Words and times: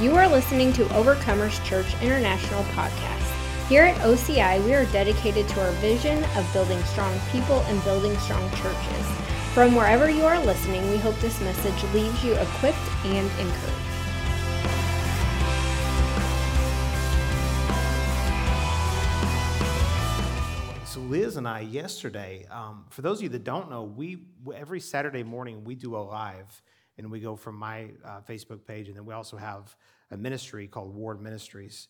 You 0.00 0.16
are 0.16 0.26
listening 0.26 0.72
to 0.72 0.86
Overcomers 0.86 1.64
Church 1.64 1.86
International 2.02 2.64
podcast. 2.74 3.68
Here 3.68 3.84
at 3.84 3.96
OCI, 3.98 4.60
we 4.64 4.74
are 4.74 4.86
dedicated 4.86 5.46
to 5.50 5.64
our 5.64 5.70
vision 5.74 6.24
of 6.36 6.52
building 6.52 6.82
strong 6.82 7.16
people 7.30 7.60
and 7.68 7.82
building 7.84 8.18
strong 8.18 8.50
churches. 8.56 9.06
From 9.54 9.76
wherever 9.76 10.10
you 10.10 10.24
are 10.24 10.44
listening, 10.44 10.90
we 10.90 10.96
hope 10.96 11.14
this 11.20 11.40
message 11.42 11.80
leaves 11.92 12.24
you 12.24 12.32
equipped 12.32 12.76
and 13.04 13.30
encouraged. 13.38 13.84
So 20.88 20.98
Liz 21.02 21.36
and 21.36 21.46
I 21.46 21.60
yesterday, 21.60 22.48
um, 22.50 22.86
for 22.90 23.02
those 23.02 23.18
of 23.18 23.22
you 23.22 23.28
that 23.28 23.44
don't 23.44 23.70
know, 23.70 23.84
we 23.84 24.24
every 24.56 24.80
Saturday 24.80 25.22
morning 25.22 25.62
we 25.62 25.76
do 25.76 25.94
a 25.94 25.98
live, 25.98 26.62
and 26.98 27.10
we 27.10 27.20
go 27.20 27.36
from 27.36 27.56
my 27.56 27.90
uh, 28.04 28.20
Facebook 28.28 28.66
page, 28.66 28.88
and 28.88 28.96
then 28.96 29.04
we 29.04 29.14
also 29.14 29.36
have 29.36 29.74
a 30.10 30.16
ministry 30.16 30.66
called 30.66 30.94
Ward 30.94 31.20
Ministries, 31.20 31.88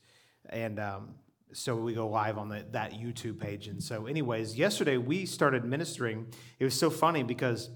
and 0.51 0.79
um, 0.79 1.15
so 1.53 1.77
we 1.77 1.95
go 1.95 2.09
live 2.09 2.37
on 2.37 2.49
the, 2.49 2.65
that 2.73 2.93
YouTube 2.93 3.39
page. 3.39 3.69
And 3.69 3.83
so, 3.83 4.07
anyways, 4.07 4.57
yesterday 4.57 4.97
we 4.97 5.25
started 5.27 5.65
ministering. 5.65 6.27
It 6.59 6.65
was 6.65 6.79
so 6.79 6.91
funny 6.91 7.23
because 7.23 7.71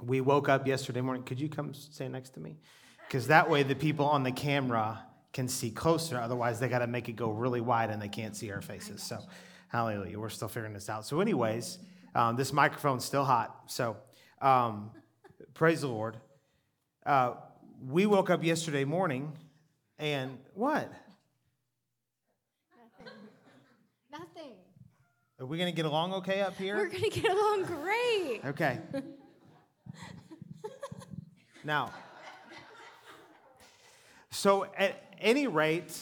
we 0.00 0.20
woke 0.20 0.48
up 0.48 0.66
yesterday 0.66 1.00
morning. 1.00 1.22
Could 1.22 1.40
you 1.40 1.48
come 1.48 1.74
stand 1.74 2.12
next 2.12 2.30
to 2.30 2.40
me? 2.40 2.58
Because 3.06 3.26
that 3.26 3.50
way 3.50 3.62
the 3.62 3.74
people 3.74 4.06
on 4.06 4.22
the 4.22 4.32
camera 4.32 5.04
can 5.32 5.48
see 5.48 5.70
closer. 5.70 6.18
Otherwise, 6.18 6.60
they 6.60 6.68
got 6.68 6.78
to 6.78 6.86
make 6.86 7.08
it 7.08 7.16
go 7.16 7.30
really 7.30 7.60
wide 7.60 7.90
and 7.90 8.00
they 8.00 8.08
can't 8.08 8.34
see 8.36 8.50
our 8.50 8.62
faces. 8.62 9.02
So, 9.02 9.18
hallelujah. 9.68 10.18
We're 10.18 10.30
still 10.30 10.48
figuring 10.48 10.72
this 10.72 10.88
out. 10.88 11.06
So, 11.06 11.20
anyways, 11.20 11.78
um, 12.14 12.36
this 12.36 12.52
microphone's 12.52 13.04
still 13.04 13.24
hot. 13.24 13.64
So, 13.66 13.96
um, 14.40 14.90
praise 15.54 15.82
the 15.82 15.88
Lord. 15.88 16.16
Uh, 17.04 17.34
we 17.88 18.06
woke 18.06 18.30
up 18.30 18.44
yesterday 18.44 18.84
morning 18.84 19.32
and 19.98 20.38
what? 20.54 20.92
Nothing. 23.00 23.12
Nothing. 24.12 24.52
Are 25.40 25.46
we 25.46 25.58
going 25.58 25.70
to 25.70 25.74
get 25.74 25.84
along 25.84 26.12
okay 26.14 26.40
up 26.42 26.56
here? 26.56 26.76
We're 26.76 26.88
going 26.88 27.02
to 27.02 27.20
get 27.20 27.32
along 27.32 27.64
great. 27.64 28.40
Okay. 28.44 28.78
now, 31.64 31.90
so 34.30 34.66
at 34.76 35.02
any 35.20 35.48
rate, 35.48 35.98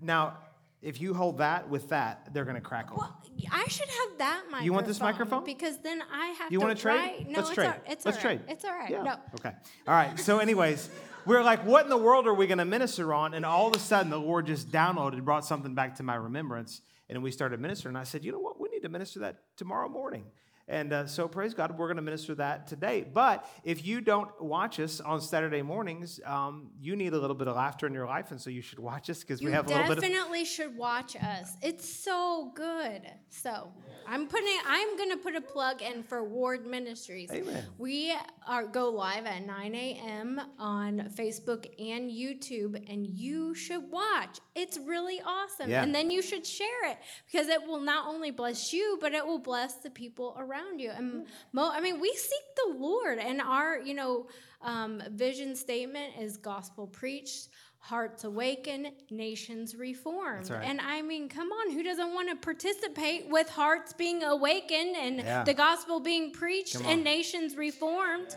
now, 0.00 0.38
if 0.84 1.00
you 1.00 1.14
hold 1.14 1.38
that 1.38 1.68
with 1.68 1.88
that, 1.88 2.28
they're 2.32 2.44
going 2.44 2.56
to 2.56 2.60
crackle. 2.60 2.98
Well, 2.98 3.16
I 3.50 3.64
should 3.68 3.88
have 3.88 4.18
that 4.18 4.42
microphone. 4.44 4.64
You 4.64 4.72
want 4.72 4.86
this 4.86 5.00
microphone? 5.00 5.44
Because 5.44 5.78
then 5.78 6.02
I 6.12 6.28
have 6.38 6.52
you 6.52 6.60
to 6.60 6.64
want 6.66 6.76
to 6.76 6.82
trade? 6.82 6.96
write- 6.96 7.28
No, 7.28 7.38
Let's 7.38 7.48
it's 7.48 7.54
trade. 7.54 7.66
all- 7.66 7.74
it's 7.88 8.04
Let's 8.04 8.18
all 8.18 8.24
right. 8.24 8.38
trade. 8.46 8.52
It's 8.52 8.64
all 8.64 8.72
right. 8.74 8.90
Yeah. 8.90 9.02
No. 9.02 9.16
Okay. 9.40 9.52
All 9.88 9.94
right. 9.94 10.18
So, 10.20 10.38
anyways, 10.38 10.90
we're 11.26 11.42
like, 11.42 11.64
what 11.64 11.84
in 11.84 11.90
the 11.90 11.96
world 11.96 12.26
are 12.26 12.34
we 12.34 12.46
going 12.46 12.58
to 12.58 12.64
minister 12.66 13.14
on? 13.14 13.32
And 13.34 13.44
all 13.46 13.66
of 13.68 13.74
a 13.74 13.78
sudden, 13.78 14.10
the 14.10 14.20
Lord 14.20 14.46
just 14.46 14.70
downloaded, 14.70 15.24
brought 15.24 15.44
something 15.46 15.74
back 15.74 15.96
to 15.96 16.02
my 16.02 16.14
remembrance, 16.16 16.82
and 17.08 17.22
we 17.22 17.30
started 17.30 17.60
ministering. 17.60 17.96
And 17.96 17.98
I 18.00 18.04
said, 18.04 18.22
you 18.24 18.30
know 18.32 18.38
what? 18.38 18.60
We 18.60 18.68
need 18.68 18.80
to 18.82 18.88
minister 18.90 19.20
that 19.20 19.38
tomorrow 19.56 19.88
morning. 19.88 20.24
And 20.66 20.92
uh, 20.92 21.06
so, 21.06 21.28
praise 21.28 21.52
God, 21.52 21.76
we're 21.76 21.88
going 21.88 21.96
to 21.96 22.02
minister 22.02 22.34
that 22.36 22.66
today. 22.66 23.04
But 23.12 23.46
if 23.64 23.84
you 23.84 24.00
don't 24.00 24.30
watch 24.42 24.80
us 24.80 24.98
on 24.98 25.20
Saturday 25.20 25.60
mornings, 25.60 26.20
um, 26.24 26.70
you 26.80 26.96
need 26.96 27.12
a 27.12 27.18
little 27.18 27.36
bit 27.36 27.48
of 27.48 27.56
laughter 27.56 27.86
in 27.86 27.92
your 27.92 28.06
life, 28.06 28.30
and 28.30 28.40
so 28.40 28.48
you 28.48 28.62
should 28.62 28.78
watch 28.78 29.10
us 29.10 29.20
because 29.20 29.42
we 29.42 29.52
have 29.52 29.66
a 29.66 29.68
little 29.68 29.88
bit 29.88 29.98
of. 29.98 30.02
definitely 30.02 30.46
should 30.46 30.74
watch 30.74 31.16
us. 31.16 31.56
It's 31.60 31.86
so 31.86 32.50
good. 32.54 33.02
So 33.28 33.72
I'm 34.06 34.26
putting. 34.26 34.56
I'm 34.66 34.96
gonna 34.96 35.18
put 35.18 35.34
a 35.36 35.40
plug 35.42 35.82
in 35.82 36.02
for 36.02 36.24
Ward 36.24 36.66
Ministries. 36.66 37.30
Amen. 37.30 37.64
We 37.76 38.14
are 38.46 38.66
go 38.66 38.88
live 38.88 39.26
at 39.26 39.44
9 39.44 39.74
a.m. 39.74 40.40
on 40.58 41.10
Facebook 41.14 41.66
and 41.78 42.10
YouTube, 42.10 42.90
and 42.90 43.06
you 43.06 43.54
should 43.54 43.90
watch. 43.90 44.40
It's 44.54 44.78
really 44.78 45.20
awesome. 45.26 45.68
Yeah. 45.68 45.82
And 45.82 45.94
then 45.94 46.10
you 46.10 46.22
should 46.22 46.46
share 46.46 46.90
it 46.90 46.96
because 47.30 47.48
it 47.48 47.66
will 47.66 47.80
not 47.80 48.06
only 48.06 48.30
bless 48.30 48.72
you, 48.72 48.96
but 49.00 49.12
it 49.12 49.26
will 49.26 49.38
bless 49.38 49.74
the 49.74 49.90
people 49.90 50.34
around 50.38 50.53
you. 50.78 50.90
And 50.90 51.26
mo- 51.52 51.70
I 51.72 51.80
mean, 51.80 52.00
we 52.00 52.12
seek 52.14 52.42
the 52.56 52.74
Lord, 52.78 53.18
and 53.18 53.40
our 53.40 53.78
you 53.78 53.94
know 53.94 54.26
um, 54.62 55.02
vision 55.10 55.54
statement 55.56 56.14
is 56.20 56.36
gospel 56.36 56.86
preached. 56.86 57.48
Hearts 57.78 58.24
awaken, 58.24 58.92
nations 59.10 59.74
reformed. 59.76 60.48
Right. 60.48 60.64
And 60.66 60.80
I 60.80 61.02
mean, 61.02 61.28
come 61.28 61.48
on, 61.52 61.70
who 61.70 61.82
doesn't 61.82 62.14
want 62.14 62.30
to 62.30 62.36
participate 62.36 63.28
with 63.28 63.50
hearts 63.50 63.92
being 63.92 64.22
awakened 64.22 64.96
and 64.96 65.18
Yeah. 65.18 65.44
the 65.44 65.52
gospel 65.52 66.00
being 66.00 66.32
preached 66.32 66.76
and 66.80 67.04
nations 67.04 67.58
reformed? 67.58 68.34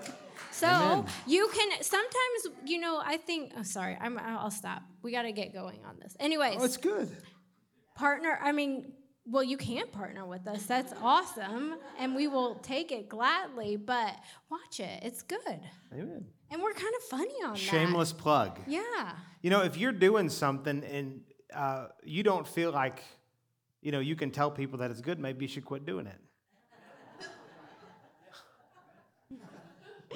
So 0.52 0.68
Amen. 0.68 1.06
you 1.28 1.50
can 1.54 1.82
sometimes, 1.82 2.40
you 2.66 2.78
know, 2.80 3.02
I 3.02 3.16
think. 3.16 3.54
Oh, 3.58 3.64
sorry, 3.64 3.98
I'm. 4.02 4.18
I'll 4.18 4.52
stop. 4.52 4.82
We 5.02 5.14
got 5.14 5.22
to 5.22 5.32
get 5.32 5.54
going 5.54 5.80
on 5.88 5.98
this. 6.02 6.14
Anyways, 6.20 6.58
Oh, 6.60 6.66
it's 6.66 6.76
good. 6.76 7.10
partner. 7.96 8.38
I 8.44 8.52
mean, 8.52 8.92
well, 9.30 9.44
you 9.44 9.58
can 9.58 9.88
partner 9.88 10.26
with 10.26 10.48
us. 10.48 10.66
That's 10.66 10.94
awesome, 11.02 11.76
and 12.00 12.16
we 12.16 12.28
will 12.28 12.56
take 12.56 12.92
it 12.92 13.10
gladly. 13.10 13.76
But 13.76 14.16
watch 14.50 14.80
it; 14.80 15.04
it's 15.04 15.22
good, 15.22 15.60
Amen. 15.94 16.26
and 16.50 16.62
we're 16.62 16.74
kind 16.74 16.94
of 16.98 17.04
funny 17.04 17.36
on 17.44 17.52
that. 17.52 17.60
Shameless 17.60 18.14
plug. 18.14 18.60
Yeah. 18.68 19.12
You 19.42 19.50
know, 19.50 19.64
if 19.64 19.78
you're 19.78 19.92
doing 19.92 20.30
something 20.30 20.84
and 20.84 21.22
uh, 21.54 21.88
you 22.04 22.24
don't 22.24 22.48
feel 22.48 22.72
like, 22.72 23.04
you 23.82 23.92
know, 23.92 24.00
you 24.00 24.16
can 24.16 24.32
tell 24.32 24.50
people 24.50 24.80
that 24.80 24.92
it's 24.92 25.02
good, 25.02 25.20
maybe 25.20 25.46
you 25.46 25.50
should 25.50 25.66
quit 25.66 25.86
doing 25.86 26.08
it. 26.08 26.20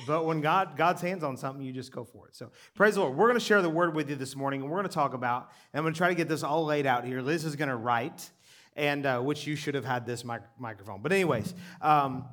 but 0.08 0.26
when 0.26 0.42
God 0.42 0.78
God's 0.78 1.02
hands 1.02 1.24
on 1.24 1.38
something, 1.38 1.64
you 1.64 1.74
just 1.74 1.92
go 1.92 2.04
for 2.04 2.28
it. 2.28 2.36
So 2.36 2.52
praise 2.76 2.96
the 2.96 3.02
Lord. 3.02 3.16
We're 3.16 3.28
going 3.28 3.40
to 3.40 3.46
share 3.46 3.62
the 3.62 3.70
word 3.70 3.96
with 3.96 4.10
you 4.10 4.16
this 4.16 4.36
morning, 4.36 4.62
and 4.62 4.70
we're 4.70 4.78
going 4.78 4.90
to 4.90 4.94
talk 4.94 5.14
about. 5.14 5.52
And 5.74 5.80
I'm 5.80 5.84
going 5.84 5.94
to 5.94 5.98
try 5.98 6.10
to 6.10 6.16
get 6.16 6.30
this 6.30 6.44
all 6.44 6.66
laid 6.66 6.86
out 6.86 7.06
here. 7.06 7.22
Liz 7.22 7.46
is 7.46 7.56
going 7.56 7.70
to 7.70 7.76
write, 7.76 8.30
and 8.76 9.06
uh, 9.06 9.20
which 9.20 9.46
you 9.48 9.56
should 9.56 9.76
have 9.76 9.86
had 9.86 10.06
this 10.06 10.24
mic- 10.24 10.42
microphone. 10.58 11.02
But 11.02 11.12
anyways. 11.12 11.54
Um, 11.82 12.26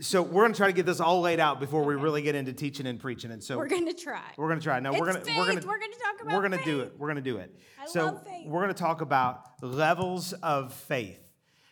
so 0.00 0.22
we're 0.22 0.42
going 0.42 0.52
to 0.52 0.56
try 0.56 0.66
to 0.68 0.72
get 0.72 0.86
this 0.86 1.00
all 1.00 1.20
laid 1.20 1.38
out 1.38 1.60
before 1.60 1.84
we 1.84 1.94
really 1.94 2.22
get 2.22 2.34
into 2.34 2.52
teaching 2.52 2.86
and 2.86 2.98
preaching. 2.98 3.30
And 3.30 3.42
so 3.44 3.58
We're 3.58 3.68
gonna 3.68 3.92
try. 3.92 4.22
we're 4.36 4.48
gonna 4.48 4.60
try. 4.60 4.80
Now 4.80 4.92
we're 4.92 5.06
gonna 5.06 5.20
we're 5.20 5.46
gonna. 5.46 5.66
We're 5.66 5.78
gonna 5.78 5.92
talk 5.92 6.22
about 6.22 6.34
we're 6.34 6.42
gonna 6.42 6.64
do 6.64 6.80
it. 6.80 6.94
We're 6.98 7.08
gonna 7.08 7.20
do 7.20 7.36
it. 7.36 7.54
I 7.80 7.86
so 7.86 8.06
love 8.06 8.24
faith. 8.26 8.46
we're 8.48 8.62
gonna 8.62 8.74
talk 8.74 9.00
about 9.02 9.44
levels 9.60 10.32
of 10.32 10.72
faith. 10.72 11.20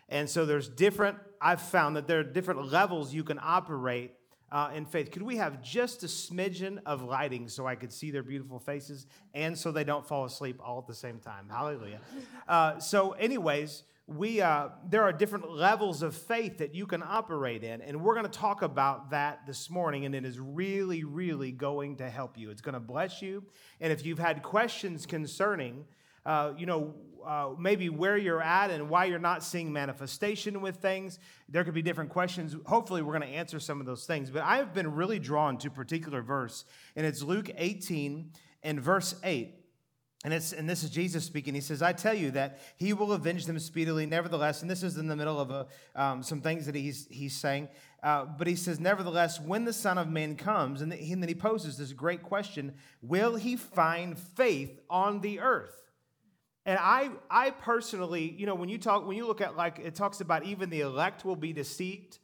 And 0.09 0.29
so 0.29 0.45
there's 0.45 0.69
different. 0.69 1.17
I've 1.41 1.63
found 1.63 1.97
that 1.97 2.07
there 2.07 2.21
are 2.21 2.25
different 2.25 2.71
levels 2.71 3.15
you 3.15 3.25
can 3.25 3.39
operate 3.43 4.13
uh, 4.53 4.71
in 4.75 4.85
faith. 4.85 5.11
Could 5.11 5.23
we 5.23 5.37
have 5.37 5.63
just 5.63 6.03
a 6.03 6.07
smidgen 6.07 6.79
of 6.85 7.03
lighting 7.03 7.49
so 7.49 7.67
I 7.67 7.75
could 7.75 7.93
see 7.93 8.11
their 8.11 8.23
beautiful 8.23 8.59
faces 8.59 9.07
and 9.35 9.57
so 9.57 9.73
they 9.73 9.85
don't 9.85 10.07
fall 10.07 10.25
asleep 10.27 10.61
all 10.63 10.79
at 10.79 10.87
the 10.87 10.95
same 10.95 11.21
time? 11.21 11.49
Hallelujah. 11.51 12.01
Uh, 12.47 12.79
so, 12.79 13.13
anyways. 13.13 13.85
We, 14.11 14.41
uh, 14.41 14.71
there 14.89 15.05
are 15.05 15.13
different 15.13 15.53
levels 15.53 16.03
of 16.03 16.17
faith 16.17 16.59
that 16.59 16.75
you 16.75 16.85
can 16.85 17.01
operate 17.01 17.63
in, 17.63 17.81
and 17.81 18.03
we're 18.03 18.15
going 18.15 18.27
to 18.27 18.39
talk 18.39 18.63
about 18.63 19.11
that 19.11 19.47
this 19.47 19.71
morning, 19.71 20.05
and 20.05 20.17
it 20.17 20.25
is 20.25 20.41
really, 20.41 21.05
really 21.05 21.53
going 21.53 21.95
to 21.99 22.11
help 22.11 22.37
you. 22.37 22.51
It's 22.51 22.61
going 22.61 22.75
to 22.75 22.81
bless 22.81 23.23
you. 23.23 23.45
And 23.81 23.93
if 23.93 24.05
you've 24.05 24.19
had 24.19 24.43
questions 24.43 25.07
concerning, 25.07 25.85
uh, 26.27 26.55
you 26.59 26.67
know, 26.67 26.93
uh, 27.25 27.51
maybe 27.57 27.89
where 27.89 28.17
you're 28.17 28.43
at 28.43 28.73
and 28.73 28.91
why 28.91 29.05
you're 29.05 29.21
not 29.21 29.45
seeing 29.45 29.73
manifestation 29.73 30.61
with 30.61 30.79
things, 30.79 31.21
there 31.49 31.63
could 31.63 31.75
be 31.75 31.83
different 31.83 32.11
questions. 32.11 32.57
Hopefully, 32.67 33.03
we're 33.03 33.17
going 33.17 33.31
to 33.31 33.37
answer 33.37 33.61
some 33.61 33.79
of 33.79 33.87
those 33.87 34.07
things. 34.07 34.29
But 34.29 34.43
I 34.43 34.57
have 34.57 34.75
been 34.75 34.93
really 34.93 35.21
drawn 35.21 35.57
to 35.59 35.71
particular 35.71 36.21
verse, 36.21 36.65
and 36.97 37.07
it's 37.07 37.23
Luke 37.23 37.49
18 37.57 38.33
and 38.65 38.81
verse 38.81 39.15
8. 39.23 39.60
And, 40.23 40.35
it's, 40.35 40.53
and 40.53 40.69
this 40.69 40.85
is 40.85 40.91
Jesus 40.91 41.25
speaking. 41.25 41.55
He 41.55 41.63
says, 41.63 41.81
I 41.81 41.95
tell 41.95 42.13
you 42.13 42.31
that 42.33 42.61
he 42.77 42.93
will 42.93 43.13
avenge 43.13 43.47
them 43.47 43.59
speedily. 43.59 44.05
Nevertheless, 44.05 44.61
and 44.61 44.71
this 44.71 44.83
is 44.83 44.99
in 44.99 45.07
the 45.07 45.17
middle 45.17 45.41
of 45.41 45.51
a, 45.51 45.67
um, 45.97 46.23
some 46.23 46.43
things 46.43 46.67
that 46.67 46.75
he's, 46.75 47.07
he's 47.11 47.35
saying. 47.35 47.69
Uh, 48.03 48.27
but 48.27 48.47
he 48.47 48.55
says, 48.55 48.79
Nevertheless, 48.79 49.41
when 49.41 49.65
the 49.65 49.73
Son 49.73 49.97
of 49.97 50.09
Man 50.09 50.37
comes, 50.37 50.83
and, 50.83 50.93
he, 50.93 51.13
and 51.13 51.23
then 51.23 51.29
he 51.29 51.35
poses 51.35 51.79
this 51.79 51.95
great 51.95 52.23
question 52.23 52.75
Will 53.01 53.37
he 53.37 53.57
find 53.57 54.19
faith 54.19 54.79
on 54.91 55.21
the 55.21 55.41
earth? 55.41 55.81
And 56.67 56.79
I, 56.79 57.11
I 57.31 57.51
personally, 57.51 58.35
you 58.37 58.45
know, 58.45 58.55
when 58.55 58.69
you 58.69 58.77
talk, 58.77 59.07
when 59.07 59.17
you 59.17 59.27
look 59.27 59.41
at 59.41 59.57
like 59.57 59.79
it 59.79 59.95
talks 59.95 60.21
about 60.21 60.45
even 60.45 60.69
the 60.69 60.81
elect 60.81 61.25
will 61.25 61.37
be 61.37 61.55
deceived, 61.55 62.19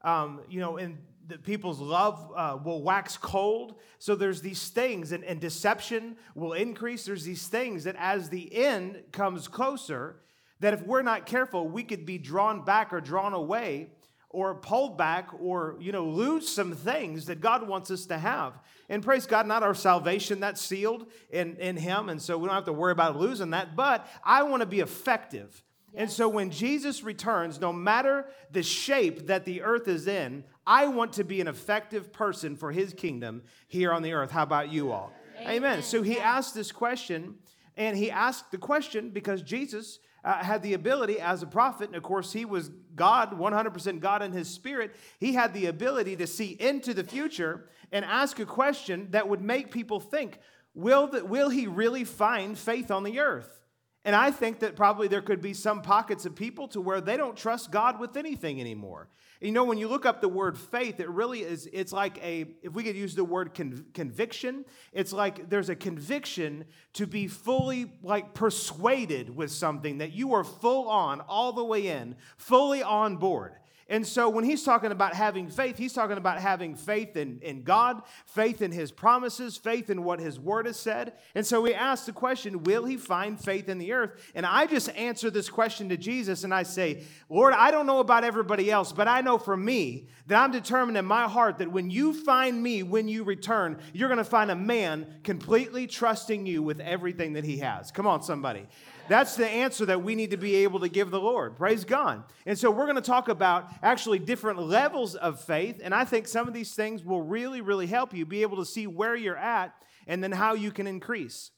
um, 0.00 0.40
you 0.48 0.60
know, 0.60 0.78
and 0.78 0.98
the 1.26 1.38
people's 1.38 1.80
love 1.80 2.32
uh, 2.36 2.58
will 2.62 2.82
wax 2.82 3.16
cold. 3.16 3.76
So 3.98 4.14
there's 4.14 4.40
these 4.40 4.68
things, 4.68 5.12
and, 5.12 5.24
and 5.24 5.40
deception 5.40 6.16
will 6.34 6.52
increase. 6.52 7.04
There's 7.04 7.24
these 7.24 7.46
things 7.46 7.84
that 7.84 7.96
as 7.98 8.28
the 8.28 8.54
end 8.54 9.02
comes 9.12 9.48
closer, 9.48 10.16
that 10.60 10.74
if 10.74 10.82
we're 10.82 11.02
not 11.02 11.26
careful, 11.26 11.68
we 11.68 11.82
could 11.82 12.06
be 12.06 12.18
drawn 12.18 12.64
back 12.64 12.92
or 12.92 13.00
drawn 13.00 13.32
away 13.32 13.90
or 14.32 14.54
pulled 14.54 14.96
back 14.96 15.28
or 15.40 15.76
you 15.78 15.92
know 15.92 16.06
lose 16.06 16.48
some 16.48 16.72
things 16.72 17.26
that 17.26 17.40
god 17.40 17.68
wants 17.68 17.90
us 17.90 18.06
to 18.06 18.16
have 18.16 18.58
and 18.88 19.02
praise 19.02 19.26
god 19.26 19.46
not 19.46 19.62
our 19.62 19.74
salvation 19.74 20.40
that's 20.40 20.60
sealed 20.60 21.06
in, 21.30 21.56
in 21.56 21.76
him 21.76 22.08
and 22.08 22.20
so 22.20 22.36
we 22.38 22.46
don't 22.46 22.54
have 22.54 22.64
to 22.64 22.72
worry 22.72 22.92
about 22.92 23.16
losing 23.18 23.50
that 23.50 23.76
but 23.76 24.08
i 24.24 24.42
want 24.42 24.60
to 24.60 24.66
be 24.66 24.80
effective 24.80 25.62
and 25.94 26.10
so 26.10 26.28
when 26.28 26.50
jesus 26.50 27.02
returns 27.02 27.60
no 27.60 27.72
matter 27.72 28.26
the 28.50 28.62
shape 28.62 29.26
that 29.26 29.44
the 29.44 29.62
earth 29.62 29.88
is 29.88 30.06
in 30.06 30.44
i 30.66 30.86
want 30.86 31.12
to 31.12 31.24
be 31.24 31.40
an 31.40 31.48
effective 31.48 32.12
person 32.12 32.56
for 32.56 32.72
his 32.72 32.92
kingdom 32.92 33.42
here 33.68 33.92
on 33.92 34.02
the 34.02 34.12
earth 34.12 34.30
how 34.30 34.42
about 34.42 34.70
you 34.70 34.90
all 34.90 35.12
Amen. 35.46 35.82
So 35.82 36.02
he 36.02 36.18
asked 36.18 36.54
this 36.54 36.72
question, 36.72 37.36
and 37.76 37.96
he 37.96 38.10
asked 38.10 38.50
the 38.50 38.58
question 38.58 39.10
because 39.10 39.42
Jesus 39.42 39.98
uh, 40.24 40.42
had 40.42 40.62
the 40.62 40.74
ability 40.74 41.18
as 41.20 41.42
a 41.42 41.46
prophet, 41.46 41.88
and 41.88 41.96
of 41.96 42.02
course, 42.02 42.32
he 42.32 42.44
was 42.44 42.70
God, 42.94 43.32
100% 43.32 44.00
God 44.00 44.22
in 44.22 44.32
his 44.32 44.48
spirit. 44.48 44.94
He 45.18 45.34
had 45.34 45.52
the 45.52 45.66
ability 45.66 46.16
to 46.16 46.26
see 46.26 46.56
into 46.60 46.94
the 46.94 47.04
future 47.04 47.68
and 47.90 48.04
ask 48.04 48.38
a 48.38 48.46
question 48.46 49.08
that 49.10 49.28
would 49.28 49.42
make 49.42 49.70
people 49.70 49.98
think, 49.98 50.38
will, 50.74 51.08
the, 51.08 51.24
will 51.24 51.48
he 51.48 51.66
really 51.66 52.04
find 52.04 52.56
faith 52.56 52.90
on 52.90 53.02
the 53.02 53.18
earth? 53.18 53.60
And 54.04 54.16
I 54.16 54.32
think 54.32 54.58
that 54.60 54.74
probably 54.74 55.06
there 55.06 55.22
could 55.22 55.40
be 55.40 55.54
some 55.54 55.80
pockets 55.80 56.26
of 56.26 56.34
people 56.34 56.66
to 56.68 56.80
where 56.80 57.00
they 57.00 57.16
don't 57.16 57.36
trust 57.36 57.70
God 57.70 58.00
with 58.00 58.16
anything 58.16 58.60
anymore. 58.60 59.08
You 59.40 59.52
know, 59.52 59.64
when 59.64 59.78
you 59.78 59.88
look 59.88 60.06
up 60.06 60.20
the 60.20 60.28
word 60.28 60.56
faith, 60.58 61.00
it 61.00 61.08
really 61.08 61.40
is, 61.40 61.68
it's 61.72 61.92
like 61.92 62.22
a, 62.22 62.46
if 62.62 62.72
we 62.74 62.82
could 62.82 62.96
use 62.96 63.14
the 63.14 63.24
word 63.24 63.54
con- 63.54 63.86
conviction, 63.92 64.64
it's 64.92 65.12
like 65.12 65.48
there's 65.50 65.68
a 65.68 65.76
conviction 65.76 66.64
to 66.94 67.06
be 67.06 67.26
fully 67.26 67.92
like 68.02 68.34
persuaded 68.34 69.34
with 69.34 69.50
something 69.50 69.98
that 69.98 70.12
you 70.12 70.34
are 70.34 70.44
full 70.44 70.88
on, 70.88 71.20
all 71.22 71.52
the 71.52 71.64
way 71.64 71.88
in, 71.88 72.16
fully 72.36 72.82
on 72.82 73.16
board. 73.16 73.52
And 73.92 74.06
so 74.06 74.30
when 74.30 74.44
he's 74.44 74.62
talking 74.62 74.90
about 74.90 75.12
having 75.12 75.50
faith, 75.50 75.76
he's 75.76 75.92
talking 75.92 76.16
about 76.16 76.38
having 76.38 76.76
faith 76.76 77.14
in, 77.14 77.38
in 77.42 77.62
God, 77.62 78.00
faith 78.24 78.62
in 78.62 78.72
his 78.72 78.90
promises, 78.90 79.58
faith 79.58 79.90
in 79.90 80.02
what 80.02 80.18
his 80.18 80.40
word 80.40 80.64
has 80.64 80.80
said. 80.80 81.12
And 81.34 81.46
so 81.46 81.60
we 81.60 81.74
ask 81.74 82.06
the 82.06 82.12
question, 82.12 82.62
will 82.62 82.86
he 82.86 82.96
find 82.96 83.38
faith 83.38 83.68
in 83.68 83.76
the 83.76 83.92
earth? 83.92 84.32
And 84.34 84.46
I 84.46 84.64
just 84.64 84.88
answer 84.96 85.28
this 85.28 85.50
question 85.50 85.90
to 85.90 85.98
Jesus 85.98 86.42
and 86.42 86.54
I 86.54 86.62
say, 86.62 87.04
Lord, 87.28 87.52
I 87.52 87.70
don't 87.70 87.84
know 87.84 87.98
about 87.98 88.24
everybody 88.24 88.70
else, 88.70 88.92
but 88.92 89.08
I 89.08 89.20
know 89.20 89.36
for 89.36 89.58
me 89.58 90.08
that 90.26 90.42
I'm 90.42 90.52
determined 90.52 90.96
in 90.96 91.04
my 91.04 91.28
heart 91.28 91.58
that 91.58 91.70
when 91.70 91.90
you 91.90 92.14
find 92.14 92.62
me, 92.62 92.82
when 92.82 93.08
you 93.08 93.24
return, 93.24 93.78
you're 93.92 94.08
going 94.08 94.16
to 94.16 94.24
find 94.24 94.50
a 94.50 94.56
man 94.56 95.06
completely 95.22 95.86
trusting 95.86 96.46
you 96.46 96.62
with 96.62 96.80
everything 96.80 97.34
that 97.34 97.44
he 97.44 97.58
has. 97.58 97.90
Come 97.90 98.06
on, 98.06 98.22
somebody. 98.22 98.66
That's 99.08 99.36
the 99.36 99.48
answer 99.48 99.86
that 99.86 100.02
we 100.02 100.14
need 100.14 100.30
to 100.30 100.36
be 100.36 100.56
able 100.56 100.80
to 100.80 100.88
give 100.88 101.10
the 101.10 101.20
Lord. 101.20 101.56
Praise 101.56 101.84
God. 101.84 102.24
And 102.46 102.58
so 102.58 102.70
we're 102.70 102.86
going 102.86 102.96
to 102.96 103.02
talk 103.02 103.28
about 103.28 103.68
actually 103.82 104.18
different 104.18 104.60
levels 104.60 105.14
of 105.14 105.40
faith. 105.40 105.80
And 105.82 105.94
I 105.94 106.04
think 106.04 106.28
some 106.28 106.48
of 106.48 106.54
these 106.54 106.74
things 106.74 107.04
will 107.04 107.22
really, 107.22 107.60
really 107.60 107.86
help 107.86 108.14
you 108.14 108.24
be 108.24 108.42
able 108.42 108.58
to 108.58 108.64
see 108.64 108.86
where 108.86 109.14
you're 109.14 109.36
at 109.36 109.74
and 110.06 110.22
then 110.22 110.32
how 110.32 110.54
you 110.54 110.70
can 110.70 110.86
increase. 110.86 111.50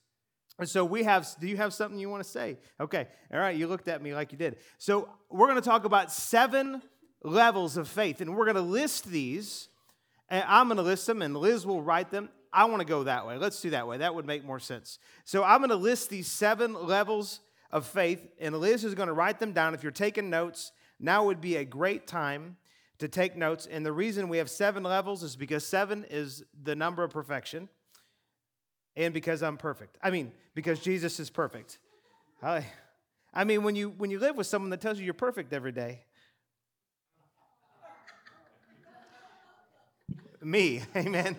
And 0.58 0.68
so 0.68 0.84
we 0.84 1.02
have, 1.02 1.26
do 1.40 1.46
you 1.48 1.56
have 1.56 1.72
something 1.74 1.98
you 1.98 2.08
want 2.08 2.22
to 2.22 2.28
say? 2.28 2.58
Okay. 2.80 3.08
All 3.32 3.40
right. 3.40 3.56
You 3.56 3.66
looked 3.66 3.88
at 3.88 4.02
me 4.02 4.14
like 4.14 4.32
you 4.32 4.38
did. 4.38 4.56
So 4.78 5.08
we're 5.30 5.48
going 5.48 5.60
to 5.60 5.68
talk 5.68 5.84
about 5.84 6.12
seven 6.12 6.82
levels 7.22 7.76
of 7.76 7.88
faith. 7.88 8.20
And 8.20 8.36
we're 8.36 8.44
going 8.44 8.56
to 8.56 8.62
list 8.62 9.06
these. 9.06 9.68
And 10.28 10.44
I'm 10.48 10.68
going 10.68 10.78
to 10.78 10.82
list 10.82 11.06
them, 11.06 11.20
and 11.20 11.36
Liz 11.36 11.66
will 11.66 11.82
write 11.82 12.10
them. 12.10 12.30
I 12.54 12.66
want 12.66 12.80
to 12.80 12.86
go 12.86 13.04
that 13.04 13.26
way. 13.26 13.36
Let's 13.36 13.60
do 13.60 13.70
that 13.70 13.88
way. 13.88 13.98
That 13.98 14.14
would 14.14 14.26
make 14.26 14.44
more 14.44 14.60
sense. 14.60 14.98
So 15.24 15.42
I'm 15.42 15.58
going 15.58 15.70
to 15.70 15.76
list 15.76 16.08
these 16.08 16.28
seven 16.28 16.72
levels 16.86 17.40
of 17.70 17.84
faith, 17.84 18.24
and 18.38 18.56
Liz 18.56 18.84
is 18.84 18.94
going 18.94 19.08
to 19.08 19.12
write 19.12 19.40
them 19.40 19.52
down. 19.52 19.74
If 19.74 19.82
you're 19.82 19.92
taking 19.92 20.30
notes, 20.30 20.70
now 21.00 21.24
would 21.24 21.40
be 21.40 21.56
a 21.56 21.64
great 21.64 22.06
time 22.06 22.56
to 22.98 23.08
take 23.08 23.36
notes. 23.36 23.66
And 23.66 23.84
the 23.84 23.92
reason 23.92 24.28
we 24.28 24.38
have 24.38 24.48
seven 24.48 24.84
levels 24.84 25.24
is 25.24 25.34
because 25.34 25.66
seven 25.66 26.06
is 26.08 26.44
the 26.62 26.76
number 26.76 27.02
of 27.02 27.10
perfection, 27.10 27.68
and 28.96 29.12
because 29.12 29.42
I'm 29.42 29.56
perfect. 29.56 29.98
I 30.00 30.10
mean, 30.10 30.30
because 30.54 30.78
Jesus 30.78 31.18
is 31.18 31.30
perfect. 31.30 31.78
I, 32.40 32.64
I 33.32 33.42
mean, 33.42 33.64
when 33.64 33.74
you 33.74 33.90
when 33.90 34.10
you 34.10 34.20
live 34.20 34.36
with 34.36 34.46
someone 34.46 34.70
that 34.70 34.80
tells 34.80 34.98
you 34.98 35.04
you're 35.04 35.14
perfect 35.14 35.52
every 35.52 35.72
day, 35.72 36.04
me, 40.40 40.82
amen. 40.96 41.36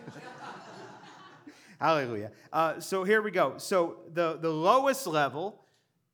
Hallelujah. 1.85 2.31
Uh, 2.51 2.79
so 2.79 3.03
here 3.03 3.21
we 3.21 3.29
go. 3.29 3.59
So 3.59 3.97
the, 4.11 4.39
the 4.41 4.49
lowest 4.49 5.05
level, 5.05 5.63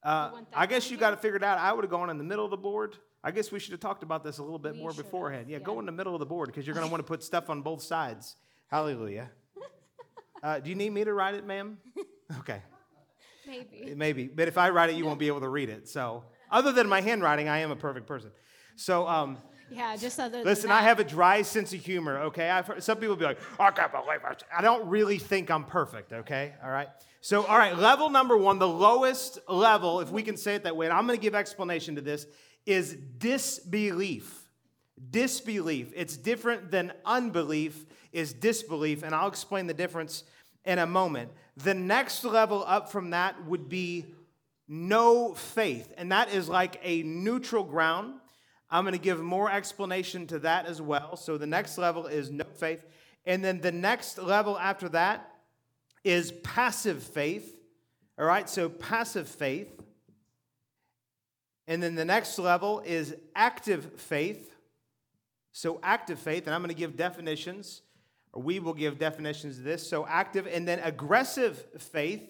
uh, 0.03 0.31
I 0.53 0.65
guess 0.65 0.91
you 0.91 0.97
got 0.97 1.13
it 1.13 1.21
figured 1.21 1.45
out. 1.45 1.59
I 1.59 1.71
would 1.71 1.85
have 1.85 1.89
gone 1.89 2.09
in 2.09 2.17
the 2.17 2.25
middle 2.25 2.43
of 2.43 2.51
the 2.51 2.57
board. 2.57 2.97
I 3.23 3.31
guess 3.31 3.53
we 3.53 3.59
should 3.59 3.71
have 3.71 3.79
talked 3.79 4.03
about 4.03 4.21
this 4.21 4.39
a 4.39 4.43
little 4.43 4.59
bit 4.59 4.73
We 4.73 4.79
more 4.79 4.91
beforehand. 4.91 5.45
Yeah, 5.47 5.59
go 5.59 5.79
in 5.79 5.85
the 5.85 5.93
middle 5.93 6.13
of 6.13 6.19
the 6.19 6.25
board 6.25 6.47
because 6.47 6.67
you're 6.67 6.73
going 6.73 6.85
to 6.85 6.91
want 6.91 6.99
to 6.99 7.07
put 7.07 7.23
stuff 7.23 7.49
on 7.49 7.61
both 7.61 7.81
sides. 7.81 8.35
Hallelujah. 8.67 9.31
Uh, 10.43 10.59
do 10.59 10.71
you 10.71 10.75
need 10.75 10.89
me 10.89 11.03
to 11.03 11.13
write 11.13 11.35
it, 11.35 11.45
ma'am? 11.45 11.77
Okay, 12.39 12.63
Maybe. 13.45 13.93
maybe. 13.95 14.27
But 14.27 14.47
if 14.47 14.57
I 14.57 14.71
write 14.71 14.89
it, 14.89 14.95
you 14.95 15.05
won't 15.05 15.19
be 15.19 15.27
able 15.27 15.41
to 15.41 15.49
read 15.49 15.69
it. 15.69 15.87
So, 15.87 16.23
other 16.49 16.71
than 16.71 16.89
my 16.89 16.99
handwriting, 16.99 17.47
I 17.47 17.59
am 17.59 17.69
a 17.69 17.75
perfect 17.75 18.07
person. 18.07 18.31
So, 18.75 19.07
um, 19.07 19.37
Yeah, 19.71 19.95
just 19.95 20.19
other 20.19 20.43
Listen. 20.43 20.69
I 20.69 20.81
have 20.81 20.99
a 20.99 21.03
dry 21.03 21.41
sense 21.41 21.73
of 21.73 21.79
humor, 21.79 22.17
okay? 22.23 22.49
I've 22.49 22.67
heard, 22.67 22.83
some 22.83 22.97
people 22.97 23.15
be 23.15 23.25
like, 23.25 23.39
I 23.59 23.71
can't 23.71 23.91
believe 23.91 24.19
it. 24.29 24.43
I 24.55 24.61
don't 24.61 24.87
really 24.89 25.17
think 25.17 25.49
I'm 25.49 25.63
perfect, 25.63 26.11
okay? 26.11 26.53
All 26.63 26.69
right? 26.69 26.89
So, 27.21 27.45
all 27.45 27.57
right, 27.57 27.77
level 27.77 28.09
number 28.09 28.35
one, 28.35 28.59
the 28.59 28.67
lowest 28.67 29.39
level, 29.47 30.01
if 30.01 30.09
we 30.09 30.23
can 30.23 30.35
say 30.35 30.55
it 30.55 30.63
that 30.63 30.75
way, 30.75 30.87
and 30.87 30.93
I'm 30.93 31.05
gonna 31.05 31.17
give 31.17 31.35
explanation 31.35 31.95
to 31.95 32.01
this, 32.01 32.27
is 32.65 32.97
disbelief. 33.17 34.49
Disbelief. 35.09 35.93
It's 35.95 36.17
different 36.17 36.69
than 36.69 36.91
unbelief, 37.05 37.85
is 38.11 38.33
disbelief, 38.33 39.03
and 39.03 39.15
I'll 39.15 39.29
explain 39.29 39.67
the 39.67 39.73
difference 39.73 40.23
in 40.65 40.79
a 40.79 40.85
moment. 40.85 41.31
The 41.57 41.73
next 41.73 42.23
level 42.23 42.63
up 42.67 42.91
from 42.91 43.11
that 43.11 43.45
would 43.45 43.69
be 43.69 44.05
no 44.67 45.33
faith, 45.33 45.93
and 45.97 46.11
that 46.11 46.33
is 46.33 46.49
like 46.49 46.79
a 46.83 47.03
neutral 47.03 47.63
ground. 47.63 48.20
I'm 48.71 48.83
going 48.83 48.93
to 48.93 48.99
give 48.99 49.19
more 49.19 49.51
explanation 49.51 50.27
to 50.27 50.39
that 50.39 50.65
as 50.65 50.81
well. 50.81 51.17
So 51.17 51.37
the 51.37 51.45
next 51.45 51.77
level 51.77 52.07
is 52.07 52.31
no 52.31 52.45
faith. 52.55 52.85
And 53.25 53.43
then 53.43 53.59
the 53.59 53.71
next 53.71 54.17
level 54.17 54.57
after 54.57 54.87
that 54.89 55.29
is 56.03 56.31
passive 56.43 57.03
faith. 57.03 57.57
All 58.17 58.25
right, 58.25 58.49
so 58.49 58.69
passive 58.69 59.27
faith. 59.27 59.67
And 61.67 61.83
then 61.83 61.95
the 61.95 62.05
next 62.05 62.39
level 62.39 62.81
is 62.85 63.15
active 63.35 63.99
faith. 63.99 64.55
So 65.51 65.79
active 65.83 66.17
faith, 66.17 66.45
and 66.45 66.55
I'm 66.55 66.61
going 66.61 66.69
to 66.69 66.79
give 66.79 66.95
definitions, 66.95 67.81
or 68.31 68.41
we 68.41 68.59
will 68.59 68.73
give 68.73 68.97
definitions 68.97 69.57
of 69.57 69.65
this. 69.65 69.87
So 69.87 70.07
active, 70.07 70.47
and 70.47 70.65
then 70.65 70.79
aggressive 70.79 71.65
faith. 71.77 72.21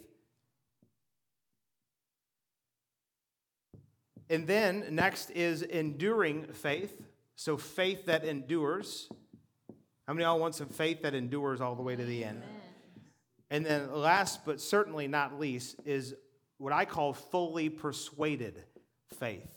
And 4.32 4.48
then 4.48 4.86
next 4.92 5.30
is 5.32 5.62
enduring 5.62 6.46
faith. 6.54 6.96
So 7.36 7.58
faith 7.58 8.06
that 8.06 8.24
endures. 8.24 9.10
How 10.08 10.14
many 10.14 10.24
of 10.24 10.30
y'all 10.30 10.40
want 10.40 10.56
some 10.56 10.70
faith 10.70 11.02
that 11.02 11.14
endures 11.14 11.60
all 11.60 11.76
the 11.76 11.82
way 11.82 11.98
to 11.98 12.06
the 12.06 12.24
end? 12.24 12.42
And 13.50 13.66
then 13.66 13.94
last 13.94 14.46
but 14.46 14.62
certainly 14.62 15.10
not 15.10 15.38
least 15.38 15.76
is 15.84 16.16
what 16.60 16.72
I 16.72 16.86
call 16.86 17.12
fully 17.12 17.68
persuaded 17.68 18.64
faith. 19.20 19.50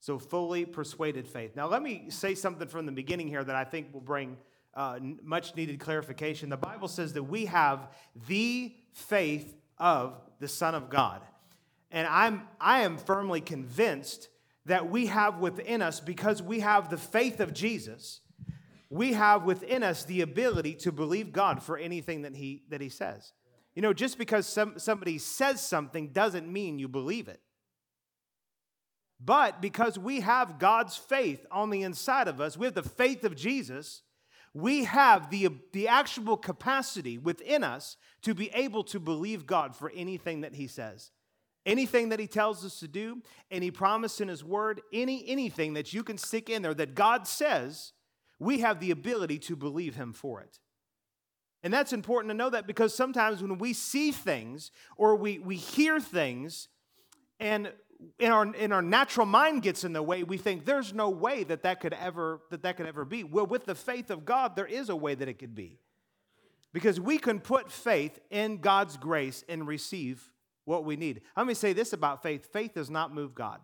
So 0.00 0.18
fully 0.18 0.64
persuaded 0.64 1.28
faith. 1.28 1.54
Now 1.54 1.68
let 1.68 1.82
me 1.82 2.06
say 2.08 2.34
something 2.34 2.66
from 2.66 2.86
the 2.86 2.92
beginning 2.92 3.28
here 3.28 3.44
that 3.44 3.56
I 3.56 3.64
think 3.64 3.92
will 3.92 4.00
bring 4.00 4.38
uh, 4.72 4.98
much 5.22 5.54
needed 5.54 5.80
clarification. 5.80 6.48
The 6.48 6.56
Bible 6.56 6.88
says 6.88 7.12
that 7.12 7.24
we 7.24 7.44
have 7.44 7.88
the 8.26 8.74
faith 8.94 9.54
of 9.76 10.18
the 10.40 10.48
Son 10.48 10.74
of 10.74 10.88
God. 10.88 11.20
And 11.90 12.06
I'm, 12.06 12.42
I 12.60 12.80
am 12.80 12.98
firmly 12.98 13.40
convinced 13.40 14.28
that 14.66 14.90
we 14.90 15.06
have 15.06 15.38
within 15.38 15.80
us, 15.80 16.00
because 16.00 16.42
we 16.42 16.60
have 16.60 16.90
the 16.90 16.98
faith 16.98 17.40
of 17.40 17.54
Jesus, 17.54 18.20
we 18.90 19.14
have 19.14 19.44
within 19.44 19.82
us 19.82 20.04
the 20.04 20.20
ability 20.20 20.74
to 20.74 20.92
believe 20.92 21.32
God 21.32 21.62
for 21.62 21.78
anything 21.78 22.22
that 22.22 22.36
He, 22.36 22.64
that 22.68 22.80
he 22.80 22.90
says. 22.90 23.32
You 23.74 23.82
know, 23.82 23.92
just 23.92 24.18
because 24.18 24.46
some, 24.46 24.78
somebody 24.78 25.18
says 25.18 25.60
something 25.62 26.08
doesn't 26.08 26.52
mean 26.52 26.78
you 26.78 26.88
believe 26.88 27.28
it. 27.28 27.40
But 29.20 29.62
because 29.62 29.98
we 29.98 30.20
have 30.20 30.58
God's 30.58 30.96
faith 30.96 31.46
on 31.50 31.70
the 31.70 31.82
inside 31.82 32.28
of 32.28 32.40
us, 32.40 32.56
we 32.56 32.66
have 32.66 32.74
the 32.74 32.82
faith 32.82 33.24
of 33.24 33.34
Jesus, 33.34 34.02
we 34.54 34.84
have 34.84 35.30
the, 35.30 35.48
the 35.72 35.88
actual 35.88 36.36
capacity 36.36 37.18
within 37.18 37.64
us 37.64 37.96
to 38.22 38.34
be 38.34 38.50
able 38.50 38.84
to 38.84 39.00
believe 39.00 39.46
God 39.46 39.74
for 39.74 39.90
anything 39.94 40.42
that 40.42 40.54
He 40.54 40.66
says. 40.66 41.10
Anything 41.66 42.08
that 42.10 42.20
he 42.20 42.26
tells 42.26 42.64
us 42.64 42.80
to 42.80 42.88
do, 42.88 43.20
any 43.50 43.70
promise 43.70 44.20
in 44.20 44.28
his 44.28 44.42
word, 44.42 44.80
any 44.92 45.28
anything 45.28 45.74
that 45.74 45.92
you 45.92 46.02
can 46.02 46.16
stick 46.16 46.48
in 46.48 46.62
there 46.62 46.74
that 46.74 46.94
God 46.94 47.26
says, 47.26 47.92
we 48.38 48.60
have 48.60 48.80
the 48.80 48.90
ability 48.90 49.38
to 49.40 49.56
believe 49.56 49.94
him 49.94 50.12
for 50.12 50.40
it. 50.40 50.60
And 51.62 51.74
that's 51.74 51.92
important 51.92 52.30
to 52.30 52.36
know 52.36 52.50
that 52.50 52.66
because 52.66 52.94
sometimes 52.94 53.42
when 53.42 53.58
we 53.58 53.72
see 53.72 54.12
things 54.12 54.70
or 54.96 55.16
we, 55.16 55.38
we 55.38 55.56
hear 55.56 55.98
things 55.98 56.68
and 57.40 57.72
in 58.18 58.30
our, 58.30 58.54
in 58.54 58.72
our 58.72 58.82
natural 58.82 59.26
mind 59.26 59.62
gets 59.62 59.82
in 59.82 59.92
the 59.92 60.02
way, 60.02 60.22
we 60.22 60.36
think 60.36 60.64
there's 60.64 60.94
no 60.94 61.10
way 61.10 61.42
that 61.44 61.64
that 61.64 61.80
could 61.80 61.94
ever 61.94 62.40
that 62.50 62.62
that 62.62 62.76
could 62.76 62.86
ever 62.86 63.04
be. 63.04 63.24
Well, 63.24 63.46
with 63.46 63.64
the 63.64 63.74
faith 63.74 64.10
of 64.10 64.24
God, 64.24 64.54
there 64.54 64.66
is 64.66 64.88
a 64.88 64.96
way 64.96 65.16
that 65.16 65.28
it 65.28 65.38
could 65.38 65.54
be. 65.54 65.78
Because 66.72 67.00
we 67.00 67.18
can 67.18 67.40
put 67.40 67.72
faith 67.72 68.20
in 68.30 68.58
God's 68.58 68.96
grace 68.96 69.42
and 69.48 69.66
receive 69.66 70.30
what 70.68 70.84
we 70.84 70.96
need. 70.96 71.22
Let 71.34 71.46
me 71.46 71.54
say 71.54 71.72
this 71.72 71.94
about 71.94 72.22
faith 72.22 72.52
faith 72.52 72.74
does 72.74 72.90
not 72.90 73.14
move 73.14 73.34
God. 73.34 73.60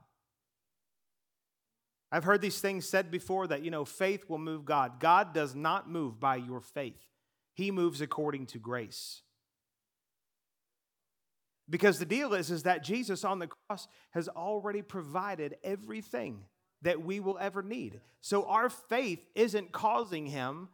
I've 2.10 2.24
heard 2.24 2.40
these 2.40 2.60
things 2.60 2.88
said 2.88 3.10
before 3.10 3.46
that, 3.48 3.62
you 3.62 3.70
know, 3.70 3.84
faith 3.84 4.24
will 4.28 4.38
move 4.38 4.64
God. 4.64 5.00
God 5.00 5.34
does 5.34 5.54
not 5.54 5.90
move 5.90 6.18
by 6.18 6.36
your 6.36 6.62
faith, 6.62 7.04
He 7.52 7.70
moves 7.70 8.00
according 8.00 8.46
to 8.46 8.58
grace. 8.58 9.20
Because 11.68 11.98
the 11.98 12.06
deal 12.06 12.34
is, 12.34 12.50
is 12.50 12.62
that 12.64 12.82
Jesus 12.82 13.24
on 13.24 13.38
the 13.38 13.48
cross 13.48 13.86
has 14.10 14.28
already 14.28 14.82
provided 14.82 15.56
everything 15.62 16.40
that 16.82 17.02
we 17.02 17.20
will 17.20 17.38
ever 17.38 17.62
need. 17.62 18.00
So 18.20 18.44
our 18.44 18.68
faith 18.68 19.24
isn't 19.34 19.72
causing 19.72 20.26
him 20.26 20.68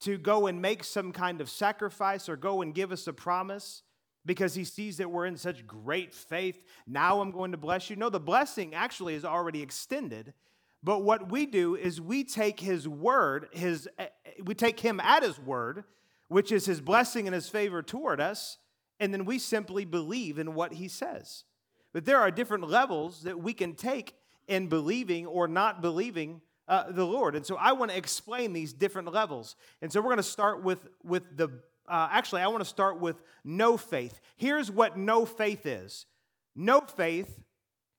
to 0.00 0.18
go 0.18 0.46
and 0.46 0.60
make 0.60 0.84
some 0.84 1.10
kind 1.10 1.40
of 1.40 1.48
sacrifice 1.48 2.28
or 2.28 2.36
go 2.36 2.60
and 2.60 2.74
give 2.74 2.92
us 2.92 3.06
a 3.06 3.14
promise 3.14 3.82
because 4.26 4.54
he 4.54 4.64
sees 4.64 4.96
that 4.98 5.10
we're 5.10 5.26
in 5.26 5.36
such 5.36 5.66
great 5.66 6.12
faith. 6.12 6.62
Now 6.86 7.20
I'm 7.20 7.30
going 7.30 7.52
to 7.52 7.56
bless 7.56 7.88
you. 7.88 7.96
No, 7.96 8.10
the 8.10 8.20
blessing 8.20 8.74
actually 8.74 9.14
is 9.14 9.24
already 9.24 9.62
extended. 9.62 10.34
But 10.82 11.02
what 11.02 11.30
we 11.30 11.46
do 11.46 11.74
is 11.74 12.00
we 12.00 12.24
take 12.24 12.60
his 12.60 12.86
word, 12.86 13.48
his 13.52 13.88
eh, 13.98 14.06
eh, 14.24 14.30
we 14.44 14.54
take 14.54 14.80
him 14.80 15.00
at 15.00 15.22
his 15.22 15.38
word, 15.38 15.84
which 16.28 16.52
is 16.52 16.66
his 16.66 16.80
blessing 16.80 17.26
and 17.26 17.34
his 17.34 17.48
favor 17.48 17.82
toward 17.82 18.20
us, 18.20 18.58
and 19.00 19.12
then 19.12 19.24
we 19.24 19.38
simply 19.38 19.84
believe 19.84 20.38
in 20.38 20.54
what 20.54 20.74
he 20.74 20.88
says. 20.88 21.44
But 21.92 22.04
there 22.04 22.18
are 22.18 22.30
different 22.30 22.68
levels 22.68 23.22
that 23.22 23.40
we 23.40 23.54
can 23.54 23.74
take 23.74 24.14
in 24.48 24.68
believing 24.68 25.26
or 25.26 25.48
not 25.48 25.80
believing 25.80 26.40
uh, 26.68 26.90
the 26.90 27.06
Lord. 27.06 27.36
And 27.36 27.46
so 27.46 27.56
I 27.56 27.72
want 27.72 27.90
to 27.90 27.96
explain 27.96 28.52
these 28.52 28.72
different 28.72 29.12
levels. 29.12 29.56
And 29.80 29.92
so 29.92 30.00
we're 30.00 30.08
going 30.08 30.16
to 30.18 30.22
start 30.22 30.62
with, 30.62 30.88
with 31.04 31.36
the, 31.36 31.48
uh, 31.88 32.08
actually, 32.10 32.42
I 32.42 32.48
want 32.48 32.62
to 32.62 32.68
start 32.68 33.00
with 33.00 33.22
no 33.44 33.76
faith. 33.76 34.20
Here's 34.36 34.70
what 34.70 34.96
no 34.96 35.24
faith 35.24 35.66
is 35.66 36.06
no 36.54 36.80
faith 36.80 37.42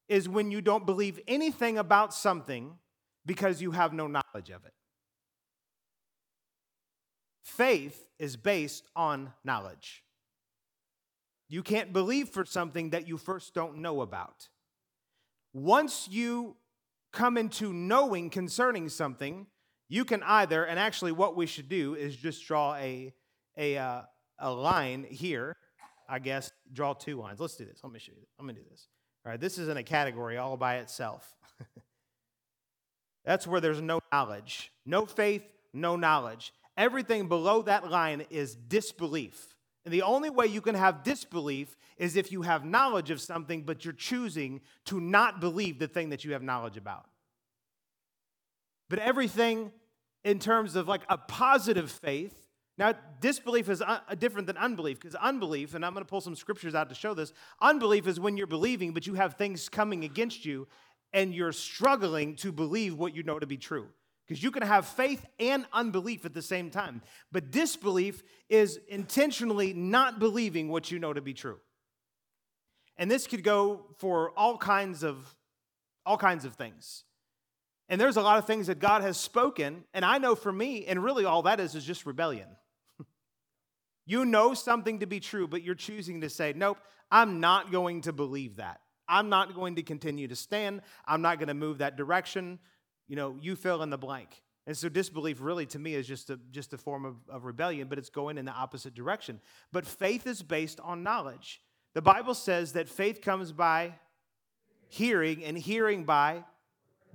is 0.09 0.27
when 0.27 0.51
you 0.51 0.61
don't 0.61 0.85
believe 0.85 1.19
anything 1.27 1.77
about 1.77 2.13
something 2.13 2.77
because 3.25 3.61
you 3.61 3.71
have 3.71 3.93
no 3.93 4.07
knowledge 4.07 4.49
of 4.49 4.65
it. 4.65 4.73
Faith 7.43 8.07
is 8.19 8.35
based 8.35 8.87
on 8.95 9.33
knowledge. 9.43 10.03
You 11.49 11.63
can't 11.63 11.93
believe 11.93 12.29
for 12.29 12.45
something 12.45 12.89
that 12.89 13.07
you 13.07 13.17
first 13.17 13.53
don't 13.53 13.77
know 13.77 14.01
about. 14.01 14.49
Once 15.53 16.07
you 16.09 16.55
come 17.13 17.37
into 17.37 17.71
knowing 17.71 18.29
concerning 18.29 18.89
something, 18.89 19.47
you 19.89 20.03
can 20.03 20.21
either, 20.23 20.65
and 20.65 20.77
actually, 20.77 21.13
what 21.13 21.37
we 21.37 21.45
should 21.45 21.69
do 21.69 21.95
is 21.95 22.15
just 22.15 22.45
draw 22.45 22.75
a, 22.75 23.13
a, 23.57 23.77
uh, 23.77 24.01
a 24.39 24.51
line 24.51 25.05
here. 25.09 25.55
I 26.09 26.19
guess 26.19 26.51
draw 26.71 26.93
two 26.93 27.17
lines. 27.17 27.39
Let's 27.39 27.55
do 27.55 27.65
this. 27.65 27.79
Let 27.83 27.91
me 27.91 27.99
show 27.99 28.13
you. 28.15 28.25
Let 28.39 28.45
me 28.45 28.53
do 28.53 28.61
this. 28.69 28.87
All 29.25 29.31
right, 29.31 29.39
this 29.39 29.57
is 29.57 29.67
in 29.67 29.75
a 29.75 29.83
category 29.83 30.37
all 30.37 30.55
by 30.55 30.77
itself. 30.77 31.35
That's 33.25 33.45
where 33.45 33.59
there's 33.59 33.81
no 33.81 33.99
knowledge, 34.13 34.71
no 34.85 35.05
faith, 35.05 35.43
no 35.73 35.97
knowledge. 35.97 36.53
Everything 36.77 37.27
below 37.27 37.61
that 37.63 37.91
line 37.91 38.25
is 38.29 38.55
disbelief. 38.55 39.53
And 39.83 39.93
the 39.93 40.03
only 40.03 40.29
way 40.29 40.47
you 40.47 40.61
can 40.61 40.75
have 40.75 41.03
disbelief 41.03 41.75
is 41.97 42.15
if 42.15 42.31
you 42.31 42.43
have 42.43 42.63
knowledge 42.63 43.09
of 43.09 43.19
something, 43.19 43.63
but 43.63 43.83
you're 43.83 43.93
choosing 43.93 44.61
to 44.85 45.01
not 45.01 45.41
believe 45.41 45.79
the 45.79 45.87
thing 45.87 46.09
that 46.09 46.23
you 46.23 46.33
have 46.33 46.43
knowledge 46.43 46.77
about. 46.77 47.05
But 48.89 48.99
everything 48.99 49.71
in 50.23 50.39
terms 50.39 50.75
of 50.75 50.87
like 50.87 51.01
a 51.09 51.17
positive 51.17 51.91
faith, 51.91 52.46
now 52.77 52.93
disbelief 53.19 53.69
is 53.69 53.81
un- 53.81 54.01
different 54.19 54.47
than 54.47 54.57
unbelief 54.57 54.99
because 54.99 55.15
unbelief, 55.15 55.73
and 55.73 55.85
I'm 55.85 55.93
going 55.93 56.05
to 56.05 56.09
pull 56.09 56.21
some 56.21 56.35
scriptures 56.35 56.75
out 56.75 56.89
to 56.89 56.95
show 56.95 57.13
this, 57.13 57.33
unbelief 57.61 58.07
is 58.07 58.19
when 58.19 58.37
you're 58.37 58.47
believing, 58.47 58.93
but 58.93 59.07
you 59.07 59.15
have 59.15 59.35
things 59.35 59.67
coming 59.69 60.03
against 60.03 60.45
you 60.45 60.67
and 61.13 61.33
you're 61.33 61.51
struggling 61.51 62.35
to 62.37 62.51
believe 62.51 62.97
what 62.97 63.15
you 63.15 63.23
know 63.23 63.39
to 63.39 63.47
be 63.47 63.57
true. 63.57 63.87
Because 64.27 64.43
you 64.43 64.51
can 64.51 64.63
have 64.63 64.85
faith 64.85 65.25
and 65.39 65.65
unbelief 65.71 66.25
at 66.25 66.33
the 66.33 66.41
same 66.41 66.69
time. 66.69 67.01
But 67.31 67.49
disbelief 67.49 68.23
is 68.49 68.77
intentionally 68.89 69.73
not 69.73 70.19
believing 70.19 70.67
what 70.67 70.91
you 70.91 70.99
know 70.99 71.13
to 71.13 71.21
be 71.21 71.33
true. 71.33 71.59
And 72.97 73.09
this 73.09 73.25
could 73.25 73.43
go 73.43 73.85
for 73.97 74.31
all 74.31 74.57
kinds 74.57 75.03
of 75.03 75.35
all 76.05 76.17
kinds 76.17 76.45
of 76.45 76.55
things. 76.55 77.03
And 77.89 77.99
there's 77.99 78.17
a 78.17 78.21
lot 78.21 78.37
of 78.37 78.45
things 78.45 78.67
that 78.67 78.79
God 78.79 79.01
has 79.01 79.17
spoken, 79.17 79.83
and 79.93 80.03
I 80.03 80.17
know 80.17 80.35
for 80.35 80.51
me, 80.51 80.85
and 80.85 81.03
really 81.03 81.25
all 81.25 81.43
that 81.43 81.59
is 81.59 81.75
is 81.75 81.85
just 81.85 82.05
rebellion. 82.05 82.47
You 84.07 84.25
know 84.25 84.55
something 84.55 84.99
to 84.99 85.05
be 85.05 85.19
true, 85.19 85.47
but 85.47 85.61
you're 85.61 85.75
choosing 85.75 86.21
to 86.21 86.29
say, 86.29 86.53
"Nope, 86.55 86.79
I'm 87.11 87.39
not 87.39 87.71
going 87.71 88.01
to 88.01 88.13
believe 88.13 88.55
that. 88.55 88.81
I'm 89.07 89.29
not 89.29 89.53
going 89.53 89.75
to 89.75 89.83
continue 89.83 90.27
to 90.27 90.35
stand. 90.35 90.81
I'm 91.05 91.21
not 91.21 91.37
going 91.37 91.49
to 91.49 91.53
move 91.53 91.77
that 91.77 91.95
direction." 91.95 92.57
you 93.07 93.15
know, 93.15 93.35
you 93.41 93.55
fill 93.55 93.81
in 93.83 93.89
the 93.89 93.97
blank. 93.97 94.41
And 94.65 94.75
so 94.75 94.89
disbelief 94.89 95.37
really 95.39 95.65
to 95.67 95.79
me 95.79 95.93
is 95.93 96.07
just 96.07 96.29
a, 96.29 96.37
just 96.51 96.73
a 96.73 96.77
form 96.77 97.05
of, 97.05 97.15
of 97.29 97.45
rebellion, 97.45 97.87
but 97.87 97.97
it's 97.97 98.09
going 98.09 98.37
in 98.37 98.45
the 98.45 98.51
opposite 98.51 98.93
direction. 98.93 99.39
But 99.71 99.85
faith 99.85 100.27
is 100.27 100.43
based 100.43 100.79
on 100.81 101.03
knowledge. 101.03 101.61
The 101.93 102.01
Bible 102.01 102.33
says 102.33 102.73
that 102.73 102.89
faith 102.89 103.21
comes 103.21 103.53
by 103.53 103.93
hearing, 104.89 105.43
and 105.43 105.57
hearing 105.57 106.03
by 106.03 106.43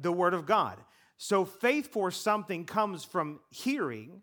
the 0.00 0.12
Word 0.12 0.34
of 0.34 0.46
God. 0.46 0.78
So 1.18 1.44
faith 1.44 1.92
for 1.92 2.10
something 2.10 2.64
comes 2.64 3.04
from 3.04 3.40
hearing, 3.50 4.22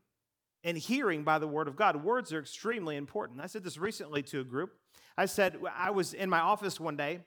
and 0.64 0.78
hearing 0.78 1.24
by 1.24 1.40
the 1.40 1.48
Word 1.48 1.68
of 1.68 1.76
God. 1.76 2.04
Words 2.04 2.34
are 2.34 2.40
extremely 2.40 2.96
important. 2.96 3.42
I 3.42 3.48
said 3.48 3.64
this 3.64 3.78
recently 3.78 4.24
to 4.24 4.42
a 4.42 4.44
group. 4.44 4.72
I 5.18 5.26
said, 5.26 5.58
I 5.76 5.92
was 5.92 6.14
in 6.14 6.30
my 6.30 6.40
office 6.40 6.80
one 6.80 6.98
day, 6.98 7.20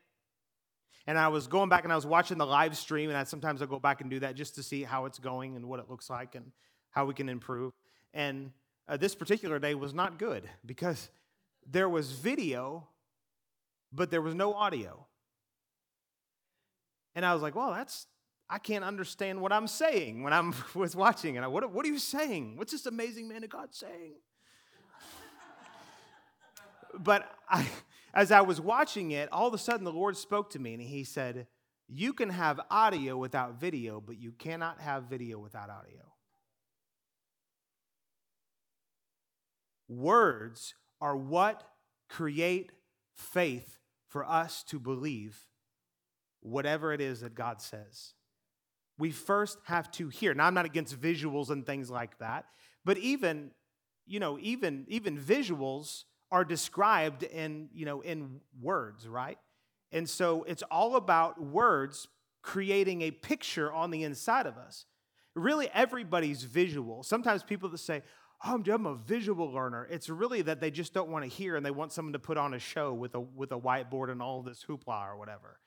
and 1.06 1.18
I 1.18 1.28
was 1.28 1.46
going 1.46 1.68
back 1.68 1.84
and 1.84 1.92
I 1.92 1.96
was 1.96 2.06
watching 2.06 2.38
the 2.38 2.46
live 2.46 2.76
stream, 2.76 3.08
and 3.08 3.18
I, 3.18 3.24
sometimes 3.24 3.62
I 3.62 3.66
go 3.66 3.78
back 3.78 4.00
and 4.00 4.10
do 4.10 4.20
that 4.20 4.34
just 4.34 4.54
to 4.56 4.62
see 4.62 4.82
how 4.82 5.06
it's 5.06 5.18
going 5.18 5.56
and 5.56 5.66
what 5.66 5.80
it 5.80 5.90
looks 5.90 6.08
like 6.08 6.34
and 6.34 6.52
how 6.90 7.06
we 7.06 7.14
can 7.14 7.28
improve. 7.28 7.72
And 8.14 8.52
uh, 8.88 8.96
this 8.96 9.14
particular 9.14 9.58
day 9.58 9.74
was 9.74 9.94
not 9.94 10.18
good 10.18 10.48
because 10.64 11.10
there 11.70 11.88
was 11.88 12.12
video, 12.12 12.88
but 13.92 14.10
there 14.10 14.22
was 14.22 14.34
no 14.34 14.54
audio. 14.54 15.06
And 17.14 17.26
I 17.26 17.34
was 17.34 17.42
like, 17.42 17.54
well, 17.54 17.72
that's, 17.72 18.06
I 18.52 18.59
can't 18.59 18.85
understand 18.85 19.40
what 19.40 19.50
I'm 19.50 19.66
saying 19.66 20.23
when 20.23 20.35
I'm 20.35 20.54
was 20.75 20.94
watching. 20.94 21.38
And 21.38 21.44
I, 21.44 21.49
what, 21.49 21.73
what 21.73 21.87
are 21.87 21.88
you 21.88 21.99
saying? 21.99 22.59
What's 22.59 22.71
this 22.71 22.85
amazing 22.85 23.26
man 23.26 23.42
of 23.44 23.49
God 23.49 23.75
saying? 23.75 24.16
but 26.99 27.35
I, 27.49 27.66
as 28.12 28.30
I 28.30 28.42
was 28.42 28.61
watching 28.61 29.12
it, 29.12 29.32
all 29.32 29.49
of 29.49 29.54
a 29.54 29.59
sudden 29.59 29.85
the 29.85 29.92
Lord 29.92 30.18
spoke 30.18 30.50
to 30.50 30.59
me 30.59 30.75
and 30.75 30.82
He 30.82 31.02
said, 31.02 31.47
You 31.88 32.12
can 32.12 32.28
have 32.28 32.61
audio 32.71 33.16
without 33.16 33.59
video, 33.59 34.02
but 34.02 34.18
you 34.21 34.32
cannot 34.32 34.82
have 34.82 35.04
video 35.04 35.38
without 35.38 35.71
audio. 35.71 36.02
Words 39.88 40.75
are 41.00 41.16
what 41.16 41.62
create 42.11 42.73
faith 43.14 43.78
for 44.09 44.26
us 44.26 44.62
to 44.64 44.78
believe 44.78 45.47
whatever 46.40 46.92
it 46.92 47.00
is 47.00 47.21
that 47.23 47.35
God 47.35 47.62
says. 47.62 48.12
We 49.02 49.11
first 49.11 49.59
have 49.64 49.90
to 49.92 50.11
hear. 50.11 50.32
Now, 50.32 50.47
I'm 50.47 50.54
not 50.54 50.64
against 50.64 50.97
visuals 51.00 51.50
and 51.50 51.66
things 51.66 51.90
like 51.90 52.16
that, 52.18 52.44
but 52.85 52.99
even, 52.99 53.50
you 54.06 54.21
know, 54.21 54.38
even, 54.40 54.85
even 54.87 55.18
visuals 55.18 56.04
are 56.30 56.44
described 56.44 57.25
in, 57.25 57.68
you 57.75 57.85
know, 57.85 58.00
in 58.02 58.40
words, 58.61 59.09
right? 59.09 59.38
And 59.90 60.09
so 60.09 60.44
it's 60.44 60.62
all 60.71 60.94
about 60.94 61.42
words 61.42 62.06
creating 62.42 63.02
a 63.02 63.11
picture 63.11 63.73
on 63.73 63.90
the 63.90 64.04
inside 64.04 64.47
of 64.47 64.56
us. 64.56 64.87
Really, 65.35 65.68
everybody's 65.75 66.44
visual. 66.44 67.02
Sometimes 67.02 67.42
people 67.42 67.68
that 67.71 67.78
say, 67.78 68.02
oh, 68.44 68.62
I'm 68.64 68.87
a 68.87 68.94
visual 68.94 69.52
learner. 69.52 69.88
It's 69.90 70.09
really 70.09 70.42
that 70.42 70.61
they 70.61 70.71
just 70.71 70.94
don't 70.94 71.11
want 71.11 71.25
to 71.25 71.28
hear 71.28 71.56
and 71.56 71.66
they 71.66 71.73
want 71.73 71.90
someone 71.90 72.12
to 72.12 72.21
put 72.21 72.38
on 72.38 72.54
a 72.54 72.61
show 72.61 72.94
with 72.94 73.16
a, 73.16 73.21
with 73.21 73.50
a 73.50 73.59
whiteboard 73.59 74.12
and 74.12 74.23
all 74.23 74.42
this 74.42 74.64
hoopla 74.64 75.09
or 75.09 75.16
whatever. 75.16 75.59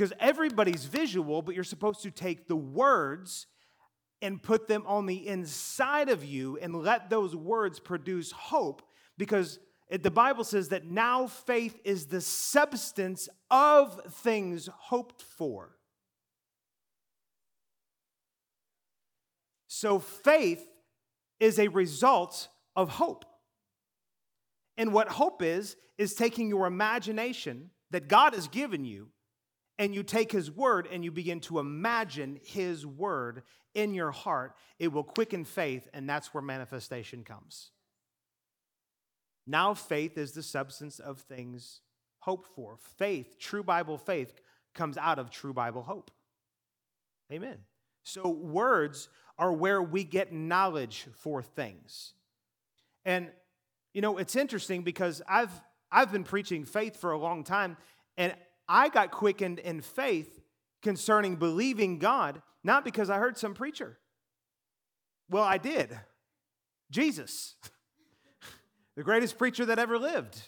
Because 0.00 0.14
everybody's 0.18 0.86
visual, 0.86 1.42
but 1.42 1.54
you're 1.54 1.62
supposed 1.62 2.00
to 2.04 2.10
take 2.10 2.48
the 2.48 2.56
words 2.56 3.46
and 4.22 4.42
put 4.42 4.66
them 4.66 4.82
on 4.86 5.04
the 5.04 5.28
inside 5.28 6.08
of 6.08 6.24
you 6.24 6.56
and 6.56 6.74
let 6.74 7.10
those 7.10 7.36
words 7.36 7.78
produce 7.78 8.32
hope 8.32 8.80
because 9.18 9.58
it, 9.90 10.02
the 10.02 10.10
Bible 10.10 10.42
says 10.42 10.70
that 10.70 10.86
now 10.86 11.26
faith 11.26 11.78
is 11.84 12.06
the 12.06 12.22
substance 12.22 13.28
of 13.50 14.00
things 14.22 14.70
hoped 14.74 15.20
for. 15.20 15.76
So 19.68 19.98
faith 19.98 20.66
is 21.40 21.58
a 21.58 21.68
result 21.68 22.48
of 22.74 22.88
hope. 22.88 23.26
And 24.78 24.94
what 24.94 25.10
hope 25.10 25.42
is, 25.42 25.76
is 25.98 26.14
taking 26.14 26.48
your 26.48 26.66
imagination 26.66 27.68
that 27.90 28.08
God 28.08 28.32
has 28.32 28.48
given 28.48 28.86
you, 28.86 29.10
and 29.80 29.94
you 29.94 30.02
take 30.02 30.30
His 30.30 30.50
word 30.50 30.86
and 30.92 31.02
you 31.02 31.10
begin 31.10 31.40
to 31.40 31.58
imagine 31.58 32.38
His 32.44 32.86
word 32.86 33.42
in 33.74 33.94
your 33.94 34.10
heart. 34.10 34.54
It 34.78 34.92
will 34.92 35.02
quicken 35.02 35.46
faith, 35.46 35.88
and 35.94 36.06
that's 36.06 36.34
where 36.34 36.42
manifestation 36.42 37.24
comes. 37.24 37.70
Now, 39.46 39.72
faith 39.72 40.18
is 40.18 40.32
the 40.32 40.42
substance 40.42 40.98
of 40.98 41.20
things 41.20 41.80
hoped 42.18 42.54
for. 42.54 42.76
Faith, 42.98 43.38
true 43.38 43.62
Bible 43.62 43.96
faith, 43.96 44.34
comes 44.74 44.98
out 44.98 45.18
of 45.18 45.30
true 45.30 45.54
Bible 45.54 45.82
hope. 45.82 46.10
Amen. 47.32 47.56
So, 48.02 48.28
words 48.28 49.08
are 49.38 49.50
where 49.50 49.82
we 49.82 50.04
get 50.04 50.30
knowledge 50.30 51.06
for 51.20 51.40
things. 51.40 52.12
And, 53.06 53.30
you 53.94 54.02
know, 54.02 54.18
it's 54.18 54.36
interesting 54.36 54.82
because 54.82 55.22
I've, 55.26 55.52
I've 55.90 56.12
been 56.12 56.24
preaching 56.24 56.66
faith 56.66 57.00
for 57.00 57.12
a 57.12 57.18
long 57.18 57.44
time, 57.44 57.78
and 58.18 58.34
I 58.70 58.88
got 58.88 59.10
quickened 59.10 59.58
in 59.58 59.80
faith 59.80 60.40
concerning 60.80 61.36
believing 61.36 61.98
God, 61.98 62.40
not 62.62 62.84
because 62.84 63.10
I 63.10 63.18
heard 63.18 63.36
some 63.36 63.52
preacher. 63.52 63.98
Well, 65.28 65.42
I 65.42 65.58
did. 65.58 65.98
Jesus, 66.88 67.56
the 68.96 69.02
greatest 69.02 69.38
preacher 69.38 69.66
that 69.66 69.80
ever 69.80 69.98
lived. 69.98 70.40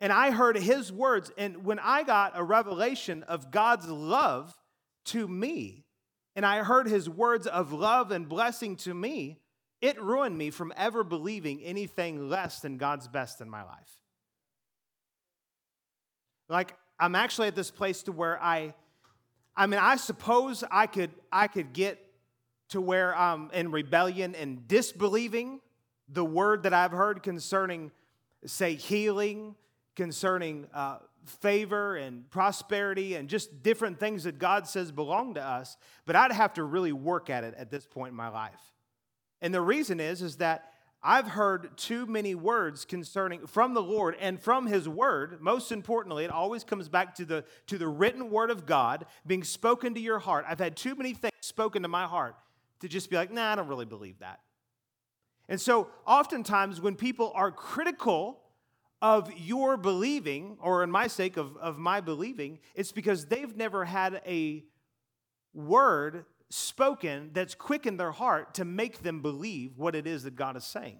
And 0.00 0.12
I 0.12 0.32
heard 0.32 0.58
his 0.58 0.92
words. 0.92 1.30
And 1.38 1.64
when 1.64 1.78
I 1.78 2.02
got 2.02 2.32
a 2.34 2.42
revelation 2.42 3.22
of 3.22 3.52
God's 3.52 3.88
love 3.88 4.54
to 5.06 5.28
me, 5.28 5.84
and 6.34 6.44
I 6.44 6.64
heard 6.64 6.88
his 6.88 7.08
words 7.08 7.46
of 7.46 7.72
love 7.72 8.10
and 8.10 8.28
blessing 8.28 8.76
to 8.78 8.92
me, 8.92 9.38
it 9.80 10.00
ruined 10.02 10.36
me 10.36 10.50
from 10.50 10.72
ever 10.76 11.04
believing 11.04 11.62
anything 11.62 12.28
less 12.28 12.60
than 12.60 12.78
God's 12.78 13.06
best 13.06 13.40
in 13.40 13.48
my 13.48 13.62
life. 13.62 14.00
Like, 16.48 16.74
I'm 16.98 17.14
actually 17.14 17.48
at 17.48 17.54
this 17.54 17.70
place 17.70 18.02
to 18.04 18.12
where 18.12 18.42
I, 18.42 18.74
I 19.56 19.66
mean, 19.66 19.80
I 19.80 19.96
suppose 19.96 20.64
I 20.70 20.86
could, 20.86 21.10
I 21.32 21.46
could 21.48 21.72
get 21.72 22.02
to 22.70 22.80
where 22.80 23.16
I'm 23.16 23.50
in 23.52 23.70
rebellion 23.70 24.34
and 24.34 24.66
disbelieving 24.66 25.60
the 26.08 26.24
word 26.24 26.64
that 26.64 26.72
I've 26.72 26.92
heard 26.92 27.22
concerning, 27.22 27.90
say, 28.44 28.74
healing, 28.74 29.54
concerning 29.94 30.66
uh, 30.72 30.98
favor 31.26 31.96
and 31.96 32.28
prosperity 32.30 33.14
and 33.14 33.28
just 33.28 33.62
different 33.62 33.98
things 33.98 34.24
that 34.24 34.38
God 34.38 34.66
says 34.66 34.92
belong 34.92 35.34
to 35.34 35.42
us. 35.42 35.76
But 36.04 36.16
I'd 36.16 36.32
have 36.32 36.54
to 36.54 36.64
really 36.64 36.92
work 36.92 37.30
at 37.30 37.44
it 37.44 37.54
at 37.56 37.70
this 37.70 37.86
point 37.86 38.10
in 38.10 38.16
my 38.16 38.28
life. 38.28 38.60
And 39.42 39.52
the 39.52 39.60
reason 39.60 40.00
is, 40.00 40.22
is 40.22 40.36
that 40.36 40.72
I've 41.08 41.28
heard 41.28 41.76
too 41.76 42.04
many 42.06 42.34
words 42.34 42.84
concerning 42.84 43.46
from 43.46 43.74
the 43.74 43.82
Lord 43.82 44.16
and 44.20 44.40
from 44.40 44.66
his 44.66 44.88
word. 44.88 45.40
Most 45.40 45.70
importantly, 45.70 46.24
it 46.24 46.32
always 46.32 46.64
comes 46.64 46.88
back 46.88 47.14
to 47.14 47.24
the 47.24 47.44
to 47.68 47.78
the 47.78 47.86
written 47.86 48.28
word 48.28 48.50
of 48.50 48.66
God 48.66 49.06
being 49.24 49.44
spoken 49.44 49.94
to 49.94 50.00
your 50.00 50.18
heart. 50.18 50.44
I've 50.48 50.58
had 50.58 50.76
too 50.76 50.96
many 50.96 51.14
things 51.14 51.32
spoken 51.40 51.82
to 51.82 51.88
my 51.88 52.06
heart 52.06 52.34
to 52.80 52.88
just 52.88 53.08
be 53.08 53.14
like, 53.14 53.30
nah, 53.30 53.52
I 53.52 53.54
don't 53.54 53.68
really 53.68 53.84
believe 53.84 54.18
that. 54.18 54.40
And 55.48 55.60
so 55.60 55.88
oftentimes 56.04 56.80
when 56.80 56.96
people 56.96 57.30
are 57.36 57.52
critical 57.52 58.40
of 59.00 59.30
your 59.38 59.76
believing, 59.76 60.58
or 60.60 60.82
in 60.82 60.90
my 60.90 61.06
sake, 61.06 61.36
of, 61.36 61.56
of 61.58 61.78
my 61.78 62.00
believing, 62.00 62.58
it's 62.74 62.90
because 62.90 63.26
they've 63.26 63.56
never 63.56 63.84
had 63.84 64.20
a 64.26 64.64
word 65.54 66.24
spoken 66.50 67.30
that's 67.32 67.54
quickened 67.54 67.98
their 67.98 68.12
heart 68.12 68.54
to 68.54 68.64
make 68.64 69.02
them 69.02 69.20
believe 69.20 69.76
what 69.76 69.94
it 69.94 70.06
is 70.06 70.22
that 70.24 70.36
God 70.36 70.56
is 70.56 70.64
saying. 70.64 70.98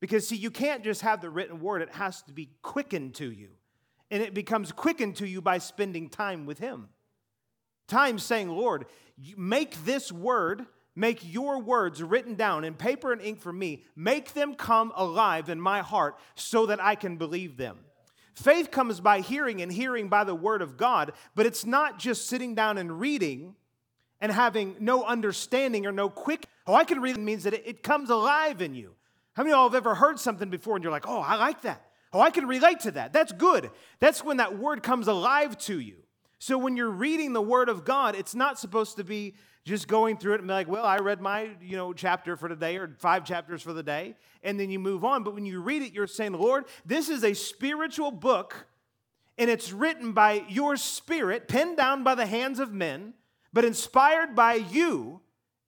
Because, 0.00 0.26
see, 0.26 0.36
you 0.36 0.50
can't 0.50 0.82
just 0.82 1.02
have 1.02 1.20
the 1.20 1.30
written 1.30 1.60
word, 1.60 1.80
it 1.80 1.90
has 1.90 2.22
to 2.22 2.32
be 2.32 2.50
quickened 2.62 3.14
to 3.14 3.30
you. 3.30 3.50
And 4.10 4.22
it 4.22 4.34
becomes 4.34 4.72
quickened 4.72 5.16
to 5.16 5.28
you 5.28 5.40
by 5.40 5.58
spending 5.58 6.08
time 6.08 6.44
with 6.44 6.58
Him. 6.58 6.88
Time 7.86 8.18
saying, 8.18 8.48
Lord, 8.48 8.86
make 9.36 9.84
this 9.84 10.10
word, 10.10 10.66
make 10.96 11.20
your 11.22 11.60
words 11.60 12.02
written 12.02 12.34
down 12.34 12.64
in 12.64 12.74
paper 12.74 13.12
and 13.12 13.22
ink 13.22 13.40
for 13.40 13.52
me, 13.52 13.84
make 13.94 14.34
them 14.34 14.54
come 14.54 14.92
alive 14.96 15.48
in 15.48 15.60
my 15.60 15.82
heart 15.82 16.18
so 16.34 16.66
that 16.66 16.82
I 16.82 16.96
can 16.96 17.16
believe 17.16 17.56
them. 17.56 17.78
Faith 18.34 18.70
comes 18.70 19.00
by 19.00 19.20
hearing, 19.20 19.60
and 19.60 19.70
hearing 19.72 20.08
by 20.08 20.24
the 20.24 20.34
word 20.34 20.62
of 20.62 20.76
God, 20.76 21.12
but 21.34 21.46
it's 21.46 21.66
not 21.66 21.98
just 21.98 22.26
sitting 22.28 22.54
down 22.54 22.78
and 22.78 22.98
reading 22.98 23.54
and 24.20 24.32
having 24.32 24.76
no 24.78 25.04
understanding 25.04 25.84
or 25.84 25.92
no 25.92 26.08
quick. 26.08 26.46
Oh, 26.66 26.74
I 26.74 26.84
can 26.84 27.00
read 27.00 27.16
it 27.16 27.20
means 27.20 27.44
that 27.44 27.54
it, 27.54 27.82
comes 27.82 28.08
alive 28.08 28.62
in 28.62 28.74
you. 28.74 28.94
How 29.34 29.42
many 29.42 29.52
of 29.52 29.56
y'all 29.56 29.68
have 29.68 29.74
ever 29.74 29.94
heard 29.94 30.18
something 30.18 30.48
before 30.48 30.76
and 30.76 30.84
you're 30.84 30.92
like, 30.92 31.08
oh, 31.08 31.20
I 31.20 31.36
like 31.36 31.62
that? 31.62 31.84
Oh, 32.12 32.20
I 32.20 32.30
can 32.30 32.46
relate 32.46 32.80
to 32.80 32.92
that. 32.92 33.12
That's 33.12 33.32
good. 33.32 33.70
That's 33.98 34.22
when 34.22 34.36
that 34.36 34.58
word 34.58 34.82
comes 34.82 35.08
alive 35.08 35.58
to 35.58 35.80
you. 35.80 35.96
So 36.38 36.58
when 36.58 36.76
you're 36.76 36.90
reading 36.90 37.32
the 37.32 37.42
word 37.42 37.68
of 37.68 37.84
God, 37.84 38.14
it's 38.14 38.34
not 38.34 38.58
supposed 38.58 38.96
to 38.96 39.04
be 39.04 39.34
just 39.64 39.86
going 39.86 40.16
through 40.16 40.34
it 40.34 40.38
and 40.40 40.48
be 40.48 40.54
like, 40.54 40.68
well, 40.68 40.84
I 40.84 40.98
read 40.98 41.20
my, 41.20 41.50
you 41.60 41.76
know, 41.76 41.92
chapter 41.92 42.36
for 42.36 42.48
today 42.48 42.76
or 42.76 42.96
five 42.98 43.24
chapters 43.24 43.62
for 43.62 43.72
the 43.72 43.82
day, 43.82 44.16
and 44.42 44.58
then 44.58 44.70
you 44.70 44.78
move 44.78 45.04
on. 45.04 45.22
But 45.22 45.34
when 45.34 45.46
you 45.46 45.60
read 45.60 45.82
it, 45.82 45.92
you're 45.92 46.06
saying, 46.06 46.32
Lord, 46.32 46.64
this 46.84 47.08
is 47.08 47.22
a 47.22 47.34
spiritual 47.34 48.10
book, 48.10 48.66
and 49.38 49.48
it's 49.48 49.72
written 49.72 50.12
by 50.12 50.44
your 50.48 50.76
spirit, 50.76 51.46
penned 51.46 51.76
down 51.76 52.02
by 52.02 52.16
the 52.16 52.26
hands 52.26 52.58
of 52.58 52.72
men, 52.72 53.14
but 53.52 53.64
inspired 53.64 54.34
by 54.34 54.54
you. 54.54 55.20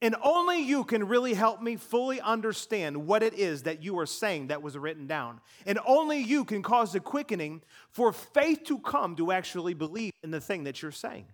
And 0.02 0.16
only 0.22 0.60
you 0.60 0.84
can 0.84 1.08
really 1.08 1.32
help 1.32 1.62
me 1.62 1.76
fully 1.76 2.20
understand 2.20 3.06
what 3.06 3.22
it 3.22 3.32
is 3.32 3.62
that 3.62 3.82
you 3.82 3.98
are 4.00 4.06
saying 4.06 4.48
that 4.48 4.60
was 4.60 4.76
written 4.76 5.06
down. 5.06 5.40
And 5.64 5.78
only 5.86 6.18
you 6.18 6.44
can 6.44 6.62
cause 6.62 6.92
the 6.92 7.00
quickening 7.00 7.62
for 7.88 8.12
faith 8.12 8.64
to 8.64 8.78
come 8.80 9.16
to 9.16 9.32
actually 9.32 9.72
believe 9.72 10.12
in 10.22 10.30
the 10.30 10.42
thing 10.42 10.64
that 10.64 10.82
you're 10.82 10.92
saying. 10.92 11.24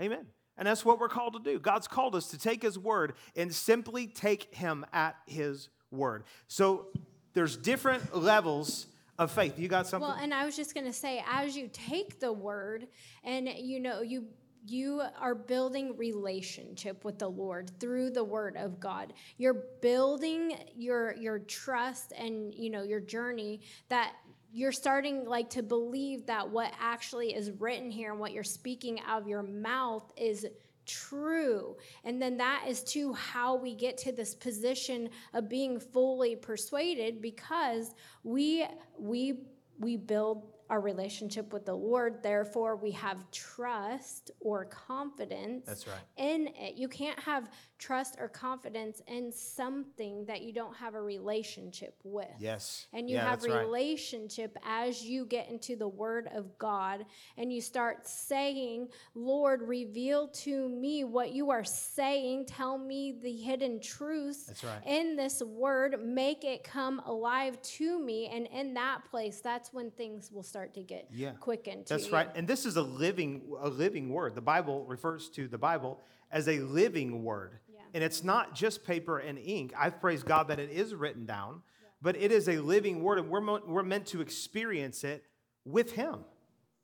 Amen. 0.00 0.26
And 0.58 0.66
that's 0.66 0.84
what 0.84 0.98
we're 0.98 1.08
called 1.08 1.34
to 1.34 1.38
do. 1.38 1.58
God's 1.58 1.88
called 1.88 2.14
us 2.14 2.28
to 2.28 2.38
take 2.38 2.62
His 2.62 2.78
word 2.78 3.14
and 3.34 3.54
simply 3.54 4.06
take 4.06 4.54
Him 4.54 4.86
at 4.92 5.16
His 5.26 5.68
word. 5.90 6.24
So 6.48 6.86
there's 7.34 7.56
different 7.56 8.16
levels 8.16 8.86
of 9.18 9.30
faith. 9.30 9.58
You 9.58 9.68
got 9.68 9.86
something? 9.86 10.08
Well, 10.08 10.18
and 10.20 10.32
I 10.32 10.44
was 10.44 10.56
just 10.56 10.74
going 10.74 10.86
to 10.86 10.92
say, 10.92 11.22
as 11.30 11.56
you 11.56 11.68
take 11.72 12.20
the 12.20 12.32
word 12.32 12.88
and 13.24 13.48
you 13.48 13.80
know, 13.80 14.02
you 14.02 14.26
you 14.68 15.00
are 15.20 15.34
building 15.34 15.96
relationship 15.96 17.04
with 17.04 17.18
the 17.18 17.28
lord 17.28 17.70
through 17.78 18.10
the 18.10 18.24
word 18.24 18.56
of 18.56 18.80
god 18.80 19.12
you're 19.36 19.62
building 19.80 20.56
your 20.74 21.14
your 21.16 21.38
trust 21.38 22.12
and 22.18 22.52
you 22.52 22.68
know 22.68 22.82
your 22.82 22.98
journey 23.00 23.60
that 23.88 24.14
you're 24.56 24.72
starting 24.72 25.26
like 25.26 25.50
to 25.50 25.62
believe 25.62 26.24
that 26.24 26.48
what 26.48 26.72
actually 26.80 27.34
is 27.34 27.50
written 27.58 27.90
here 27.90 28.10
and 28.10 28.18
what 28.18 28.32
you're 28.32 28.42
speaking 28.42 28.98
out 29.06 29.20
of 29.20 29.28
your 29.28 29.42
mouth 29.42 30.10
is 30.16 30.46
true. 30.86 31.76
And 32.04 32.22
then 32.22 32.38
that 32.38 32.64
is 32.66 32.82
to 32.84 33.12
how 33.12 33.56
we 33.56 33.74
get 33.74 33.98
to 33.98 34.12
this 34.12 34.34
position 34.34 35.10
of 35.34 35.50
being 35.50 35.78
fully 35.78 36.36
persuaded 36.36 37.20
because 37.20 37.94
we 38.24 38.66
we 38.98 39.40
we 39.78 39.98
build 39.98 40.46
our 40.70 40.80
relationship 40.80 41.52
with 41.52 41.66
the 41.66 41.74
Lord. 41.74 42.22
Therefore, 42.22 42.76
we 42.76 42.92
have 42.92 43.30
trust 43.30 44.30
or 44.40 44.64
confidence 44.64 45.66
That's 45.66 45.86
right. 45.86 45.96
in 46.16 46.48
it. 46.58 46.76
You 46.76 46.88
can't 46.88 47.18
have 47.20 47.50
trust 47.78 48.16
or 48.18 48.28
confidence 48.28 49.02
in 49.06 49.30
something 49.30 50.24
that 50.26 50.42
you 50.42 50.52
don't 50.52 50.74
have 50.76 50.94
a 50.94 51.00
relationship 51.02 51.94
with. 52.04 52.28
Yes. 52.38 52.86
And 52.92 53.08
you 53.08 53.16
Yeah, 53.16 53.28
have 53.28 53.40
that's 53.42 53.52
right. 53.52 53.60
relationship 53.60 54.56
as 54.64 55.04
you 55.04 55.26
get 55.26 55.48
into 55.50 55.76
the 55.76 55.88
word 55.88 56.28
of 56.34 56.56
God 56.58 57.04
and 57.36 57.52
you 57.52 57.60
start 57.60 58.06
saying, 58.06 58.88
Lord, 59.14 59.62
reveal 59.62 60.28
to 60.28 60.68
me 60.68 61.04
what 61.04 61.32
you 61.32 61.50
are 61.50 61.64
saying. 61.64 62.46
Tell 62.46 62.78
me 62.78 63.12
the 63.22 63.32
hidden 63.32 63.80
truths 63.80 64.64
right. 64.64 64.82
in 64.86 65.16
this 65.16 65.42
word. 65.42 66.02
Make 66.04 66.44
it 66.44 66.64
come 66.64 67.00
alive 67.04 67.60
to 67.62 67.98
me. 67.98 68.28
And 68.32 68.46
in 68.46 68.74
that 68.74 69.04
place, 69.04 69.40
that's 69.40 69.72
when 69.72 69.90
things 69.90 70.30
will 70.32 70.42
start 70.42 70.72
to 70.74 70.82
get 70.82 71.08
Yeah. 71.12 71.32
quickened. 71.32 71.86
To 71.86 71.94
That's 71.94 72.10
right. 72.10 72.28
And 72.34 72.48
this 72.48 72.64
is 72.64 72.76
a 72.76 72.82
living 72.82 73.42
a 73.60 73.68
living 73.68 74.08
word. 74.10 74.34
The 74.34 74.40
Bible 74.40 74.84
refers 74.84 75.28
to 75.30 75.48
the 75.48 75.58
Bible 75.58 76.00
as 76.30 76.48
a 76.48 76.58
living 76.60 77.22
word. 77.22 77.58
And 77.94 78.02
it's 78.02 78.22
not 78.22 78.54
just 78.54 78.84
paper 78.84 79.18
and 79.18 79.38
ink. 79.38 79.72
I 79.76 79.90
praise 79.90 80.22
God 80.22 80.48
that 80.48 80.58
it 80.58 80.70
is 80.70 80.94
written 80.94 81.26
down, 81.26 81.62
but 82.02 82.16
it 82.16 82.32
is 82.32 82.48
a 82.48 82.58
living 82.58 83.02
word 83.02 83.18
and 83.18 83.28
we're, 83.28 83.40
mo- 83.40 83.62
we're 83.66 83.82
meant 83.82 84.06
to 84.06 84.20
experience 84.20 85.04
it 85.04 85.24
with 85.64 85.92
him. 85.92 86.20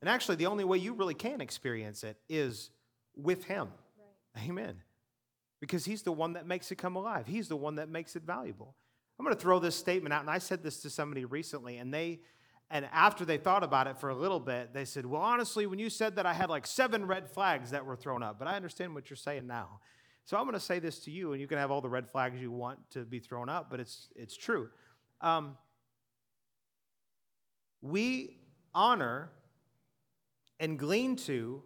And 0.00 0.08
actually 0.08 0.36
the 0.36 0.46
only 0.46 0.64
way 0.64 0.78
you 0.78 0.94
really 0.94 1.14
can 1.14 1.40
experience 1.40 2.02
it 2.02 2.16
is 2.28 2.70
with 3.16 3.44
him. 3.44 3.68
Amen. 4.46 4.76
Because 5.60 5.84
he's 5.84 6.02
the 6.02 6.12
one 6.12 6.32
that 6.32 6.46
makes 6.46 6.72
it 6.72 6.76
come 6.76 6.96
alive. 6.96 7.26
He's 7.26 7.48
the 7.48 7.56
one 7.56 7.76
that 7.76 7.88
makes 7.88 8.16
it 8.16 8.22
valuable. 8.22 8.74
I'm 9.18 9.24
going 9.24 9.36
to 9.36 9.40
throw 9.40 9.58
this 9.58 9.76
statement 9.76 10.12
out 10.12 10.22
and 10.22 10.30
I 10.30 10.38
said 10.38 10.62
this 10.62 10.82
to 10.82 10.90
somebody 10.90 11.24
recently 11.24 11.78
and 11.78 11.92
they 11.92 12.20
and 12.72 12.88
after 12.90 13.26
they 13.26 13.36
thought 13.36 13.62
about 13.62 13.86
it 13.86 13.98
for 13.98 14.08
a 14.08 14.14
little 14.14 14.40
bit, 14.40 14.72
they 14.72 14.86
said, 14.86 15.04
Well, 15.04 15.20
honestly, 15.20 15.66
when 15.66 15.78
you 15.78 15.90
said 15.90 16.16
that, 16.16 16.24
I 16.24 16.32
had 16.32 16.48
like 16.48 16.66
seven 16.66 17.06
red 17.06 17.28
flags 17.28 17.70
that 17.72 17.84
were 17.84 17.96
thrown 17.96 18.22
up, 18.22 18.38
but 18.38 18.48
I 18.48 18.56
understand 18.56 18.94
what 18.94 19.10
you're 19.10 19.16
saying 19.18 19.46
now. 19.46 19.80
So 20.24 20.36
I'm 20.36 20.44
going 20.44 20.54
to 20.54 20.60
say 20.60 20.78
this 20.78 21.00
to 21.00 21.10
you, 21.10 21.32
and 21.32 21.40
you 21.40 21.46
can 21.46 21.58
have 21.58 21.70
all 21.70 21.80
the 21.80 21.88
red 21.88 22.08
flags 22.08 22.40
you 22.40 22.50
want 22.50 22.78
to 22.90 23.00
be 23.00 23.18
thrown 23.18 23.48
up, 23.48 23.70
but 23.70 23.80
it's, 23.80 24.08
it's 24.14 24.36
true. 24.36 24.68
Um, 25.20 25.56
we 27.80 28.38
honor 28.74 29.30
and 30.60 30.78
glean 30.78 31.16
to. 31.16 31.62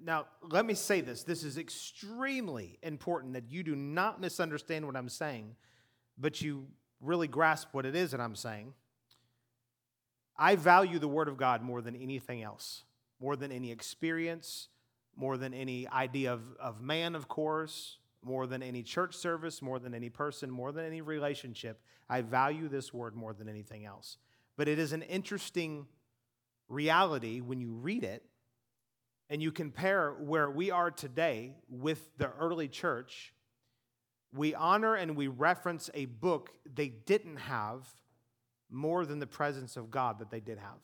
Now, 0.00 0.26
let 0.42 0.66
me 0.66 0.74
say 0.74 1.00
this. 1.00 1.22
This 1.22 1.44
is 1.44 1.56
extremely 1.56 2.78
important 2.82 3.34
that 3.34 3.48
you 3.48 3.62
do 3.62 3.76
not 3.76 4.20
misunderstand 4.20 4.84
what 4.84 4.96
I'm 4.96 5.08
saying, 5.08 5.54
but 6.18 6.42
you 6.42 6.66
really 7.00 7.28
grasp 7.28 7.68
what 7.72 7.86
it 7.86 7.94
is 7.94 8.10
that 8.10 8.20
I'm 8.20 8.34
saying. 8.34 8.74
I 10.36 10.56
value 10.56 10.98
the 10.98 11.08
Word 11.08 11.28
of 11.28 11.36
God 11.36 11.62
more 11.62 11.80
than 11.80 11.94
anything 11.94 12.42
else, 12.42 12.82
more 13.20 13.36
than 13.36 13.52
any 13.52 13.70
experience, 13.70 14.68
more 15.18 15.36
than 15.36 15.52
any 15.52 15.88
idea 15.88 16.32
of, 16.32 16.42
of 16.60 16.80
man, 16.80 17.16
of 17.16 17.26
course, 17.26 17.98
more 18.22 18.46
than 18.46 18.62
any 18.62 18.84
church 18.84 19.16
service, 19.16 19.60
more 19.60 19.80
than 19.80 19.92
any 19.92 20.08
person, 20.08 20.48
more 20.48 20.70
than 20.70 20.84
any 20.84 21.00
relationship. 21.00 21.80
I 22.08 22.20
value 22.20 22.68
this 22.68 22.94
word 22.94 23.16
more 23.16 23.34
than 23.34 23.48
anything 23.48 23.84
else. 23.84 24.16
But 24.56 24.68
it 24.68 24.78
is 24.78 24.92
an 24.92 25.02
interesting 25.02 25.86
reality 26.68 27.40
when 27.40 27.60
you 27.60 27.72
read 27.72 28.04
it 28.04 28.24
and 29.28 29.42
you 29.42 29.50
compare 29.50 30.12
where 30.12 30.48
we 30.48 30.70
are 30.70 30.90
today 30.90 31.54
with 31.68 32.16
the 32.16 32.30
early 32.38 32.68
church. 32.68 33.34
We 34.32 34.54
honor 34.54 34.94
and 34.94 35.16
we 35.16 35.26
reference 35.26 35.90
a 35.94 36.04
book 36.04 36.50
they 36.72 36.88
didn't 36.88 37.38
have 37.38 37.86
more 38.70 39.04
than 39.04 39.18
the 39.18 39.26
presence 39.26 39.76
of 39.76 39.90
God 39.90 40.20
that 40.20 40.30
they 40.30 40.40
did 40.40 40.58
have. 40.58 40.78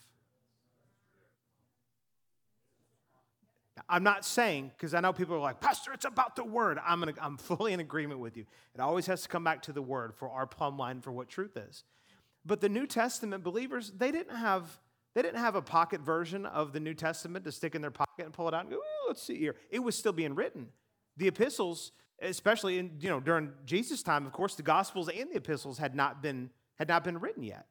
I'm 3.88 4.04
not 4.04 4.24
saying, 4.24 4.70
because 4.76 4.94
I 4.94 5.00
know 5.00 5.12
people 5.12 5.34
are 5.34 5.40
like, 5.40 5.60
Pastor, 5.60 5.92
it's 5.92 6.04
about 6.04 6.36
the 6.36 6.44
word. 6.44 6.78
I'm, 6.84 7.02
in, 7.02 7.14
I'm 7.20 7.36
fully 7.36 7.72
in 7.72 7.80
agreement 7.80 8.20
with 8.20 8.36
you. 8.36 8.44
It 8.74 8.80
always 8.80 9.06
has 9.06 9.22
to 9.22 9.28
come 9.28 9.42
back 9.42 9.62
to 9.62 9.72
the 9.72 9.82
word 9.82 10.14
for 10.14 10.30
our 10.30 10.46
plumb 10.46 10.78
line 10.78 11.00
for 11.00 11.10
what 11.10 11.28
truth 11.28 11.56
is. 11.56 11.84
But 12.46 12.60
the 12.60 12.68
New 12.68 12.86
Testament 12.86 13.42
believers, 13.42 13.92
they 13.96 14.12
didn't 14.12 14.36
have, 14.36 14.78
they 15.14 15.22
didn't 15.22 15.40
have 15.40 15.56
a 15.56 15.62
pocket 15.62 16.02
version 16.02 16.46
of 16.46 16.72
the 16.72 16.80
New 16.80 16.94
Testament 16.94 17.44
to 17.46 17.52
stick 17.52 17.74
in 17.74 17.82
their 17.82 17.90
pocket 17.90 18.24
and 18.24 18.32
pull 18.32 18.46
it 18.46 18.54
out 18.54 18.62
and 18.62 18.70
go, 18.70 18.78
let's 19.08 19.22
see 19.22 19.38
here. 19.38 19.56
It 19.70 19.80
was 19.80 19.96
still 19.96 20.12
being 20.12 20.34
written. 20.34 20.68
The 21.16 21.26
epistles, 21.26 21.92
especially 22.22 22.78
in, 22.78 22.92
you 23.00 23.08
know, 23.08 23.18
during 23.18 23.52
Jesus' 23.64 24.02
time, 24.02 24.24
of 24.24 24.32
course, 24.32 24.54
the 24.54 24.62
gospels 24.62 25.08
and 25.08 25.30
the 25.30 25.36
epistles 25.36 25.78
had 25.78 25.96
not 25.96 26.22
been, 26.22 26.50
had 26.76 26.86
not 26.86 27.02
been 27.02 27.18
written 27.18 27.42
yet. 27.42 27.66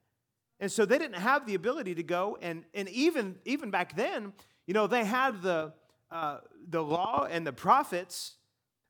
And 0.60 0.72
so 0.72 0.86
they 0.86 0.98
didn't 0.98 1.20
have 1.20 1.46
the 1.46 1.56
ability 1.56 1.96
to 1.96 2.04
go 2.04 2.38
and, 2.42 2.66
and 2.74 2.90
even, 2.90 3.36
even 3.46 3.72
back 3.72 3.96
then, 3.96 4.34
you 4.66 4.74
know, 4.74 4.88
they 4.88 5.04
had 5.04 5.42
the, 5.42 5.74
uh, 6.14 6.38
the 6.70 6.82
law 6.82 7.28
and 7.30 7.46
the 7.46 7.52
prophets, 7.52 8.36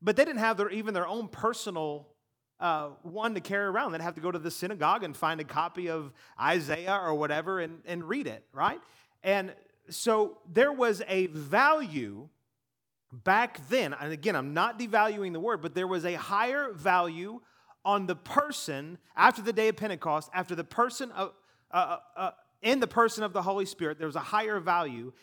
but 0.01 0.17
they 0.17 0.25
didn't 0.25 0.39
have 0.39 0.57
their, 0.57 0.69
even 0.69 0.93
their 0.93 1.07
own 1.07 1.29
personal 1.29 2.09
uh, 2.59 2.89
one 3.01 3.33
to 3.33 3.39
carry 3.39 3.65
around. 3.65 3.93
They'd 3.93 4.01
have 4.01 4.15
to 4.15 4.21
go 4.21 4.29
to 4.29 4.39
the 4.39 4.51
synagogue 4.51 5.03
and 5.03 5.15
find 5.15 5.39
a 5.39 5.45
copy 5.45 5.89
of 5.89 6.11
Isaiah 6.39 6.99
or 7.01 7.15
whatever 7.15 7.61
and, 7.61 7.79
and 7.85 8.03
read 8.03 8.27
it, 8.27 8.43
right? 8.51 8.79
And 9.23 9.53
so 9.89 10.39
there 10.51 10.73
was 10.73 11.01
a 11.07 11.27
value 11.27 12.27
back 13.11 13.67
then, 13.69 13.93
and 13.93 14.11
again, 14.11 14.35
I'm 14.35 14.53
not 14.53 14.77
devaluing 14.77 15.31
the 15.31 15.39
word, 15.39 15.61
but 15.61 15.75
there 15.75 15.87
was 15.87 16.03
a 16.03 16.15
higher 16.15 16.73
value 16.73 17.39
on 17.85 18.05
the 18.05 18.15
person 18.15 18.97
after 19.15 19.41
the 19.41 19.53
day 19.53 19.69
of 19.69 19.77
Pentecost, 19.77 20.29
after 20.33 20.55
the 20.55 20.63
person 20.63 21.11
of, 21.11 21.33
uh, 21.71 21.97
uh, 22.17 22.19
uh 22.19 22.31
in 22.61 22.79
the 22.79 22.87
person 22.87 23.23
of 23.23 23.33
the 23.33 23.41
Holy 23.41 23.65
Spirit, 23.65 23.97
there 23.97 24.07
was 24.07 24.15
a 24.15 24.21
higher 24.21 24.59
value 24.59 25.13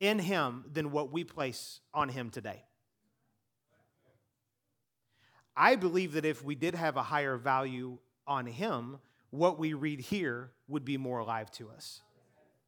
in 0.00 0.18
him 0.18 0.64
than 0.72 0.90
what 0.90 1.12
we 1.12 1.24
place 1.24 1.80
on 1.92 2.08
him 2.08 2.30
today. 2.30 2.64
I 5.56 5.74
believe 5.74 6.12
that 6.12 6.24
if 6.24 6.44
we 6.44 6.54
did 6.54 6.74
have 6.74 6.96
a 6.96 7.02
higher 7.02 7.36
value 7.36 7.98
on 8.26 8.46
him, 8.46 8.98
what 9.30 9.58
we 9.58 9.74
read 9.74 10.00
here 10.00 10.52
would 10.68 10.84
be 10.84 10.96
more 10.96 11.18
alive 11.18 11.50
to 11.52 11.68
us. 11.70 12.02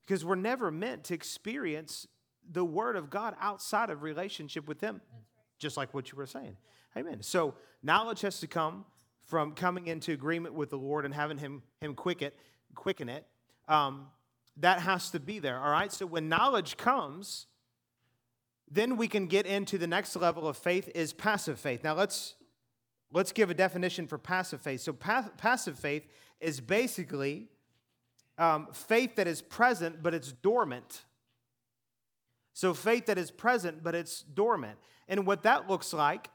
Because 0.02 0.24
we're 0.24 0.34
never 0.34 0.72
meant 0.72 1.04
to 1.04 1.14
experience 1.14 2.08
the 2.50 2.64
word 2.64 2.96
of 2.96 3.10
God 3.10 3.36
outside 3.40 3.90
of 3.90 4.02
relationship 4.02 4.66
with 4.66 4.80
him, 4.80 5.00
just 5.58 5.76
like 5.76 5.94
what 5.94 6.10
you 6.10 6.16
were 6.16 6.26
saying. 6.26 6.56
Amen. 6.96 7.22
So 7.22 7.54
knowledge 7.82 8.22
has 8.22 8.40
to 8.40 8.48
come 8.48 8.84
from 9.26 9.52
coming 9.52 9.86
into 9.86 10.12
agreement 10.12 10.54
with 10.54 10.70
the 10.70 10.76
Lord 10.78 11.04
and 11.04 11.14
having 11.14 11.38
him, 11.38 11.62
him 11.80 11.94
quick 11.94 12.22
it, 12.22 12.36
quicken 12.74 13.08
it. 13.08 13.24
Um, 13.68 14.08
that 14.60 14.80
has 14.80 15.10
to 15.10 15.20
be 15.20 15.38
there, 15.38 15.58
all 15.58 15.70
right? 15.70 15.92
So 15.92 16.06
when 16.06 16.28
knowledge 16.28 16.76
comes, 16.76 17.46
then 18.70 18.96
we 18.96 19.08
can 19.08 19.26
get 19.26 19.46
into 19.46 19.78
the 19.78 19.86
next 19.86 20.14
level 20.16 20.46
of 20.46 20.56
faith 20.56 20.88
is 20.94 21.12
passive 21.12 21.58
faith. 21.58 21.82
Now 21.82 21.94
let's 21.94 22.34
let's 23.12 23.32
give 23.32 23.50
a 23.50 23.54
definition 23.54 24.06
for 24.06 24.18
passive 24.18 24.60
faith. 24.60 24.80
So 24.80 24.92
pa- 24.92 25.30
passive 25.36 25.78
faith 25.78 26.06
is 26.40 26.60
basically 26.60 27.48
um, 28.38 28.68
faith 28.72 29.16
that 29.16 29.26
is 29.26 29.42
present 29.42 30.02
but 30.02 30.14
it's 30.14 30.32
dormant. 30.32 31.02
So 32.52 32.74
faith 32.74 33.06
that 33.06 33.18
is 33.18 33.30
present 33.30 33.82
but 33.82 33.94
it's 33.94 34.22
dormant. 34.22 34.78
And 35.08 35.26
what 35.26 35.42
that 35.42 35.68
looks 35.68 35.92
like 35.92 36.30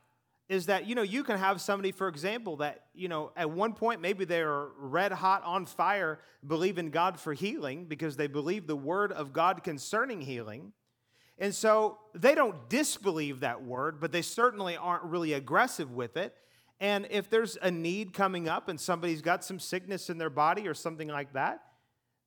is 0.47 0.67
that 0.67 0.85
you 0.85 0.95
know 0.95 1.01
you 1.01 1.23
can 1.23 1.37
have 1.37 1.59
somebody 1.59 1.91
for 1.91 2.07
example 2.07 2.57
that 2.57 2.85
you 2.93 3.07
know 3.07 3.31
at 3.35 3.49
one 3.49 3.73
point 3.73 4.01
maybe 4.01 4.25
they're 4.25 4.67
red 4.77 5.11
hot 5.11 5.43
on 5.43 5.65
fire 5.65 6.19
believe 6.45 6.77
in 6.77 6.89
god 6.89 7.19
for 7.19 7.33
healing 7.33 7.85
because 7.85 8.15
they 8.15 8.27
believe 8.27 8.67
the 8.67 8.75
word 8.75 9.11
of 9.11 9.33
god 9.33 9.63
concerning 9.63 10.21
healing. 10.21 10.71
And 11.37 11.53
so 11.53 11.97
they 12.13 12.33
don't 12.33 12.69
disbelieve 12.69 13.41
that 13.41 13.63
word 13.63 13.99
but 13.99 14.11
they 14.11 14.21
certainly 14.21 14.77
aren't 14.77 15.03
really 15.03 15.33
aggressive 15.33 15.91
with 15.91 16.15
it. 16.17 16.35
And 16.79 17.07
if 17.09 17.29
there's 17.29 17.57
a 17.61 17.71
need 17.71 18.13
coming 18.13 18.47
up 18.47 18.67
and 18.69 18.79
somebody's 18.79 19.21
got 19.21 19.43
some 19.43 19.59
sickness 19.59 20.09
in 20.09 20.17
their 20.17 20.29
body 20.29 20.67
or 20.67 20.73
something 20.73 21.07
like 21.07 21.33
that 21.33 21.61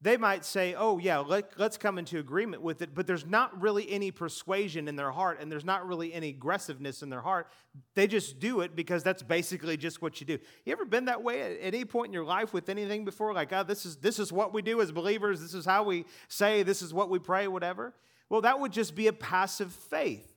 they 0.01 0.17
might 0.17 0.45
say, 0.45 0.75
oh, 0.79 0.99
yeah, 0.99 1.19
let, 1.19 1.59
us 1.61 1.77
come 1.77 1.99
into 1.99 2.21
agreement 2.21 2.63
with 2.63 2.83
it, 2.83 2.95
but 2.95 3.09
there's 3.09 3.27
not 3.27 3.61
really 3.61 3.91
any 3.91 4.13
persuasion 4.13 4.87
in 4.87 4.95
their 4.95 5.11
heart 5.11 5.41
and 5.41 5.51
there's 5.51 5.65
not 5.65 5.87
really 5.89 6.15
any 6.15 6.29
aggressiveness 6.29 7.03
in 7.03 7.11
their 7.11 7.21
heart. 7.21 7.49
They 7.95 8.07
just 8.07 8.39
do 8.39 8.61
it 8.61 8.77
because 8.77 9.03
that's 9.03 9.25
basically 9.25 9.77
just 9.77 10.01
what 10.01 10.21
you 10.21 10.27
do. 10.27 10.39
You 10.65 10.73
ever 10.73 10.85
been 10.85 11.07
that 11.07 11.25
way 11.25 11.43
at, 11.43 11.59
any 11.61 11.85
point 11.85 12.09
in 12.09 12.13
your 12.13 12.25
life 12.25 12.53
with 12.53 12.69
anything 12.69 13.05
before? 13.05 13.35
Like, 13.35 13.53
oh, 13.53 13.65
this 13.65 13.85
is, 13.85 13.97
this 13.97 14.21
is 14.21 14.33
what 14.33 14.55
we 14.55 14.63
do 14.63 14.81
as 14.81 14.93
believers, 14.93 15.41
this 15.41 15.55
is 15.55 15.65
how 15.65 15.83
we 15.83 16.05
say, 16.29 16.63
this 16.63 16.81
is 16.81 16.95
what 16.95 17.11
we 17.11 17.19
pray, 17.19 17.49
whatever? 17.49 17.93
Well, 18.29 18.43
that 18.43 18.61
would 18.61 18.73
just 18.73 18.95
be 18.95 19.09
a 19.09 19.13
passive 19.13 19.73
faith. 19.73 20.33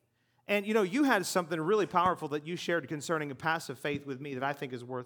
And 0.48 0.66
you 0.66 0.74
know, 0.74 0.82
you 0.82 1.04
had 1.04 1.24
something 1.28 1.62
really 1.62 1.86
powerful 1.86 2.30
that 2.30 2.48
you 2.48 2.56
shared 2.56 2.88
concerning 2.88 3.30
a 3.30 3.36
passive 3.36 3.78
faith 3.78 4.08
with 4.08 4.20
me 4.20 4.34
that 4.34 4.44
I 4.44 4.54
think 4.54 4.74
is 4.74 4.84
worth 4.84 5.06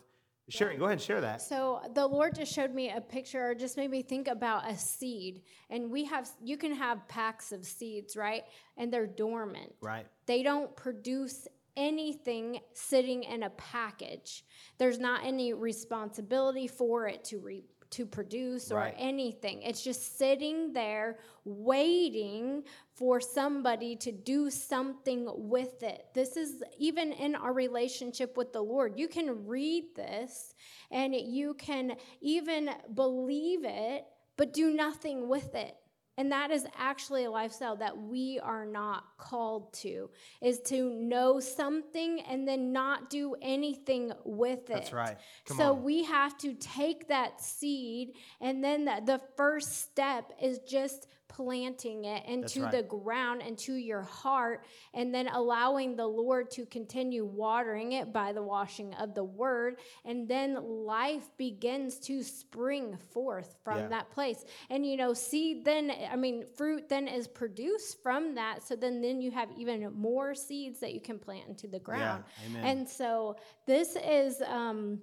Sharing, 0.49 0.77
go 0.77 0.85
ahead 0.85 0.93
and 0.93 1.01
share 1.01 1.21
that. 1.21 1.41
So 1.41 1.81
the 1.93 2.05
Lord 2.05 2.35
just 2.35 2.53
showed 2.53 2.73
me 2.73 2.91
a 2.91 3.01
picture, 3.01 3.49
or 3.49 3.55
just 3.55 3.77
made 3.77 3.89
me 3.89 4.03
think 4.03 4.27
about 4.27 4.69
a 4.69 4.77
seed. 4.77 5.41
And 5.71 5.89
we 5.89 6.05
have, 6.05 6.29
you 6.41 6.57
can 6.57 6.75
have 6.75 7.07
packs 7.07 7.51
of 7.51 7.65
seeds, 7.65 8.15
right? 8.15 8.43
And 8.77 8.93
they're 8.93 9.07
dormant. 9.07 9.73
Right. 9.81 10.05
They 10.27 10.43
don't 10.43 10.75
produce 10.75 11.47
anything 11.75 12.59
sitting 12.73 13.23
in 13.23 13.43
a 13.43 13.49
package. 13.51 14.45
There's 14.77 14.99
not 14.99 15.25
any 15.25 15.53
responsibility 15.53 16.67
for 16.67 17.07
it 17.07 17.23
to 17.25 17.39
re- 17.39 17.65
to 17.95 18.05
produce 18.05 18.71
or 18.71 18.77
right. 18.77 18.95
anything. 18.97 19.61
It's 19.61 19.81
just 19.81 20.17
sitting 20.17 20.73
there 20.73 21.17
waiting 21.45 22.63
for 22.93 23.21
somebody 23.21 23.95
to 23.97 24.11
do 24.11 24.49
something 24.49 25.27
with 25.33 25.81
it. 25.81 26.07
This 26.13 26.35
is 26.35 26.61
even 26.77 27.13
in 27.13 27.35
our 27.35 27.53
relationship 27.53 28.35
with 28.35 28.51
the 28.51 28.61
Lord. 28.61 28.97
You 28.97 29.07
can 29.07 29.45
read 29.45 29.95
this 29.95 30.55
and 30.91 31.15
you 31.15 31.53
can 31.53 31.95
even 32.19 32.69
believe 32.93 33.61
it, 33.63 34.05
but 34.35 34.53
do 34.53 34.73
nothing 34.73 35.29
with 35.29 35.55
it. 35.55 35.75
And 36.17 36.31
that 36.31 36.49
is 36.49 36.65
actually 36.77 37.25
a 37.25 37.31
lifestyle 37.31 37.75
that 37.77 37.97
we 37.97 38.39
are 38.41 38.65
not 38.65 39.17
called 39.17 39.73
to, 39.73 40.09
is 40.41 40.59
to 40.61 40.89
know 40.89 41.39
something 41.39 42.21
and 42.21 42.47
then 42.47 42.71
not 42.71 43.09
do 43.09 43.35
anything 43.41 44.13
with 44.23 44.69
it. 44.69 44.73
That's 44.73 44.93
right. 44.93 45.17
Come 45.45 45.57
so 45.57 45.73
on. 45.73 45.83
we 45.83 46.03
have 46.03 46.37
to 46.39 46.53
take 46.53 47.09
that 47.09 47.41
seed, 47.41 48.13
and 48.39 48.63
then 48.63 48.85
the, 48.85 49.01
the 49.05 49.21
first 49.35 49.81
step 49.81 50.31
is 50.41 50.59
just 50.59 51.07
planting 51.27 52.05
it 52.05 52.25
into 52.25 52.63
right. 52.63 52.71
the 52.71 52.83
ground, 52.83 53.41
into 53.41 53.73
your 53.73 54.01
heart, 54.01 54.65
and 54.93 55.13
then 55.13 55.27
allowing 55.27 55.95
the 55.95 56.05
Lord 56.05 56.49
to 56.51 56.65
continue 56.65 57.25
watering 57.25 57.93
it 57.93 58.13
by 58.13 58.31
the 58.31 58.43
washing 58.43 58.93
of 58.95 59.13
the 59.13 59.23
word. 59.23 59.77
And 60.05 60.27
then 60.27 60.55
life 60.63 61.29
begins 61.37 61.99
to 61.99 62.23
spring 62.23 62.97
forth 63.11 63.55
from 63.63 63.79
yeah. 63.79 63.87
that 63.87 64.11
place. 64.11 64.45
And 64.69 64.85
you 64.85 64.97
know, 64.97 65.13
seed 65.13 65.65
then, 65.65 65.91
I 66.11 66.15
mean, 66.15 66.45
fruit 66.57 66.87
then 66.89 67.07
is 67.07 67.27
produced 67.27 68.01
from 68.01 68.35
that. 68.35 68.63
So 68.63 68.75
then, 68.75 69.01
then 69.01 69.21
you 69.21 69.31
have 69.31 69.49
even 69.57 69.91
more 69.93 70.35
seeds 70.35 70.79
that 70.79 70.93
you 70.93 71.01
can 71.01 71.19
plant 71.19 71.47
into 71.47 71.67
the 71.67 71.79
ground. 71.79 72.23
Yeah. 72.53 72.65
And 72.65 72.87
so 72.87 73.35
this 73.65 73.95
is, 73.95 74.41
um, 74.41 74.99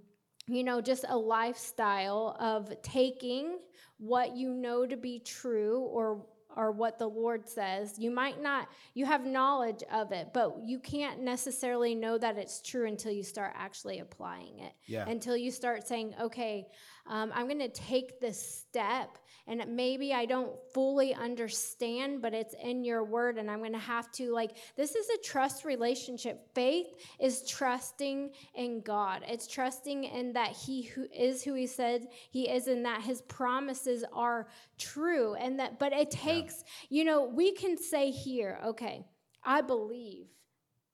you 0.47 0.65
know, 0.65 0.81
just 0.81 1.05
a 1.09 1.17
lifestyle 1.17 2.37
of 2.41 2.81
taking 2.83 3.59
what 4.03 4.37
you 4.37 4.53
know 4.53 4.85
to 4.85 4.97
be 4.97 5.21
true 5.21 5.79
or 5.81 6.27
or 6.57 6.71
what 6.71 6.99
the 6.99 7.07
Lord 7.07 7.49
says. 7.49 7.95
You 7.99 8.11
might 8.11 8.43
not, 8.43 8.69
you 8.93 9.07
have 9.07 9.25
knowledge 9.25 9.83
of 9.91 10.13
it, 10.13 10.33
but 10.35 10.59
you 10.65 10.79
can't 10.79 11.23
necessarily 11.23 11.95
know 11.95 12.19
that 12.19 12.37
it's 12.37 12.61
true 12.61 12.87
until 12.87 13.13
you 13.13 13.23
start 13.23 13.55
actually 13.57 14.01
applying 14.01 14.59
it. 14.59 14.73
Yeah. 14.87 15.09
Until 15.09 15.35
you 15.35 15.51
start 15.51 15.87
saying, 15.87 16.15
okay, 16.21 16.67
um, 17.07 17.33
I'm 17.35 17.47
going 17.47 17.59
to 17.61 17.69
take 17.69 18.21
this 18.21 18.67
step 18.69 19.19
and 19.47 19.65
maybe 19.75 20.13
I 20.13 20.25
don't 20.25 20.53
fully 20.73 21.15
understand, 21.15 22.23
but 22.23 22.33
it's 22.33 22.55
in 22.63 22.85
your 22.85 23.05
word, 23.05 23.39
and 23.39 23.51
I'm 23.51 23.59
going 23.59 23.73
to 23.73 23.79
have 23.79 24.11
to, 24.13 24.33
like, 24.33 24.57
this 24.77 24.95
is 24.95 25.09
a 25.09 25.23
trust 25.23 25.65
relationship. 25.65 26.55
Faith 26.55 26.87
is 27.21 27.49
trusting 27.49 28.31
in 28.55 28.81
God, 28.83 29.23
it's 29.27 29.47
trusting 29.47 30.05
in 30.05 30.33
that 30.35 30.51
He 30.51 30.83
who 30.83 31.07
is 31.13 31.43
who 31.43 31.55
He 31.55 31.67
said 31.67 32.07
He 32.31 32.49
is, 32.49 32.69
and 32.69 32.85
that 32.85 33.03
His 33.03 33.23
promises 33.23 34.05
are 34.13 34.49
true. 34.79 35.35
And 35.35 35.59
that, 35.59 35.79
but 35.79 35.93
it 35.93 36.11
takes, 36.11 36.65
yeah. 36.89 36.99
you 36.99 37.05
know, 37.05 37.25
we 37.25 37.53
can 37.53 37.77
say 37.77 38.11
here, 38.11 38.61
okay, 38.65 39.05
I 39.45 39.61
believe 39.61 40.27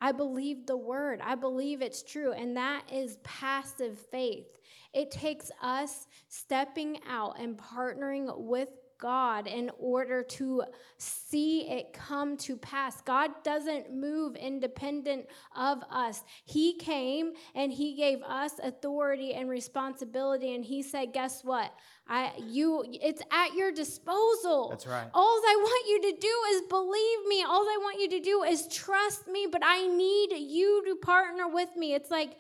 I 0.01 0.13
believe 0.13 0.67
the 0.67 0.77
word. 0.77 1.21
I 1.25 1.35
believe 1.35 1.83
it's 1.83 2.03
true. 2.03 2.33
And 2.33 2.57
that 2.57 2.85
is 2.93 3.19
passive 3.25 3.99
faith. 3.99 4.58
It 4.93 5.11
takes 5.11 5.51
us 5.63 6.07
stepping 6.29 7.01
out 7.09 7.39
and 7.41 7.57
partnering 7.57 8.37
with 8.39 8.69
God 8.99 9.47
in 9.47 9.71
order 9.79 10.23
to 10.25 10.65
see 10.97 11.69
it 11.69 11.93
come 11.93 12.37
to 12.39 12.57
pass. 12.57 13.01
God 13.03 13.31
doesn't 13.45 13.93
move 13.95 14.35
independent 14.35 15.27
of 15.55 15.83
us. 15.91 16.25
He 16.45 16.77
came 16.79 17.33
and 17.55 17.73
he 17.73 17.95
gave 17.95 18.23
us 18.23 18.53
authority 18.63 19.35
and 19.35 19.49
responsibility 19.49 20.55
and 20.55 20.65
he 20.65 20.83
said, 20.83 21.13
"Guess 21.13 21.45
what? 21.45 21.73
I 22.09 22.33
you 22.39 22.85
it's 22.89 23.23
at 23.31 23.55
your 23.55 23.71
disposal." 23.71 24.71
That's 24.71 24.87
right. 24.87 25.09
All 25.15 25.41
I 25.47 25.57
want 25.61 25.89
you 25.89 26.13
to 26.13 26.21
do 26.21 26.35
is 26.51 26.63
believe 26.63 27.27
me. 27.29 27.45
All 27.45 27.63
I 27.63 27.79
want 27.81 28.01
you 28.01 28.09
to 28.11 28.21
do 28.21 28.43
is 28.43 28.67
trust 28.67 29.29
me, 29.29 29.47
but 29.51 29.63
I 29.65 29.87
need 29.87 30.33
you 30.33 30.85
to 30.87 30.97
partner 30.97 31.47
with 31.47 31.77
me. 31.77 31.95
It's 31.95 32.11
like 32.11 32.37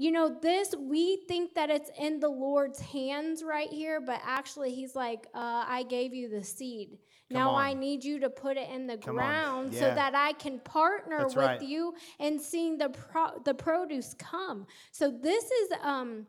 you 0.00 0.10
know, 0.10 0.34
this, 0.40 0.74
we 0.78 1.18
think 1.28 1.52
that 1.52 1.68
it's 1.68 1.90
in 1.98 2.20
the 2.20 2.28
Lord's 2.30 2.80
hands 2.80 3.42
right 3.42 3.68
here, 3.68 4.00
but 4.00 4.18
actually, 4.24 4.72
He's 4.74 4.96
like, 4.96 5.26
uh, 5.34 5.64
I 5.68 5.82
gave 5.82 6.14
you 6.14 6.30
the 6.30 6.42
seed. 6.42 6.96
Come 7.30 7.38
now 7.38 7.50
on. 7.50 7.62
I 7.62 7.74
need 7.74 8.02
you 8.02 8.18
to 8.20 8.30
put 8.30 8.56
it 8.56 8.70
in 8.70 8.86
the 8.86 8.96
Come 8.96 9.16
ground 9.16 9.74
Yeah. 9.74 9.80
so 9.80 9.94
that 9.94 10.14
I 10.14 10.32
can 10.32 10.58
partner 10.60 11.18
That's 11.18 11.36
with 11.36 11.44
right. 11.44 11.60
you 11.60 11.92
and 12.18 12.40
seeing 12.40 12.78
the 12.78 12.88
pro- 12.88 13.40
the 13.44 13.52
produce 13.52 14.14
come. 14.18 14.66
So 14.90 15.10
this 15.10 15.44
is 15.44 15.68
um 15.82 16.26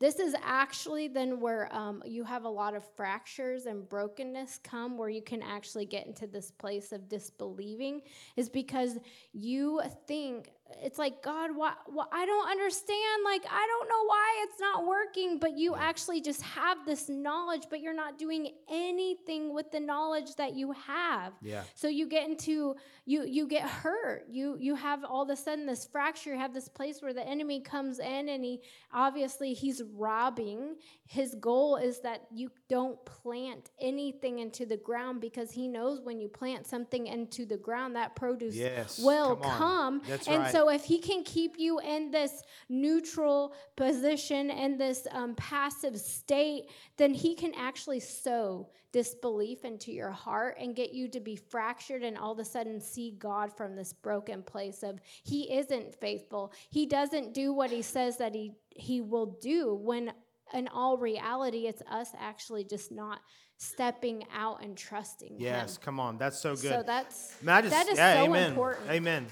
this 0.00 0.18
is 0.18 0.34
actually 0.44 1.08
then 1.08 1.40
where 1.40 1.74
um, 1.74 2.02
you 2.04 2.24
have 2.24 2.44
a 2.44 2.48
lot 2.48 2.74
of 2.74 2.84
fractures 2.96 3.66
and 3.66 3.88
brokenness 3.88 4.60
come 4.62 4.98
where 4.98 5.08
you 5.08 5.22
can 5.22 5.42
actually 5.42 5.86
get 5.86 6.06
into 6.06 6.26
this 6.26 6.50
place 6.50 6.92
of 6.92 7.08
disbelieving 7.08 8.02
is 8.36 8.48
because 8.50 8.98
you 9.32 9.80
think 10.06 10.50
it's 10.82 10.98
like 10.98 11.22
god 11.22 11.50
why, 11.54 11.72
why 11.86 12.04
i 12.12 12.26
don't 12.26 12.48
understand 12.48 13.24
like 13.24 13.44
i 13.50 13.66
don't 13.66 13.88
know 13.88 14.04
why 14.06 14.44
it's 14.44 14.60
not 14.60 14.86
working 14.86 15.38
but 15.38 15.56
you 15.56 15.74
actually 15.74 16.20
just 16.20 16.42
have 16.42 16.84
this 16.84 17.08
knowledge 17.08 17.62
but 17.70 17.80
you're 17.80 17.94
not 17.94 18.18
doing 18.18 18.52
anything 18.70 19.54
with 19.54 19.70
the 19.70 19.80
knowledge 19.80 20.34
that 20.36 20.54
you 20.54 20.72
have. 20.72 21.32
Yeah. 21.42 21.62
so 21.74 21.88
you 21.88 22.08
get 22.08 22.28
into 22.28 22.76
you 23.04 23.24
you 23.24 23.46
get 23.46 23.62
hurt. 23.62 24.26
You 24.30 24.56
you 24.58 24.74
have 24.74 25.04
all 25.04 25.22
of 25.22 25.30
a 25.30 25.36
sudden 25.36 25.66
this 25.66 25.86
fracture. 25.86 26.32
You 26.32 26.38
have 26.38 26.52
this 26.52 26.68
place 26.68 27.00
where 27.00 27.14
the 27.14 27.26
enemy 27.26 27.60
comes 27.60 27.98
in 27.98 28.28
and 28.28 28.44
he 28.44 28.60
obviously 28.92 29.54
he's 29.54 29.82
robbing. 29.94 30.76
His 31.06 31.34
goal 31.40 31.76
is 31.76 32.00
that 32.00 32.26
you 32.32 32.50
don't 32.68 33.02
plant 33.06 33.70
anything 33.80 34.40
into 34.40 34.66
the 34.66 34.76
ground 34.76 35.20
because 35.20 35.50
he 35.50 35.68
knows 35.68 36.00
when 36.00 36.20
you 36.20 36.28
plant 36.28 36.66
something 36.66 37.06
into 37.06 37.46
the 37.46 37.56
ground 37.56 37.96
that 37.96 38.14
produce 38.14 38.54
Yes, 38.54 38.98
will 38.98 39.36
come 39.36 39.58
come. 39.58 40.02
That's 40.06 40.28
and 40.28 40.42
right. 40.42 40.52
so 40.52 40.57
if 40.66 40.82
he 40.82 40.98
can 40.98 41.22
keep 41.22 41.54
you 41.56 41.78
in 41.78 42.10
this 42.10 42.42
neutral 42.68 43.54
position 43.76 44.50
in 44.50 44.76
this 44.76 45.06
um, 45.12 45.36
passive 45.36 45.96
state 45.96 46.64
then 46.96 47.14
he 47.14 47.36
can 47.36 47.52
actually 47.54 48.00
sow 48.00 48.68
disbelief 48.90 49.64
into 49.64 49.92
your 49.92 50.10
heart 50.10 50.56
and 50.58 50.74
get 50.74 50.92
you 50.92 51.08
to 51.08 51.20
be 51.20 51.36
fractured 51.36 52.02
and 52.02 52.16
all 52.18 52.32
of 52.32 52.38
a 52.40 52.44
sudden 52.44 52.80
see 52.80 53.14
God 53.18 53.54
from 53.54 53.76
this 53.76 53.92
broken 53.92 54.42
place 54.42 54.82
of 54.82 54.98
he 55.24 55.52
isn't 55.52 55.94
faithful. 55.94 56.52
He 56.70 56.86
doesn't 56.86 57.34
do 57.34 57.52
what 57.52 57.70
he 57.70 57.82
says 57.82 58.16
that 58.16 58.34
he 58.34 58.52
he 58.70 59.02
will 59.02 59.36
do 59.42 59.74
when 59.74 60.10
in 60.54 60.68
all 60.68 60.96
reality 60.96 61.66
it's 61.66 61.82
us 61.90 62.12
actually 62.18 62.64
just 62.64 62.90
not 62.90 63.20
stepping 63.58 64.24
out 64.34 64.62
and 64.64 64.74
trusting 64.74 65.34
Yes, 65.38 65.76
him. 65.76 65.82
come 65.82 66.00
on. 66.00 66.16
That's 66.16 66.38
so 66.38 66.54
good. 66.54 66.72
So 66.72 66.82
that's 66.82 67.36
Man, 67.42 67.56
I 67.56 67.60
just, 67.60 67.74
that 67.74 67.88
is 67.88 67.98
yeah, 67.98 68.14
so 68.14 68.24
amen. 68.24 68.48
important. 68.50 68.90
Amen. 68.90 69.26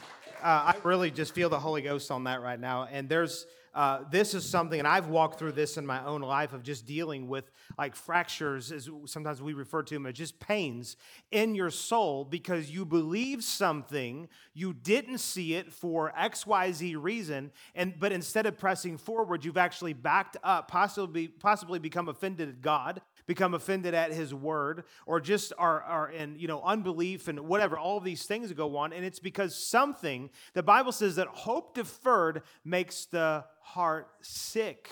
Uh, 0.46 0.72
I 0.72 0.76
really 0.84 1.10
just 1.10 1.34
feel 1.34 1.48
the 1.48 1.58
Holy 1.58 1.82
Ghost 1.82 2.08
on 2.12 2.22
that 2.22 2.40
right 2.40 2.60
now. 2.60 2.86
And 2.92 3.08
there's, 3.08 3.48
uh, 3.74 4.02
this 4.12 4.32
is 4.32 4.48
something, 4.48 4.78
and 4.78 4.86
I've 4.86 5.08
walked 5.08 5.40
through 5.40 5.50
this 5.52 5.76
in 5.76 5.84
my 5.84 6.04
own 6.04 6.20
life 6.20 6.52
of 6.52 6.62
just 6.62 6.86
dealing 6.86 7.26
with 7.26 7.50
like 7.76 7.96
fractures, 7.96 8.70
as 8.70 8.88
sometimes 9.06 9.42
we 9.42 9.54
refer 9.54 9.82
to 9.82 9.94
them 9.94 10.06
as 10.06 10.14
just 10.14 10.38
pains 10.38 10.98
in 11.32 11.56
your 11.56 11.70
soul 11.70 12.24
because 12.24 12.70
you 12.70 12.84
believe 12.84 13.42
something, 13.42 14.28
you 14.54 14.72
didn't 14.72 15.18
see 15.18 15.54
it 15.54 15.72
for 15.72 16.12
X, 16.16 16.46
Y, 16.46 16.70
Z 16.70 16.94
reason, 16.94 17.50
and 17.74 17.98
but 17.98 18.12
instead 18.12 18.46
of 18.46 18.56
pressing 18.56 18.98
forward, 18.98 19.44
you've 19.44 19.56
actually 19.56 19.94
backed 19.94 20.36
up, 20.44 20.68
possibly 20.68 21.26
possibly 21.26 21.80
become 21.80 22.08
offended 22.08 22.48
at 22.48 22.60
God 22.62 23.00
become 23.26 23.54
offended 23.54 23.94
at 23.94 24.12
his 24.12 24.32
word 24.32 24.84
or 25.04 25.20
just 25.20 25.52
are, 25.58 25.82
are 25.82 26.10
in 26.10 26.38
you 26.38 26.48
know 26.48 26.62
unbelief 26.62 27.28
and 27.28 27.40
whatever 27.40 27.78
all 27.78 28.00
these 28.00 28.24
things 28.24 28.52
go 28.52 28.76
on. 28.76 28.92
And 28.92 29.04
it's 29.04 29.18
because 29.18 29.54
something 29.54 30.30
the 30.54 30.62
bible 30.62 30.92
says 30.92 31.16
that 31.16 31.28
hope 31.28 31.74
deferred 31.74 32.42
makes 32.64 33.06
the 33.06 33.44
heart 33.60 34.08
sick. 34.20 34.88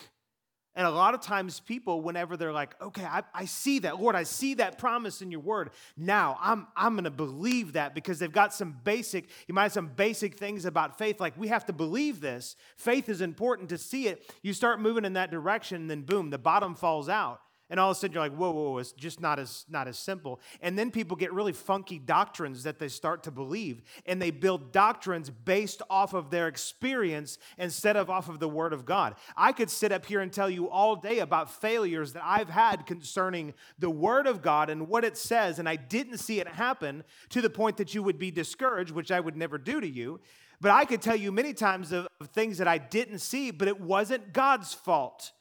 And 0.76 0.88
a 0.88 0.90
lot 0.90 1.14
of 1.14 1.20
times 1.20 1.60
people 1.60 2.00
whenever 2.00 2.36
they're 2.36 2.52
like 2.52 2.80
okay 2.82 3.04
i, 3.04 3.22
I 3.32 3.44
see 3.44 3.78
that. 3.80 4.00
Lord 4.00 4.16
i 4.16 4.24
see 4.24 4.54
that 4.54 4.78
promise 4.78 5.22
in 5.22 5.30
your 5.30 5.40
word. 5.40 5.70
Now 5.96 6.36
i'm, 6.40 6.66
I'm 6.76 6.94
going 6.94 7.04
to 7.04 7.10
believe 7.10 7.74
that 7.74 7.94
because 7.94 8.18
they've 8.18 8.32
got 8.32 8.52
some 8.52 8.76
basic 8.82 9.28
you 9.46 9.54
might 9.54 9.64
have 9.64 9.72
some 9.72 9.88
basic 9.94 10.36
things 10.36 10.64
about 10.64 10.98
faith 10.98 11.20
like 11.20 11.38
we 11.38 11.48
have 11.48 11.66
to 11.66 11.72
believe 11.72 12.20
this. 12.20 12.56
Faith 12.76 13.08
is 13.08 13.20
important 13.20 13.68
to 13.68 13.78
see 13.78 14.08
it. 14.08 14.28
You 14.42 14.52
start 14.52 14.80
moving 14.80 15.04
in 15.04 15.12
that 15.12 15.30
direction 15.30 15.82
and 15.82 15.90
then 15.90 16.02
boom 16.02 16.30
the 16.30 16.38
bottom 16.38 16.74
falls 16.74 17.08
out 17.08 17.40
and 17.74 17.80
all 17.80 17.90
of 17.90 17.96
a 17.96 17.98
sudden 17.98 18.14
you're 18.14 18.22
like, 18.22 18.36
whoa, 18.36 18.52
whoa, 18.52 18.70
whoa, 18.70 18.78
it's 18.78 18.92
just 18.92 19.20
not 19.20 19.40
as 19.40 19.64
not 19.68 19.88
as 19.88 19.98
simple. 19.98 20.40
And 20.60 20.78
then 20.78 20.92
people 20.92 21.16
get 21.16 21.32
really 21.32 21.52
funky 21.52 21.98
doctrines 21.98 22.62
that 22.62 22.78
they 22.78 22.86
start 22.86 23.24
to 23.24 23.32
believe, 23.32 23.82
and 24.06 24.22
they 24.22 24.30
build 24.30 24.70
doctrines 24.70 25.28
based 25.28 25.82
off 25.90 26.14
of 26.14 26.30
their 26.30 26.46
experience 26.46 27.36
instead 27.58 27.96
of 27.96 28.08
off 28.08 28.28
of 28.28 28.38
the 28.38 28.48
Word 28.48 28.72
of 28.72 28.84
God. 28.84 29.16
I 29.36 29.50
could 29.50 29.68
sit 29.70 29.90
up 29.90 30.06
here 30.06 30.20
and 30.20 30.32
tell 30.32 30.48
you 30.48 30.70
all 30.70 30.94
day 30.94 31.18
about 31.18 31.50
failures 31.50 32.12
that 32.12 32.22
I've 32.24 32.48
had 32.48 32.86
concerning 32.86 33.54
the 33.76 33.90
Word 33.90 34.28
of 34.28 34.40
God 34.40 34.70
and 34.70 34.86
what 34.86 35.02
it 35.02 35.16
says, 35.16 35.58
and 35.58 35.68
I 35.68 35.74
didn't 35.74 36.18
see 36.18 36.38
it 36.38 36.46
happen 36.46 37.02
to 37.30 37.40
the 37.40 37.50
point 37.50 37.78
that 37.78 37.92
you 37.92 38.04
would 38.04 38.20
be 38.20 38.30
discouraged, 38.30 38.92
which 38.92 39.10
I 39.10 39.18
would 39.18 39.36
never 39.36 39.58
do 39.58 39.80
to 39.80 39.88
you. 39.88 40.20
But 40.60 40.70
I 40.70 40.84
could 40.84 41.02
tell 41.02 41.16
you 41.16 41.32
many 41.32 41.54
times 41.54 41.90
of, 41.90 42.06
of 42.20 42.28
things 42.28 42.58
that 42.58 42.68
I 42.68 42.78
didn't 42.78 43.18
see, 43.18 43.50
but 43.50 43.66
it 43.66 43.80
wasn't 43.80 44.32
God's 44.32 44.72
fault. 44.72 45.32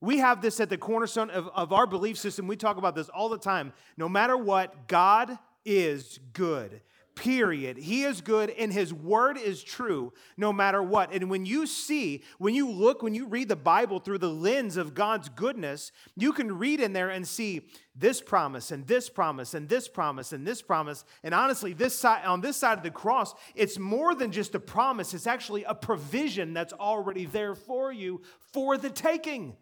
We 0.00 0.18
have 0.18 0.42
this 0.42 0.60
at 0.60 0.68
the 0.68 0.76
cornerstone 0.76 1.30
of, 1.30 1.48
of 1.48 1.72
our 1.72 1.86
belief 1.86 2.18
system. 2.18 2.46
We 2.46 2.56
talk 2.56 2.76
about 2.76 2.94
this 2.94 3.08
all 3.08 3.28
the 3.28 3.38
time. 3.38 3.72
No 3.96 4.08
matter 4.08 4.36
what, 4.36 4.88
God 4.88 5.38
is 5.64 6.20
good. 6.32 6.82
Period. 7.14 7.78
He 7.78 8.02
is 8.02 8.20
good 8.20 8.50
and 8.50 8.70
his 8.70 8.92
word 8.92 9.38
is 9.38 9.64
true 9.64 10.12
no 10.36 10.52
matter 10.52 10.82
what. 10.82 11.14
And 11.14 11.30
when 11.30 11.46
you 11.46 11.66
see, 11.66 12.22
when 12.36 12.54
you 12.54 12.70
look, 12.70 13.02
when 13.02 13.14
you 13.14 13.26
read 13.26 13.48
the 13.48 13.56
Bible 13.56 14.00
through 14.00 14.18
the 14.18 14.28
lens 14.28 14.76
of 14.76 14.94
God's 14.94 15.30
goodness, 15.30 15.92
you 16.14 16.34
can 16.34 16.58
read 16.58 16.78
in 16.78 16.92
there 16.92 17.08
and 17.08 17.26
see 17.26 17.68
this 17.94 18.20
promise 18.20 18.70
and 18.70 18.86
this 18.86 19.08
promise 19.08 19.54
and 19.54 19.66
this 19.66 19.88
promise 19.88 20.34
and 20.34 20.46
this 20.46 20.60
promise. 20.60 21.06
And 21.24 21.32
honestly, 21.32 21.72
this 21.72 21.98
side 21.98 22.26
on 22.26 22.42
this 22.42 22.58
side 22.58 22.76
of 22.76 22.84
the 22.84 22.90
cross, 22.90 23.34
it's 23.54 23.78
more 23.78 24.14
than 24.14 24.30
just 24.30 24.54
a 24.54 24.60
promise, 24.60 25.14
it's 25.14 25.26
actually 25.26 25.64
a 25.64 25.74
provision 25.74 26.52
that's 26.52 26.74
already 26.74 27.24
there 27.24 27.54
for 27.54 27.90
you 27.94 28.20
for 28.52 28.76
the 28.76 28.90
taking. 28.90 29.56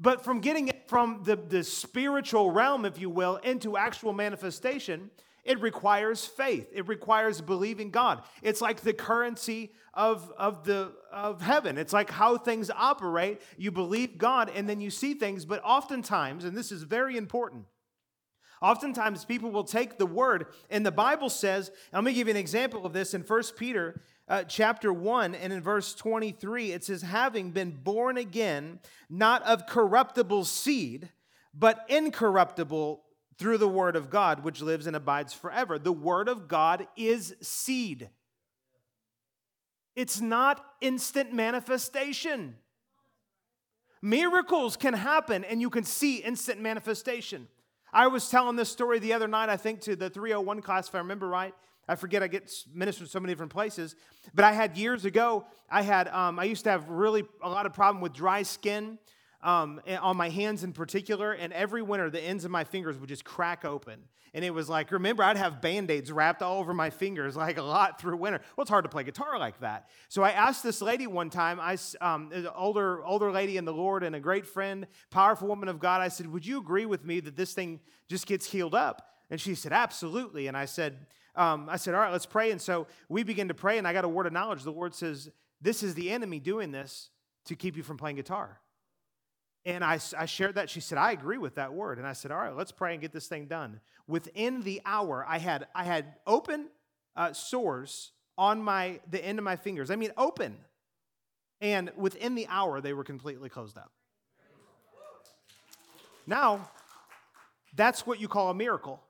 But 0.00 0.24
from 0.24 0.40
getting 0.40 0.68
it 0.68 0.88
from 0.88 1.22
the, 1.24 1.36
the 1.36 1.62
spiritual 1.62 2.50
realm, 2.50 2.84
if 2.86 2.98
you 2.98 3.10
will, 3.10 3.36
into 3.36 3.76
actual 3.76 4.14
manifestation, 4.14 5.10
it 5.44 5.60
requires 5.60 6.24
faith. 6.24 6.68
It 6.72 6.88
requires 6.88 7.40
believing 7.40 7.90
God. 7.90 8.22
It's 8.42 8.60
like 8.60 8.80
the 8.80 8.92
currency 8.92 9.72
of, 9.92 10.32
of, 10.38 10.64
the, 10.64 10.92
of 11.12 11.42
heaven. 11.42 11.76
It's 11.76 11.92
like 11.92 12.10
how 12.10 12.38
things 12.38 12.70
operate. 12.70 13.42
You 13.58 13.70
believe 13.70 14.16
God 14.16 14.50
and 14.54 14.68
then 14.68 14.80
you 14.80 14.90
see 14.90 15.14
things, 15.14 15.44
but 15.44 15.62
oftentimes, 15.64 16.44
and 16.44 16.56
this 16.56 16.72
is 16.72 16.82
very 16.82 17.16
important, 17.16 17.66
Oftentimes, 18.62 19.24
people 19.24 19.50
will 19.50 19.64
take 19.64 19.96
the 19.96 20.04
word, 20.04 20.46
and 20.68 20.84
the 20.84 20.92
Bible 20.92 21.30
says, 21.30 21.70
let 21.94 22.04
me 22.04 22.12
give 22.12 22.26
you 22.26 22.32
an 22.32 22.36
example 22.36 22.84
of 22.84 22.92
this 22.92 23.14
in 23.14 23.22
1 23.22 23.42
Peter 23.56 24.02
uh, 24.30 24.44
chapter 24.44 24.92
1 24.92 25.34
and 25.34 25.52
in 25.52 25.60
verse 25.60 25.92
23. 25.94 26.70
It 26.72 26.84
says, 26.84 27.02
having 27.02 27.50
been 27.50 27.72
born 27.72 28.16
again, 28.16 28.78
not 29.10 29.42
of 29.42 29.66
corruptible 29.66 30.44
seed, 30.44 31.10
but 31.52 31.84
incorruptible 31.88 33.02
through 33.36 33.58
the 33.58 33.68
word 33.68 33.96
of 33.96 34.08
God, 34.08 34.44
which 34.44 34.62
lives 34.62 34.86
and 34.86 34.94
abides 34.94 35.32
forever. 35.32 35.78
The 35.78 35.92
word 35.92 36.28
of 36.28 36.46
God 36.46 36.86
is 36.96 37.34
seed, 37.42 38.08
it's 39.96 40.20
not 40.20 40.64
instant 40.80 41.34
manifestation. 41.34 42.56
Miracles 44.02 44.78
can 44.78 44.94
happen, 44.94 45.44
and 45.44 45.60
you 45.60 45.68
can 45.68 45.84
see 45.84 46.16
instant 46.16 46.58
manifestation. 46.58 47.48
I 47.92 48.06
was 48.06 48.30
telling 48.30 48.56
this 48.56 48.70
story 48.70 48.98
the 48.98 49.12
other 49.12 49.28
night, 49.28 49.50
I 49.50 49.58
think, 49.58 49.82
to 49.82 49.94
the 49.94 50.08
301 50.08 50.62
class, 50.62 50.88
if 50.88 50.94
I 50.94 50.98
remember 50.98 51.28
right. 51.28 51.52
I 51.90 51.96
forget, 51.96 52.22
I 52.22 52.28
get 52.28 52.52
ministered 52.72 53.10
so 53.10 53.18
many 53.18 53.32
different 53.32 53.52
places. 53.52 53.96
But 54.32 54.44
I 54.44 54.52
had 54.52 54.78
years 54.78 55.04
ago, 55.04 55.44
I 55.68 55.82
had, 55.82 56.06
um, 56.08 56.38
I 56.38 56.44
used 56.44 56.64
to 56.64 56.70
have 56.70 56.88
really 56.88 57.24
a 57.42 57.48
lot 57.48 57.66
of 57.66 57.72
problem 57.72 58.00
with 58.00 58.12
dry 58.12 58.42
skin. 58.42 58.98
um, 59.42 59.80
eh, 59.86 59.96
on 59.96 60.16
my 60.16 60.28
hands 60.28 60.64
in 60.64 60.72
particular. 60.72 61.32
And 61.32 61.52
every 61.52 61.82
winter, 61.82 62.10
the 62.10 62.20
ends 62.20 62.44
of 62.44 62.50
my 62.50 62.64
fingers 62.64 62.98
would 62.98 63.08
just 63.08 63.24
crack 63.24 63.64
open. 63.64 64.00
And 64.32 64.44
it 64.44 64.50
was 64.50 64.68
like, 64.68 64.92
remember, 64.92 65.24
I'd 65.24 65.36
have 65.36 65.60
band 65.60 65.90
aids 65.90 66.12
wrapped 66.12 66.40
all 66.42 66.60
over 66.60 66.72
my 66.72 66.90
fingers 66.90 67.36
like 67.44 67.58
a 67.58 67.62
lot 67.62 68.00
through 68.00 68.16
winter. 68.16 68.40
Well, 68.56 68.62
it's 68.62 68.70
hard 68.70 68.84
to 68.84 68.88
play 68.88 69.02
guitar 69.02 69.38
like 69.38 69.58
that. 69.60 69.88
So 70.08 70.22
I 70.22 70.30
asked 70.30 70.62
this 70.62 70.80
lady 70.80 71.06
one 71.06 71.30
time, 71.30 71.58
I, 71.58 71.76
um, 72.00 72.30
an 72.32 72.46
older, 72.54 73.04
older 73.04 73.32
lady 73.32 73.56
in 73.56 73.64
the 73.64 73.72
Lord 73.72 74.04
and 74.04 74.14
a 74.14 74.20
great 74.20 74.46
friend, 74.46 74.86
powerful 75.10 75.48
woman 75.48 75.68
of 75.68 75.80
God, 75.80 76.00
I 76.00 76.08
said, 76.08 76.26
Would 76.26 76.46
you 76.46 76.58
agree 76.58 76.86
with 76.86 77.04
me 77.04 77.20
that 77.20 77.36
this 77.36 77.54
thing 77.54 77.80
just 78.08 78.26
gets 78.26 78.46
healed 78.46 78.74
up? 78.74 79.06
And 79.30 79.40
she 79.40 79.54
said, 79.54 79.72
Absolutely. 79.72 80.46
And 80.46 80.56
I 80.56 80.66
said, 80.66 81.06
um, 81.36 81.68
I 81.68 81.76
said, 81.76 81.94
All 81.94 82.00
right, 82.00 82.12
let's 82.12 82.26
pray. 82.26 82.50
And 82.50 82.60
so 82.60 82.86
we 83.08 83.22
begin 83.22 83.48
to 83.48 83.54
pray, 83.54 83.78
and 83.78 83.86
I 83.86 83.92
got 83.92 84.04
a 84.04 84.08
word 84.08 84.26
of 84.26 84.32
knowledge. 84.32 84.62
The 84.62 84.72
Lord 84.72 84.94
says, 84.94 85.30
This 85.60 85.82
is 85.82 85.94
the 85.94 86.10
enemy 86.10 86.40
doing 86.40 86.72
this 86.72 87.10
to 87.46 87.56
keep 87.56 87.76
you 87.76 87.82
from 87.82 87.96
playing 87.96 88.16
guitar. 88.16 88.60
And 89.64 89.84
I, 89.84 89.98
I 90.16 90.26
shared 90.26 90.54
that. 90.54 90.70
She 90.70 90.80
said, 90.80 90.96
I 90.98 91.12
agree 91.12 91.38
with 91.38 91.56
that 91.56 91.72
word. 91.72 91.98
And 91.98 92.06
I 92.06 92.12
said, 92.12 92.30
All 92.30 92.38
right, 92.38 92.56
let's 92.56 92.72
pray 92.72 92.92
and 92.92 93.00
get 93.00 93.12
this 93.12 93.26
thing 93.26 93.46
done. 93.46 93.80
Within 94.06 94.62
the 94.62 94.80
hour, 94.84 95.24
I 95.28 95.38
had, 95.38 95.66
I 95.74 95.84
had 95.84 96.14
open 96.26 96.68
uh, 97.16 97.32
sores 97.32 98.12
on 98.36 98.62
my, 98.62 99.00
the 99.10 99.24
end 99.24 99.38
of 99.38 99.44
my 99.44 99.56
fingers. 99.56 99.90
I 99.90 99.96
mean, 99.96 100.12
open. 100.16 100.56
And 101.60 101.90
within 101.96 102.34
the 102.34 102.46
hour, 102.48 102.80
they 102.80 102.94
were 102.94 103.04
completely 103.04 103.50
closed 103.50 103.76
up. 103.76 103.92
Now, 106.26 106.70
that's 107.76 108.06
what 108.06 108.20
you 108.20 108.28
call 108.28 108.50
a 108.50 108.54
miracle 108.54 109.02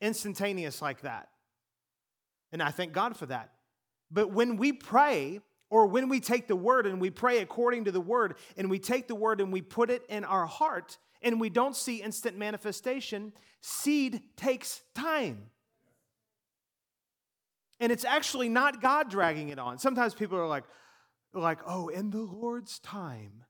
instantaneous 0.00 0.82
like 0.82 1.02
that. 1.02 1.28
And 2.52 2.62
I 2.62 2.70
thank 2.70 2.92
God 2.92 3.16
for 3.16 3.26
that. 3.26 3.52
But 4.10 4.30
when 4.30 4.56
we 4.56 4.72
pray, 4.72 5.40
or 5.68 5.86
when 5.86 6.08
we 6.08 6.20
take 6.20 6.46
the 6.46 6.56
word 6.56 6.86
and 6.86 7.00
we 7.00 7.10
pray 7.10 7.38
according 7.38 7.84
to 7.84 7.92
the 7.92 8.00
word, 8.00 8.36
and 8.56 8.70
we 8.70 8.78
take 8.78 9.08
the 9.08 9.14
word 9.14 9.40
and 9.40 9.52
we 9.52 9.62
put 9.62 9.90
it 9.90 10.04
in 10.08 10.24
our 10.24 10.46
heart, 10.46 10.98
and 11.22 11.40
we 11.40 11.50
don't 11.50 11.74
see 11.74 12.02
instant 12.02 12.38
manifestation, 12.38 13.32
seed 13.60 14.20
takes 14.36 14.82
time. 14.94 15.50
And 17.80 17.90
it's 17.90 18.04
actually 18.04 18.48
not 18.48 18.80
God 18.80 19.10
dragging 19.10 19.48
it 19.48 19.58
on. 19.58 19.78
Sometimes 19.78 20.14
people 20.14 20.38
are 20.38 20.46
like, 20.46 20.64
like, 21.34 21.58
oh, 21.66 21.88
in 21.88 22.10
the 22.10 22.22
Lord's 22.22 22.78
time. 22.78 23.44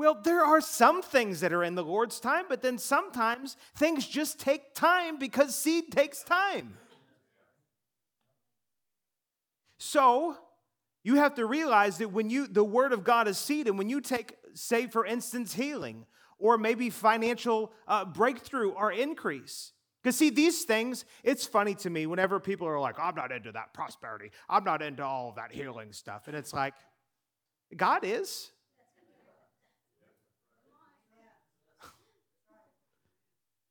Well, 0.00 0.14
there 0.14 0.42
are 0.42 0.62
some 0.62 1.02
things 1.02 1.40
that 1.40 1.52
are 1.52 1.62
in 1.62 1.74
the 1.74 1.84
Lord's 1.84 2.20
time, 2.20 2.46
but 2.48 2.62
then 2.62 2.78
sometimes 2.78 3.58
things 3.76 4.06
just 4.06 4.40
take 4.40 4.74
time 4.74 5.18
because 5.18 5.54
seed 5.54 5.92
takes 5.92 6.22
time. 6.22 6.78
So, 9.76 10.38
you 11.04 11.16
have 11.16 11.34
to 11.34 11.44
realize 11.44 11.98
that 11.98 12.12
when 12.12 12.30
you 12.30 12.46
the 12.46 12.64
word 12.64 12.94
of 12.94 13.04
God 13.04 13.28
is 13.28 13.36
seed, 13.36 13.68
and 13.68 13.76
when 13.76 13.90
you 13.90 14.00
take, 14.00 14.36
say, 14.54 14.86
for 14.86 15.04
instance, 15.04 15.52
healing 15.52 16.06
or 16.38 16.56
maybe 16.56 16.88
financial 16.88 17.70
uh, 17.86 18.06
breakthrough 18.06 18.70
or 18.70 18.90
increase. 18.90 19.72
Because, 20.02 20.16
see, 20.16 20.30
these 20.30 20.64
things, 20.64 21.04
it's 21.22 21.44
funny 21.44 21.74
to 21.74 21.90
me 21.90 22.06
whenever 22.06 22.40
people 22.40 22.66
are 22.66 22.80
like, 22.80 22.98
I'm 22.98 23.14
not 23.14 23.32
into 23.32 23.52
that 23.52 23.74
prosperity. 23.74 24.30
I'm 24.48 24.64
not 24.64 24.80
into 24.80 25.04
all 25.04 25.34
that 25.36 25.52
healing 25.52 25.92
stuff. 25.92 26.26
And 26.26 26.34
it's 26.34 26.54
like, 26.54 26.72
God 27.76 28.02
is. 28.02 28.50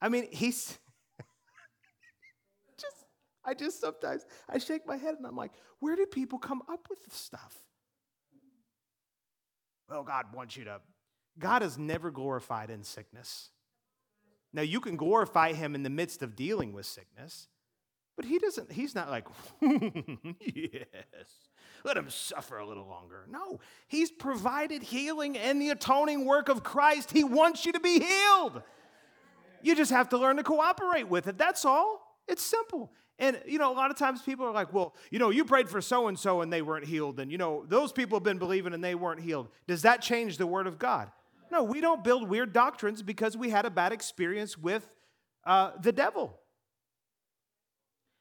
I 0.02 0.10
mean, 0.10 0.28
he's 0.32 0.78
just, 2.80 3.06
I 3.44 3.54
just 3.54 3.82
sometimes, 3.82 4.26
I 4.50 4.58
shake 4.58 4.86
my 4.86 4.98
head 4.98 5.16
and 5.16 5.26
I'm 5.26 5.36
like, 5.36 5.52
where 5.80 5.96
do 5.96 6.06
people 6.06 6.40
come 6.40 6.62
up 6.70 6.88
with 6.90 7.04
this 7.04 7.16
stuff? 7.16 7.56
Well, 9.90 10.04
God 10.04 10.26
wants 10.34 10.56
you 10.56 10.66
to, 10.66 10.82
God 11.38 11.64
is 11.64 11.78
never 11.78 12.12
glorified 12.12 12.70
in 12.70 12.84
sickness. 12.84 13.50
Now, 14.54 14.62
you 14.62 14.80
can 14.80 14.96
glorify 14.96 15.54
him 15.54 15.76
in 15.76 15.84
the 15.84 15.90
midst 15.90 16.22
of 16.24 16.36
dealing 16.36 16.74
with 16.74 16.86
sickness, 16.86 17.48
but 18.16 18.26
he 18.26 18.40
doesn't, 18.40 18.72
he's 18.72 18.96
not 18.96 19.10
like, 19.10 19.28
yes, 19.62 21.30
let 21.86 21.98
him 21.98 22.10
suffer 22.10 22.58
a 22.58 22.68
little 22.68 22.88
longer. 22.88 23.26
No, 23.30 23.60
he's 23.88 24.12
provided 24.12 24.84
healing 24.84 25.38
and 25.38 25.62
the 25.62 25.70
atoning 25.70 26.26
work 26.26 26.50
of 26.50 26.64
Christ. 26.64 27.12
He 27.12 27.24
wants 27.24 27.66
you 27.66 27.72
to 27.74 27.80
be 27.80 28.00
healed. 28.00 28.62
You 29.62 29.76
just 29.76 29.92
have 29.92 30.10
to 30.10 30.18
learn 30.18 30.38
to 30.38 30.44
cooperate 30.44 31.08
with 31.08 31.28
it. 31.28 31.38
That's 31.38 31.66
all. 31.66 32.18
It's 32.28 32.44
simple. 32.44 32.92
And, 33.18 33.42
you 33.46 33.60
know, 33.60 33.72
a 33.72 33.76
lot 33.76 33.92
of 33.92 33.98
times 33.98 34.22
people 34.22 34.46
are 34.46 34.54
like, 34.54 34.72
well, 34.74 34.96
you 35.12 35.20
know, 35.20 35.30
you 35.30 35.44
prayed 35.44 35.68
for 35.68 35.82
so 35.82 36.08
and 36.08 36.18
so 36.18 36.42
and 36.42 36.52
they 36.52 36.62
weren't 36.62 36.86
healed. 36.86 37.20
And, 37.20 37.32
you 37.32 37.38
know, 37.38 37.66
those 37.68 37.92
people 37.92 38.18
have 38.18 38.24
been 38.24 38.38
believing 38.38 38.74
and 38.74 38.84
they 38.84 38.96
weren't 38.96 39.20
healed. 39.20 39.50
Does 39.68 39.82
that 39.82 40.02
change 40.02 40.38
the 40.38 40.48
word 40.48 40.68
of 40.68 40.80
God? 40.80 41.12
No, 41.52 41.64
we 41.64 41.82
don't 41.82 42.04
build 42.04 42.30
weird 42.30 42.54
doctrines 42.54 43.02
because 43.02 43.36
we 43.36 43.50
had 43.50 43.66
a 43.66 43.70
bad 43.70 43.92
experience 43.92 44.58
with 44.58 44.88
uh, 45.46 45.72
the 45.82 45.92
devil. 45.92 46.40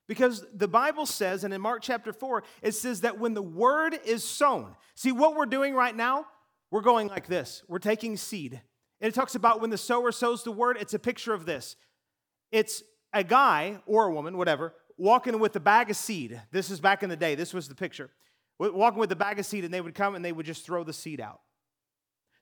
Because 0.09 0.44
the 0.55 0.66
Bible 0.66 1.05
says, 1.05 1.44
and 1.44 1.53
in 1.53 1.61
Mark 1.61 1.83
chapter 1.83 2.12
4, 2.12 2.42
it 2.62 2.72
says 2.72 3.03
that 3.03 3.20
when 3.20 3.35
the 3.35 3.42
word 3.42 3.98
is 4.07 4.24
sown, 4.24 4.74
see 4.94 5.12
what 5.12 5.37
we're 5.37 5.46
doing 5.46 5.74
right 5.74 5.94
now? 5.94 6.27
We're 6.70 6.83
going 6.83 7.09
like 7.09 7.27
this 7.27 7.62
we're 7.68 7.79
taking 7.79 8.16
seed. 8.16 8.61
And 9.01 9.09
it 9.09 9.15
talks 9.15 9.35
about 9.35 9.61
when 9.61 9.71
the 9.71 9.79
sower 9.79 10.11
sows 10.13 10.43
the 10.43 10.53
word, 10.53 10.77
it's 10.81 10.95
a 10.95 10.99
picture 10.99 11.33
of 11.33 11.47
this. 11.47 11.77
It's 12.51 12.83
a 13.13 13.23
guy 13.23 13.81
or 13.87 14.07
a 14.07 14.13
woman, 14.13 14.37
whatever, 14.37 14.75
walking 14.97 15.39
with 15.39 15.55
a 15.57 15.61
bag 15.61 15.91
of 15.91 15.97
seed. 15.97 16.41
This 16.51 16.71
is 16.71 16.81
back 16.81 17.03
in 17.03 17.11
the 17.11 17.17
day, 17.17 17.35
this 17.35 17.55
was 17.55 17.69
the 17.69 17.75
picture. 17.75 18.11
Walking 18.59 18.99
with 18.99 19.13
a 19.13 19.17
bag 19.17 19.39
of 19.39 19.47
seed, 19.47 19.65
and 19.65 19.73
they 19.73 19.81
would 19.81 19.95
come 19.95 20.17
and 20.17 20.25
they 20.25 20.33
would 20.33 20.47
just 20.47 20.67
throw 20.67 20.83
the 20.83 20.93
seed 20.93 21.21
out. 21.21 21.41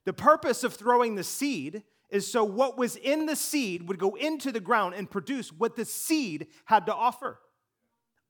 The 0.05 0.13
purpose 0.13 0.63
of 0.63 0.73
throwing 0.73 1.15
the 1.15 1.23
seed 1.23 1.83
is 2.09 2.31
so 2.31 2.43
what 2.43 2.77
was 2.77 2.95
in 2.95 3.25
the 3.25 3.35
seed 3.35 3.87
would 3.87 3.99
go 3.99 4.15
into 4.15 4.51
the 4.51 4.59
ground 4.59 4.95
and 4.95 5.11
produce 5.11 5.51
what 5.51 5.75
the 5.75 5.85
seed 5.85 6.47
had 6.65 6.85
to 6.85 6.95
offer. 6.95 7.39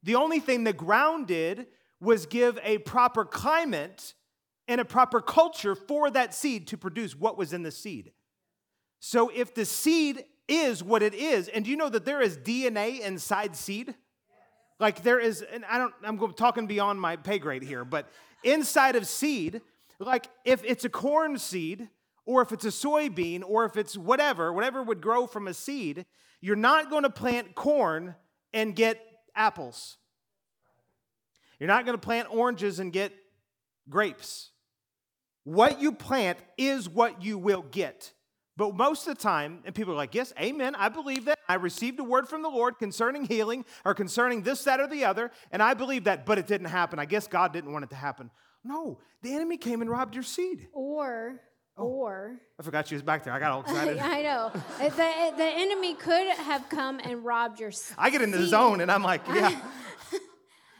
The 0.03 0.15
only 0.15 0.39
thing 0.39 0.63
the 0.63 0.73
ground 0.73 1.27
did 1.27 1.67
was 2.01 2.25
give 2.25 2.59
a 2.63 2.79
proper 2.79 3.23
climate 3.23 4.13
and 4.67 4.81
a 4.81 4.85
proper 4.85 5.21
culture 5.21 5.75
for 5.75 6.09
that 6.09 6.33
seed 6.33 6.67
to 6.67 6.77
produce 6.77 7.15
what 7.15 7.37
was 7.37 7.53
in 7.53 7.63
the 7.63 7.71
seed. 7.71 8.11
So 8.99 9.29
if 9.33 9.53
the 9.53 9.65
seed 9.65 10.25
is 10.47 10.83
what 10.83 11.03
it 11.03 11.13
is, 11.13 11.47
and 11.47 11.65
do 11.65 11.71
you 11.71 11.77
know 11.77 11.89
that 11.89 12.05
there 12.05 12.21
is 12.21 12.37
DNA 12.37 13.01
inside 13.01 13.55
seed? 13.55 13.93
Like 14.79 15.03
there 15.03 15.19
is, 15.19 15.41
and 15.41 15.65
I 15.65 15.77
don't, 15.77 15.93
I'm 16.03 16.33
talking 16.33 16.67
beyond 16.67 17.01
my 17.01 17.15
pay 17.15 17.39
grade 17.39 17.63
here, 17.63 17.83
but 17.83 18.09
inside 18.43 18.95
of 18.95 19.07
seed, 19.07 19.61
like 19.99 20.27
if 20.45 20.63
it's 20.63 20.85
a 20.85 20.89
corn 20.89 21.37
seed, 21.37 21.89
or 22.25 22.41
if 22.41 22.51
it's 22.51 22.65
a 22.65 22.69
soybean, 22.69 23.41
or 23.45 23.65
if 23.65 23.77
it's 23.77 23.97
whatever, 23.97 24.51
whatever 24.51 24.83
would 24.83 25.01
grow 25.01 25.25
from 25.25 25.47
a 25.47 25.53
seed, 25.53 26.05
you're 26.41 26.55
not 26.55 26.89
going 26.89 27.03
to 27.03 27.09
plant 27.09 27.55
corn 27.55 28.15
and 28.53 28.75
get 28.75 29.01
apples. 29.35 29.97
You're 31.59 31.67
not 31.67 31.85
going 31.85 31.97
to 31.97 32.05
plant 32.05 32.27
oranges 32.29 32.79
and 32.79 32.91
get 32.91 33.13
grapes. 33.89 34.51
What 35.43 35.81
you 35.81 35.93
plant 35.93 36.37
is 36.57 36.89
what 36.89 37.23
you 37.23 37.37
will 37.37 37.61
get. 37.61 38.11
But 38.57 38.75
most 38.75 39.07
of 39.07 39.15
the 39.15 39.21
time, 39.21 39.59
and 39.65 39.75
people 39.75 39.93
are 39.93 39.97
like, 39.97 40.15
yes, 40.15 40.33
amen, 40.39 40.73
I 40.75 40.89
believe 40.89 41.25
that. 41.25 41.37
I 41.47 41.55
received 41.55 41.99
a 41.99 42.03
word 42.03 42.27
from 42.27 42.41
the 42.41 42.49
Lord 42.49 42.79
concerning 42.79 43.25
healing 43.25 43.63
or 43.85 43.93
concerning 43.93 44.41
this, 44.41 44.63
that, 44.63 44.79
or 44.79 44.87
the 44.87 45.05
other, 45.05 45.31
and 45.51 45.61
I 45.61 45.75
believe 45.75 46.05
that, 46.05 46.25
but 46.25 46.39
it 46.39 46.47
didn't 46.47 46.67
happen. 46.67 46.97
I 46.99 47.05
guess 47.05 47.27
God 47.27 47.53
didn't 47.53 47.71
want 47.71 47.85
it 47.85 47.91
to 47.91 47.95
happen. 47.95 48.31
No, 48.63 48.99
the 49.21 49.33
enemy 49.33 49.57
came 49.57 49.81
and 49.81 49.89
robbed 49.89 50.15
your 50.15 50.23
seed. 50.23 50.67
Or, 50.73 51.39
oh, 51.77 51.83
or. 51.83 52.39
I 52.59 52.63
forgot 52.63 52.87
she 52.87 52.95
was 52.95 53.03
back 53.03 53.23
there. 53.23 53.31
I 53.31 53.39
got 53.39 53.51
all 53.51 53.61
excited. 53.67 53.99
I 53.99 54.23
know. 54.23 54.51
the, 54.79 55.37
the 55.37 55.51
enemy 55.55 55.93
could 55.93 56.27
have 56.35 56.67
come 56.67 56.99
and 57.01 57.23
robbed 57.23 57.59
your 57.59 57.71
seed. 57.71 57.95
I 57.99 58.09
get 58.09 58.21
into 58.21 58.39
the 58.39 58.47
zone 58.47 58.81
and 58.81 58.91
I'm 58.91 59.03
like, 59.03 59.21
yeah. 59.33 59.57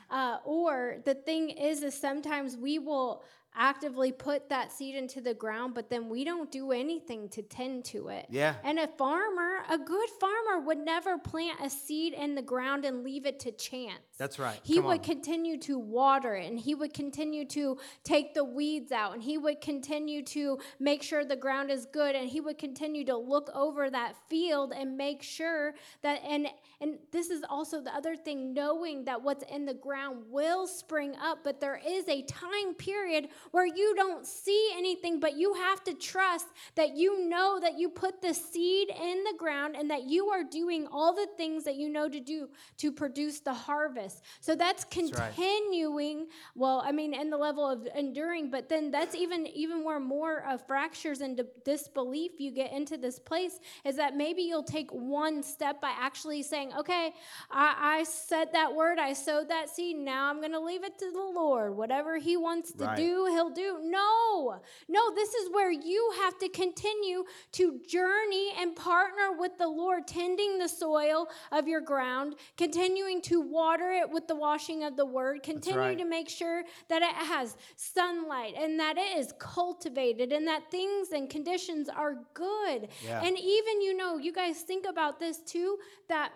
uh, 0.09 0.39
or 0.43 0.97
the 1.05 1.13
thing 1.13 1.51
is, 1.51 1.83
is 1.83 1.97
sometimes 1.97 2.57
we 2.57 2.79
will 2.79 3.23
actively 3.57 4.11
put 4.11 4.49
that 4.49 4.71
seed 4.71 4.95
into 4.95 5.19
the 5.19 5.33
ground, 5.33 5.73
but 5.73 5.89
then 5.89 6.09
we 6.09 6.23
don't 6.23 6.51
do 6.51 6.71
anything 6.71 7.27
to 7.29 7.41
tend 7.41 7.83
to 7.85 8.09
it. 8.09 8.27
Yeah. 8.29 8.55
And 8.63 8.79
a 8.79 8.87
farmer, 8.87 9.63
a 9.69 9.77
good 9.77 10.09
farmer, 10.19 10.65
would 10.65 10.77
never 10.77 11.17
plant 11.17 11.59
a 11.63 11.69
seed 11.69 12.13
in 12.13 12.35
the 12.35 12.41
ground 12.41 12.85
and 12.85 13.03
leave 13.03 13.25
it 13.25 13.39
to 13.41 13.51
chance. 13.51 13.99
That's 14.17 14.39
right. 14.39 14.59
He 14.63 14.75
Come 14.75 14.85
would 14.85 14.99
on. 14.99 15.03
continue 15.03 15.57
to 15.59 15.77
water 15.77 16.35
it 16.35 16.49
and 16.49 16.59
he 16.59 16.75
would 16.75 16.93
continue 16.93 17.45
to 17.45 17.77
take 18.03 18.33
the 18.33 18.43
weeds 18.43 18.91
out 18.91 19.13
and 19.13 19.21
he 19.21 19.37
would 19.37 19.61
continue 19.61 20.23
to 20.23 20.59
make 20.79 21.03
sure 21.03 21.25
the 21.25 21.35
ground 21.35 21.69
is 21.71 21.85
good 21.85 22.15
and 22.15 22.29
he 22.29 22.41
would 22.41 22.57
continue 22.57 23.05
to 23.05 23.15
look 23.17 23.49
over 23.53 23.89
that 23.89 24.15
field 24.29 24.73
and 24.75 24.97
make 24.97 25.21
sure 25.21 25.73
that 26.01 26.21
and 26.23 26.47
and 26.81 26.97
this 27.11 27.29
is 27.29 27.43
also 27.49 27.81
the 27.81 27.93
other 27.93 28.15
thing 28.15 28.53
knowing 28.53 29.05
that 29.05 29.21
what's 29.21 29.43
in 29.51 29.65
the 29.65 29.73
ground 29.73 30.23
will 30.29 30.67
spring 30.67 31.15
up, 31.21 31.39
but 31.43 31.59
there 31.59 31.79
is 31.85 32.07
a 32.07 32.21
time 32.23 32.73
period 32.77 33.29
where 33.51 33.65
you 33.65 33.93
don't 33.95 34.25
see 34.25 34.71
anything, 34.75 35.19
but 35.19 35.35
you 35.37 35.53
have 35.53 35.83
to 35.85 35.93
trust 35.93 36.47
that 36.75 36.95
you 36.95 37.27
know 37.27 37.59
that 37.59 37.77
you 37.77 37.89
put 37.89 38.21
the 38.21 38.33
seed 38.33 38.89
in 38.89 39.23
the 39.23 39.33
ground 39.37 39.75
and 39.75 39.89
that 39.89 40.03
you 40.03 40.27
are 40.27 40.43
doing 40.43 40.87
all 40.91 41.13
the 41.13 41.27
things 41.37 41.63
that 41.63 41.75
you 41.75 41.89
know 41.89 42.09
to 42.09 42.19
do 42.19 42.49
to 42.77 42.91
produce 42.91 43.39
the 43.39 43.53
harvest. 43.53 44.23
So 44.41 44.55
that's 44.55 44.85
right. 44.85 45.33
continuing. 45.35 46.27
Well, 46.55 46.83
I 46.85 46.91
mean, 46.91 47.13
in 47.13 47.29
the 47.29 47.37
level 47.37 47.69
of 47.69 47.87
enduring, 47.95 48.49
but 48.51 48.69
then 48.69 48.91
that's 48.91 49.15
even 49.15 49.47
even 49.47 49.83
where 49.83 49.99
more 49.99 50.43
of 50.47 50.65
fractures 50.67 51.21
and 51.21 51.41
disbelief 51.63 52.31
you 52.39 52.51
get 52.51 52.71
into 52.71 52.97
this 52.97 53.19
place 53.19 53.59
is 53.85 53.95
that 53.97 54.15
maybe 54.15 54.41
you'll 54.43 54.63
take 54.63 54.89
one 54.91 55.41
step 55.43 55.81
by 55.81 55.91
actually 55.97 56.43
saying, 56.43 56.71
"Okay, 56.77 57.13
I, 57.49 57.99
I 57.99 58.03
said 58.03 58.49
that 58.53 58.73
word, 58.73 58.99
I 58.99 59.13
sowed 59.13 59.49
that 59.49 59.69
seed. 59.69 59.97
Now 59.97 60.29
I'm 60.29 60.39
going 60.39 60.51
to 60.51 60.59
leave 60.59 60.83
it 60.83 60.97
to 60.99 61.11
the 61.11 61.17
Lord. 61.19 61.75
Whatever 61.75 62.17
He 62.17 62.37
wants 62.37 62.71
to 62.73 62.85
Right. 62.85 62.97
do, 62.97 63.25
He'll 63.37 63.51
do." 63.51 63.77
No, 63.83 64.59
no, 64.87 65.13
this 65.13 65.33
is 65.33 65.53
where 65.53 65.71
you 65.71 66.13
have 66.21 66.37
to 66.39 66.49
continue 66.49 67.23
to 67.53 67.79
journey 67.87 68.53
and 68.59 68.75
partner 68.75 69.27
with 69.37 69.57
the 69.57 69.67
Lord, 69.67 70.07
tending 70.07 70.57
the 70.57 70.67
soil 70.67 71.27
of 71.51 71.67
your 71.67 71.81
ground, 71.81 72.35
continuing 72.57 73.21
to 73.23 73.41
water 73.41 73.91
it 73.91 74.09
with 74.09 74.27
the 74.27 74.35
washing 74.35 74.83
of 74.83 74.95
the 74.95 75.05
word, 75.05 75.43
continue 75.43 75.79
right. 75.79 75.97
to 75.97 76.05
make 76.05 76.29
sure 76.29 76.63
that 76.89 77.01
it 77.01 77.15
has 77.15 77.57
sunlight 77.75 78.55
and 78.57 78.79
that 78.79 78.97
it 78.97 79.17
is 79.17 79.33
cultivated 79.39 80.33
and 80.33 80.47
that 80.47 80.71
things 80.71 81.11
and 81.11 81.29
conditions 81.29 81.89
are 81.89 82.15
good. 82.33 82.87
Yeah. 83.05 83.23
And 83.23 83.37
even, 83.37 83.81
you 83.81 83.95
know, 83.95 84.17
you 84.17 84.33
guys 84.33 84.61
think 84.61 84.85
about 84.87 85.19
this 85.19 85.39
too 85.39 85.77
that 86.09 86.31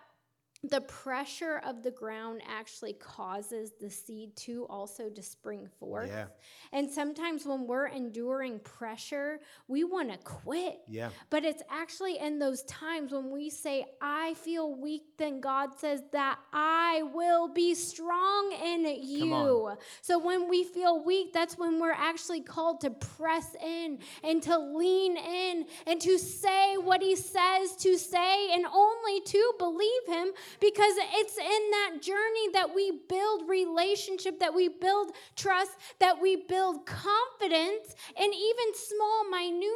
the 0.64 0.82
pressure 0.82 1.60
of 1.66 1.82
the 1.82 1.90
ground 1.90 2.42
actually 2.48 2.94
causes 2.94 3.72
the 3.82 3.90
seed 3.90 4.36
to 4.36 4.66
also 4.70 5.10
to 5.10 5.22
spring 5.24 5.68
forth. 5.80 6.10
Yeah. 6.10 6.26
And 6.72 6.90
sometimes 6.90 7.48
when 7.48 7.66
we're 7.66 7.88
enduring 7.88 8.60
pressure, 8.60 9.40
we 9.68 9.84
want 9.84 10.12
to 10.12 10.20
quit. 10.20 10.82
Yeah. 10.88 11.10
But 11.32 11.46
it's 11.46 11.64
actually 11.70 12.20
in 12.20 12.38
those 12.38 12.62
times 12.64 13.12
when 13.12 13.32
we 13.32 13.50
say, 13.50 13.86
I 14.02 14.36
feel 14.36 14.76
weak, 14.76 15.02
then 15.18 15.42
God 15.42 15.80
says 15.80 16.04
that 16.12 16.38
I 16.54 17.02
will 17.12 17.48
be 17.48 17.74
strong 17.74 18.56
in 18.64 18.86
you. 19.02 19.72
So 20.02 20.20
when 20.20 20.48
we 20.48 20.64
feel 20.64 21.04
weak, 21.04 21.34
that's 21.34 21.58
when 21.58 21.80
we're 21.80 21.92
actually 21.92 22.42
called 22.42 22.82
to 22.82 22.92
press 22.92 23.56
in 23.64 23.98
and 24.24 24.44
to 24.44 24.60
lean 24.60 25.18
in 25.18 25.66
and 25.88 26.00
to 26.02 26.20
say 26.20 26.78
what 26.78 27.02
He 27.02 27.16
says 27.16 27.76
to 27.78 27.98
say 27.98 28.54
and 28.54 28.66
only 28.66 29.22
to 29.22 29.54
believe 29.58 30.06
Him 30.08 30.28
because 30.60 30.94
it's 30.98 31.38
in 31.38 31.72
that 31.72 32.02
journey 32.02 32.50
that 32.54 32.74
we 32.74 32.92
build 33.08 33.48
relationship, 33.48 34.40
that 34.40 34.54
we 34.54 34.68
build 34.68 35.12
trust, 35.36 35.72
that 36.00 36.22
we 36.22 36.36
build 36.36 36.86
confidence 36.86 37.96
and 38.18 38.34
even 38.34 38.74
small, 38.74 39.30
minute 39.30 39.71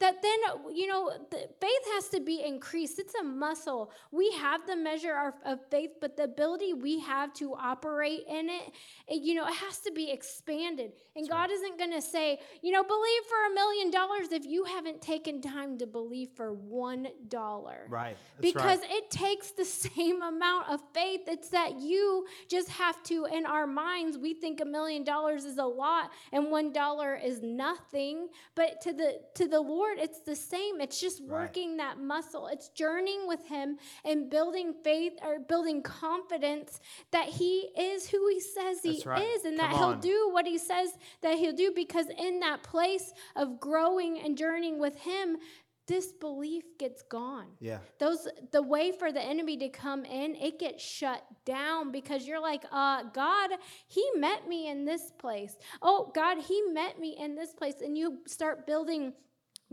that 0.00 0.22
then, 0.22 0.38
you 0.74 0.86
know, 0.86 1.12
the 1.30 1.48
faith 1.60 1.84
has 1.94 2.08
to 2.08 2.20
be 2.20 2.42
increased. 2.42 2.98
It's 2.98 3.14
a 3.14 3.22
muscle. 3.22 3.92
We 4.10 4.30
have 4.32 4.66
the 4.66 4.76
measure 4.76 5.16
of, 5.16 5.34
of 5.44 5.60
faith, 5.70 5.90
but 6.00 6.16
the 6.16 6.24
ability 6.24 6.72
we 6.72 7.00
have 7.00 7.34
to 7.34 7.54
operate 7.54 8.22
in 8.26 8.48
it, 8.48 8.72
it, 9.06 9.22
you 9.22 9.34
know, 9.34 9.46
it 9.46 9.54
has 9.54 9.78
to 9.80 9.92
be 9.92 10.10
expanded. 10.10 10.92
And 11.14 11.28
God 11.28 11.50
isn't 11.50 11.78
going 11.78 11.92
to 11.92 12.00
say, 12.00 12.38
you 12.62 12.72
know, 12.72 12.82
believe 12.82 13.22
for 13.28 13.52
a 13.52 13.54
million 13.54 13.90
dollars 13.90 14.32
if 14.32 14.46
you 14.46 14.64
haven't 14.64 15.02
taken 15.02 15.42
time 15.42 15.76
to 15.78 15.86
believe 15.86 16.30
for 16.34 16.54
one 16.54 17.08
dollar. 17.28 17.86
Right. 17.88 18.16
That's 18.38 18.52
Because 18.52 18.80
right. 18.80 18.90
it 18.92 19.10
takes 19.10 19.50
the 19.50 19.64
same 19.64 20.22
amount 20.22 20.70
of 20.70 20.80
faith. 20.94 21.22
It's 21.26 21.50
that 21.50 21.78
you 21.78 22.24
just 22.48 22.70
have 22.70 23.02
to, 23.04 23.26
in 23.26 23.44
our 23.44 23.66
minds, 23.66 24.16
we 24.16 24.32
think 24.32 24.60
a 24.60 24.64
million 24.64 25.04
dollars 25.04 25.44
is 25.44 25.58
a 25.58 25.64
lot 25.64 26.10
and 26.32 26.50
one 26.50 26.72
dollar 26.72 27.16
is 27.16 27.42
nothing. 27.42 28.28
But 28.54 28.80
to 28.82 28.92
the 28.94 29.20
to 29.34 29.46
the 29.46 29.60
Lord, 29.60 29.89
it's 29.98 30.20
the 30.20 30.36
same. 30.36 30.80
It's 30.80 31.00
just 31.00 31.20
Right. 31.20 31.30
working 31.42 31.76
that 31.78 31.98
muscle. 31.98 32.46
It's 32.46 32.68
journeying 32.68 33.26
with 33.26 33.44
Him 33.46 33.78
and 34.04 34.30
building 34.30 34.74
faith 34.84 35.14
or 35.22 35.38
building 35.40 35.82
confidence 35.82 36.80
that 37.10 37.28
He 37.28 37.70
is 37.76 38.08
who 38.08 38.28
He 38.28 38.40
says 38.40 38.80
He 38.82 39.02
right. 39.04 39.22
is 39.22 39.44
and 39.44 39.58
Come 39.58 39.70
that 39.70 39.76
He'll 39.78 39.96
do 39.96 40.30
what 40.32 40.46
He 40.46 40.58
says 40.58 40.90
that 41.22 41.36
He'll 41.38 41.52
do. 41.54 41.72
Because 41.74 42.08
in 42.18 42.40
that 42.40 42.62
place 42.62 43.12
of 43.36 43.60
growing 43.60 44.20
and 44.20 44.36
journeying 44.36 44.78
with 44.78 44.96
Him, 44.98 45.38
disbelief 45.86 46.62
gets 46.78 47.02
gone 47.02 47.46
yeah. 47.58 47.78
those 47.98 48.28
the 48.52 48.62
way 48.62 48.92
for 48.92 49.10
the 49.10 49.20
enemy 49.20 49.56
to 49.56 49.68
come 49.68 50.04
in 50.04 50.36
it 50.36 50.56
gets 50.60 50.80
shut 50.84 51.20
down 51.44 51.90
because 51.90 52.28
you're 52.28 52.40
like 52.40 52.62
uh 52.70 53.02
god 53.12 53.50
he 53.88 54.04
met 54.14 54.46
me 54.46 54.68
in 54.68 54.84
this 54.84 55.10
place 55.18 55.56
oh 55.82 56.12
god 56.14 56.38
he 56.38 56.62
met 56.72 57.00
me 57.00 57.16
in 57.18 57.34
this 57.34 57.52
place 57.52 57.74
and 57.84 57.98
you 57.98 58.18
start 58.28 58.68
building 58.68 59.12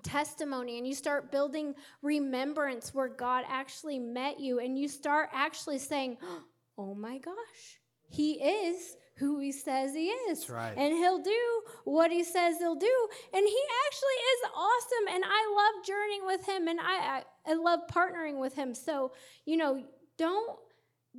testimony 0.03 0.77
and 0.77 0.87
you 0.87 0.93
start 0.93 1.31
building 1.31 1.73
remembrance 2.01 2.93
where 2.93 3.07
god 3.07 3.43
actually 3.47 3.99
met 3.99 4.39
you 4.39 4.59
and 4.59 4.77
you 4.77 4.87
start 4.87 5.29
actually 5.33 5.79
saying 5.79 6.17
oh 6.77 6.93
my 6.93 7.17
gosh 7.17 7.79
he 8.09 8.33
is 8.33 8.95
who 9.17 9.39
he 9.39 9.51
says 9.51 9.93
he 9.93 10.09
is. 10.09 10.39
That's 10.39 10.49
right. 10.49 10.73
and 10.77 10.93
he'll 10.93 11.21
do 11.21 11.61
what 11.85 12.11
he 12.11 12.23
says 12.23 12.57
he'll 12.59 12.75
do. 12.75 13.07
And 13.33 13.45
he 13.45 13.61
actually 13.87 14.19
is 14.33 14.49
awesome 14.55 15.15
and 15.15 15.23
i 15.25 15.55
love 15.55 15.85
journeying 15.85 16.25
with 16.25 16.45
him 16.45 16.67
and 16.67 16.79
i 16.79 17.17
i, 17.17 17.23
I 17.51 17.53
love 17.55 17.81
partnering 17.91 18.39
with 18.39 18.53
him. 18.53 18.73
So 18.75 19.11
you 19.45 19.57
know 19.57 19.83
don't 20.17 20.57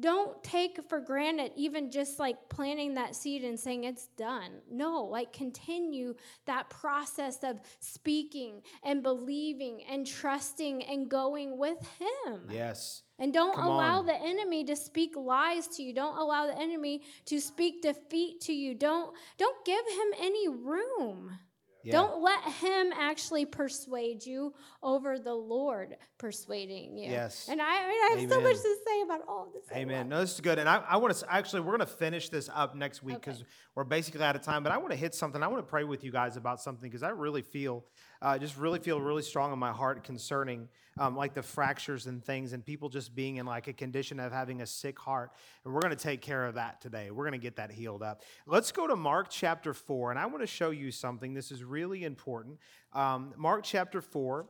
don't 0.01 0.43
take 0.45 0.79
for 0.89 1.01
granted 1.01 1.51
even 1.57 1.91
just 1.91 2.19
like 2.19 2.37
planting 2.49 2.95
that 2.95 3.17
seed 3.17 3.43
and 3.45 3.59
saying 3.59 3.85
it's 3.85 4.07
done 4.17 4.53
no 4.71 5.03
like 5.05 5.33
continue 5.33 6.15
that 6.47 6.69
process 6.71 7.39
of 7.43 7.61
speaking 7.81 8.63
and 8.85 9.03
believing 9.03 9.83
and 9.91 10.07
trusting 10.07 10.83
and 10.85 11.09
going 11.09 11.59
with 11.59 11.79
him 11.99 12.43
Yes. 12.51 13.03
and 13.19 13.33
don't 13.33 13.55
Come 13.57 13.67
allow 13.67 13.99
on. 13.99 14.07
the 14.07 14.15
enemy 14.21 14.65
to 14.65 14.77
speak 14.77 15.17
lies 15.17 15.67
to 15.69 15.83
you. 15.83 15.93
Don't 15.93 16.17
allow 16.19 16.47
the 16.47 16.57
enemy 16.59 17.03
to 17.27 17.41
speak 17.41 17.83
defeat 17.83 18.41
to 18.43 18.53
you. 18.53 18.75
Don't 18.75 19.15
don't 19.39 19.65
give 19.65 19.85
him 19.87 20.09
any 20.21 20.49
room. 20.49 21.39
Yeah. 21.85 21.93
Don't 21.93 22.23
let 22.23 22.43
him 22.55 22.93
actually 22.93 23.47
persuade 23.47 24.27
you 24.27 24.53
over 24.83 25.19
the 25.19 25.35
Lord 25.35 25.97
persuading 26.19 26.99
you. 26.99 27.11
Yes. 27.11 27.49
And 27.51 27.63
I, 27.63 27.65
I, 27.65 27.89
mean, 27.89 27.99
I 28.03 28.17
have 28.21 28.31
so 28.31 28.41
much 28.41 28.57
to 28.57 28.77
say 28.87 29.03
about 29.03 29.21
all 29.29 29.49
this. 29.53 29.65
Amen. 29.73 30.09
No, 30.09 30.21
this 30.21 30.35
is 30.35 30.41
good. 30.41 30.59
And 30.59 30.69
I, 30.69 30.83
I 30.89 30.97
want 30.97 31.15
to 31.15 31.33
actually, 31.33 31.61
we're 31.61 31.77
going 31.77 31.81
to 31.81 31.87
finish 31.87 32.29
this 32.29 32.51
up 32.53 32.75
next 32.75 33.03
week 33.03 33.17
Okay. 33.17 33.31
because 33.31 33.45
we're 33.75 33.85
basically 33.85 34.23
out 34.23 34.35
of 34.35 34.43
time. 34.43 34.63
But 34.63 34.73
I 34.73 34.79
want 34.79 34.91
to 34.91 34.97
hit 34.97 35.15
something. 35.15 35.43
I 35.43 35.47
want 35.47 35.65
to 35.65 35.71
pray 35.71 35.85
with 35.85 36.03
you 36.03 36.11
guys 36.11 36.37
about 36.37 36.61
something 36.61 36.89
because 36.89 37.03
I 37.03 37.11
really 37.11 37.43
feel, 37.43 37.85
uh, 38.21 38.39
just 38.39 38.57
really 38.57 38.79
feel 38.79 39.01
really 39.01 39.23
strong 39.23 39.53
in 39.53 39.59
my 39.59 39.73
heart 39.73 40.05
concerning 40.05 40.69
um, 40.99 41.17
like 41.17 41.35
the 41.35 41.43
fractures 41.43 42.07
and 42.07 42.25
things 42.25 42.53
and 42.53 42.65
people 42.65 42.89
just 42.89 43.15
being 43.15 43.37
in 43.37 43.47
like 43.47 43.69
a 43.69 43.73
condition 43.73 44.19
of 44.19 44.33
having 44.33 44.61
a 44.63 44.67
sick 44.67 44.99
heart. 44.99 45.31
And 45.65 45.73
we're 45.73 45.81
going 45.81 45.97
to 45.97 46.03
take 46.03 46.21
care 46.21 46.45
of 46.45 46.55
that 46.55 46.81
today. 46.81 47.11
We're 47.11 47.25
going 47.25 47.39
to 47.41 47.45
get 47.45 47.57
that 47.57 47.71
healed 47.71 48.03
up. 48.03 48.23
Let's 48.47 48.73
go 48.73 48.87
to 48.87 48.97
Mark 48.97 49.29
chapter 49.31 49.73
4. 49.73 50.11
And 50.11 50.19
I 50.19 50.27
want 50.27 50.41
to 50.41 50.47
show 50.47 50.71
you 50.71 50.91
something. 50.91 51.35
This 51.35 51.53
is 51.53 51.63
really 51.63 52.05
important. 52.05 52.59
Um, 52.93 53.33
Mark 53.37 53.63
chapter 53.65 54.01
4. 54.01 54.47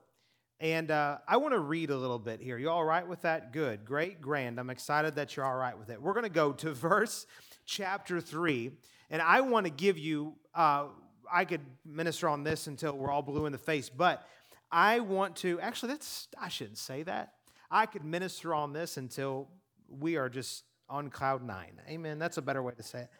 And 0.60 0.90
uh, 0.90 1.18
I 1.28 1.36
want 1.36 1.54
to 1.54 1.60
read 1.60 1.90
a 1.90 1.96
little 1.96 2.18
bit 2.18 2.40
here. 2.40 2.58
You 2.58 2.70
all 2.70 2.84
right 2.84 3.06
with 3.06 3.22
that? 3.22 3.52
Good, 3.52 3.84
great, 3.84 4.20
grand. 4.20 4.58
I'm 4.58 4.70
excited 4.70 5.14
that 5.14 5.36
you're 5.36 5.46
all 5.46 5.54
right 5.54 5.78
with 5.78 5.88
it. 5.88 6.02
We're 6.02 6.14
going 6.14 6.24
to 6.24 6.30
go 6.30 6.52
to 6.52 6.72
verse 6.74 7.26
chapter 7.64 8.20
3. 8.20 8.72
And 9.10 9.22
I 9.22 9.42
want 9.42 9.66
to 9.66 9.70
give 9.70 9.98
you, 9.98 10.34
uh, 10.54 10.86
I 11.32 11.44
could 11.44 11.60
minister 11.84 12.28
on 12.28 12.44
this 12.44 12.66
until 12.66 12.96
we're 12.96 13.10
all 13.10 13.22
blue 13.22 13.46
in 13.46 13.52
the 13.52 13.58
face, 13.58 13.88
but 13.88 14.26
I 14.70 15.00
want 15.00 15.36
to, 15.36 15.60
actually, 15.60 15.92
that's, 15.92 16.28
I 16.40 16.48
shouldn't 16.48 16.78
say 16.78 17.02
that. 17.04 17.34
I 17.70 17.86
could 17.86 18.04
minister 18.04 18.54
on 18.54 18.72
this 18.72 18.96
until 18.96 19.48
we 19.88 20.16
are 20.16 20.28
just 20.28 20.64
on 20.88 21.10
cloud 21.10 21.42
nine. 21.42 21.80
Amen. 21.88 22.18
That's 22.18 22.36
a 22.38 22.42
better 22.42 22.62
way 22.62 22.72
to 22.76 22.82
say 22.82 23.00
it. 23.00 23.10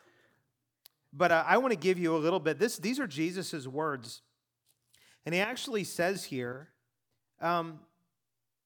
But 1.12 1.32
uh, 1.32 1.44
I 1.46 1.58
want 1.58 1.72
to 1.72 1.78
give 1.78 1.98
you 1.98 2.14
a 2.14 2.18
little 2.18 2.40
bit. 2.40 2.58
This, 2.58 2.76
these 2.76 3.00
are 3.00 3.06
Jesus' 3.06 3.66
words. 3.66 4.22
And 5.24 5.34
he 5.34 5.40
actually 5.40 5.84
says 5.84 6.24
here, 6.24 6.68
um, 7.40 7.80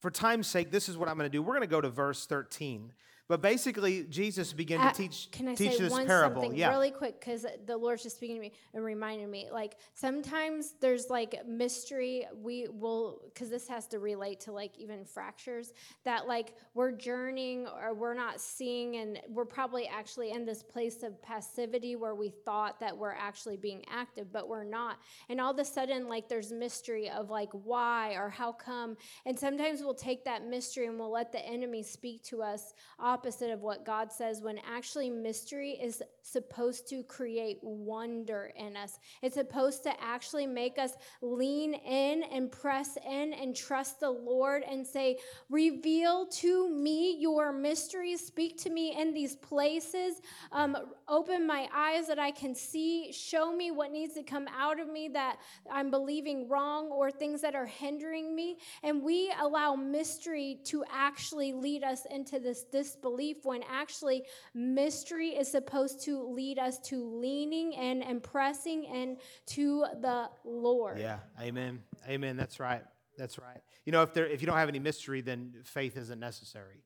for 0.01 0.11
time's 0.11 0.47
sake, 0.47 0.70
this 0.70 0.88
is 0.88 0.97
what 0.97 1.09
I'm 1.09 1.16
going 1.16 1.30
to 1.30 1.36
do. 1.36 1.43
We're 1.43 1.55
going 1.55 1.61
to 1.62 1.66
go 1.68 1.80
to 1.80 1.88
verse 1.88 2.26
13. 2.26 2.93
But 3.29 3.41
basically, 3.41 4.03
Jesus 4.05 4.53
began 4.53 4.81
Uh, 4.81 4.91
to 4.91 4.97
teach, 4.97 5.31
Can 5.31 5.49
I 5.49 5.55
teach 5.55 5.73
say 5.73 5.79
this 5.79 5.93
one 5.93 6.07
parable. 6.07 6.43
something 6.43 6.59
yeah. 6.59 6.70
really 6.70 6.91
quick? 6.91 7.18
Because 7.20 7.47
the 7.66 7.77
Lord's 7.77 8.03
just 8.03 8.16
speaking 8.16 8.37
to 8.37 8.43
me 8.43 8.53
and 8.75 8.85
reminding 8.85 9.31
me. 9.31 9.49
Like 9.51 9.77
sometimes 9.95 10.75
there's 10.81 11.09
like 11.09 11.47
mystery. 11.47 12.27
We 12.43 12.68
will 12.68 13.23
because 13.33 13.49
this 13.49 13.68
has 13.68 13.87
to 13.89 14.01
relate 14.01 14.41
to 14.41 14.53
like 14.53 14.77
even 14.77 15.05
fractures 15.05 15.73
that 16.05 16.27
like 16.27 16.55
we're 16.75 16.93
journeying 16.93 17.66
or 17.68 17.95
we're 17.95 18.14
not 18.14 18.41
seeing, 18.41 18.97
and 18.97 19.20
we're 19.29 19.45
probably 19.47 19.87
actually 19.87 20.33
in 20.33 20.45
this 20.45 20.62
place 20.62 21.03
of 21.03 21.20
passivity 21.23 21.97
where 21.97 22.14
we 22.14 22.31
thought 22.45 22.81
that 22.81 22.97
we're 22.97 23.12
actually 23.12 23.57
being 23.57 23.85
active, 23.91 24.33
but 24.33 24.49
we're 24.49 24.64
not. 24.64 24.99
And 25.29 25.41
all 25.41 25.53
of 25.53 25.59
a 25.59 25.64
sudden, 25.64 26.09
like 26.09 26.29
there's 26.29 26.53
mystery 26.53 27.09
of 27.09 27.31
like 27.31 27.51
why 27.53 28.14
or 28.14 28.29
how 28.29 28.53
come. 28.53 28.97
And 29.27 29.39
sometimes 29.39 29.81
we'll 29.81 29.95
take 29.95 30.25
that 30.25 30.45
mystery 30.47 30.87
and 30.87 30.99
we'll 30.99 31.12
let 31.12 31.33
the 31.33 31.45
enemy 31.47 31.83
speak 31.83 32.23
to 32.25 32.43
us 32.43 32.75
opposite 33.13 33.51
of 33.51 33.61
what 33.61 33.85
God 33.85 34.11
says 34.11 34.41
when 34.41 34.59
actually 34.67 35.11
mystery 35.11 35.73
is 35.73 36.03
supposed 36.23 36.89
to 36.89 37.03
create 37.03 37.59
wonder 37.61 38.53
in 38.57 38.75
us. 38.75 38.99
It's 39.21 39.35
supposed 39.35 39.83
to 39.83 39.93
actually 40.03 40.47
make 40.47 40.79
us 40.79 40.93
lean 41.21 41.75
in 41.75 42.23
and 42.23 42.51
press 42.51 42.97
in 43.07 43.35
and 43.35 43.55
trust 43.55 44.01
the 44.01 44.11
Lord 44.11 44.63
and 44.63 44.87
say, 44.87 45.19
Reveal 45.51 46.27
to 46.27 46.71
me 46.71 47.19
your 47.19 47.53
mysteries. 47.53 48.27
Speak 48.27 48.57
to 48.63 48.71
me 48.71 48.99
in 48.99 49.13
these 49.13 49.37
places. 49.37 50.23
Um, 50.51 50.75
open 51.07 51.47
my 51.47 51.69
eyes 51.75 52.07
that 52.07 52.19
I 52.19 52.31
can 52.31 52.55
see. 52.55 53.13
Show 53.13 53.55
me 53.55 53.73
what 53.73 53.93
needs 53.93 54.15
to 54.15 54.23
come 54.23 54.47
out 54.59 54.81
of 54.81 54.89
me 54.89 55.09
that 55.09 55.37
I'm 55.71 55.91
believing 55.91 56.49
wrong 56.49 56.87
or 56.87 57.11
things 57.11 57.43
that 57.43 57.55
are 57.55 57.67
hindering 57.67 58.35
me. 58.35 58.57
And 58.83 59.03
we 59.03 59.31
allow 59.39 59.75
mystery 59.75 60.61
to 60.65 60.83
actually 60.91 61.53
lead 61.53 61.85
us 61.85 62.07
into 62.11 62.39
this 62.39 62.65
this 62.73 62.97
disbelief 63.03 63.39
when 63.45 63.63
actually 63.71 64.25
mystery 64.55 65.31
is 65.31 65.51
supposed 65.51 66.03
to 66.05 66.23
lead 66.23 66.59
us 66.59 66.79
to 66.79 67.05
leaning 67.05 67.73
in 67.73 68.03
and 68.03 68.23
pressing 68.23 68.85
in 68.85 69.17
to 69.47 69.85
the 70.01 70.29
Lord. 70.45 70.99
Yeah, 70.99 71.19
amen. 71.41 71.81
Amen. 72.09 72.37
That's 72.37 72.61
right. 72.61 72.83
That's 73.19 73.39
right. 73.39 73.61
You 73.85 73.93
know, 73.93 74.03
if 74.03 74.15
there 74.15 74.27
if 74.27 74.41
you 74.41 74.47
don't 74.47 74.57
have 74.57 74.69
any 74.69 74.79
mystery, 74.79 75.21
then 75.21 75.53
faith 75.65 75.97
isn't 75.97 76.19
necessary. 76.19 76.83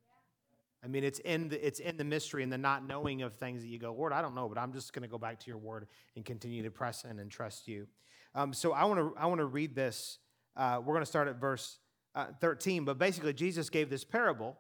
I 0.85 0.89
mean, 0.89 1.05
it's 1.05 1.19
in 1.21 1.49
the 1.49 1.67
it's 1.67 1.81
in 1.81 1.97
the 1.97 2.05
mystery 2.05 2.43
and 2.43 2.53
the 2.53 2.59
not 2.59 2.87
knowing 2.87 3.23
of 3.23 3.35
things 3.35 3.63
that 3.63 3.69
you 3.69 3.79
go, 3.79 3.93
Lord, 3.93 4.13
I 4.13 4.23
don't 4.23 4.35
know, 4.35 4.49
but 4.49 4.59
I'm 4.59 4.73
just 4.73 4.93
going 4.93 5.03
to 5.03 5.09
go 5.09 5.19
back 5.19 5.41
to 5.41 5.47
your 5.49 5.59
word 5.59 5.87
and 6.15 6.25
continue 6.25 6.63
to 6.63 6.71
press 6.71 7.05
in 7.05 7.19
and 7.19 7.31
trust 7.31 7.69
you. 7.69 7.87
Um, 8.35 8.53
so 8.53 8.73
I 8.73 8.85
want 8.85 9.01
to 9.01 9.15
I 9.19 9.27
want 9.27 9.41
to 9.41 9.47
read 9.47 9.75
this. 9.75 10.19
Uh, 10.57 10.81
we're 10.83 10.95
going 10.95 11.05
to 11.05 11.07
start 11.11 11.29
at 11.29 11.37
verse 11.37 11.79
uh, 12.15 12.27
13, 12.41 12.85
but 12.85 12.99
basically 12.99 13.35
Jesus 13.35 13.69
gave 13.69 13.91
this 13.91 14.03
parable, 14.03 14.57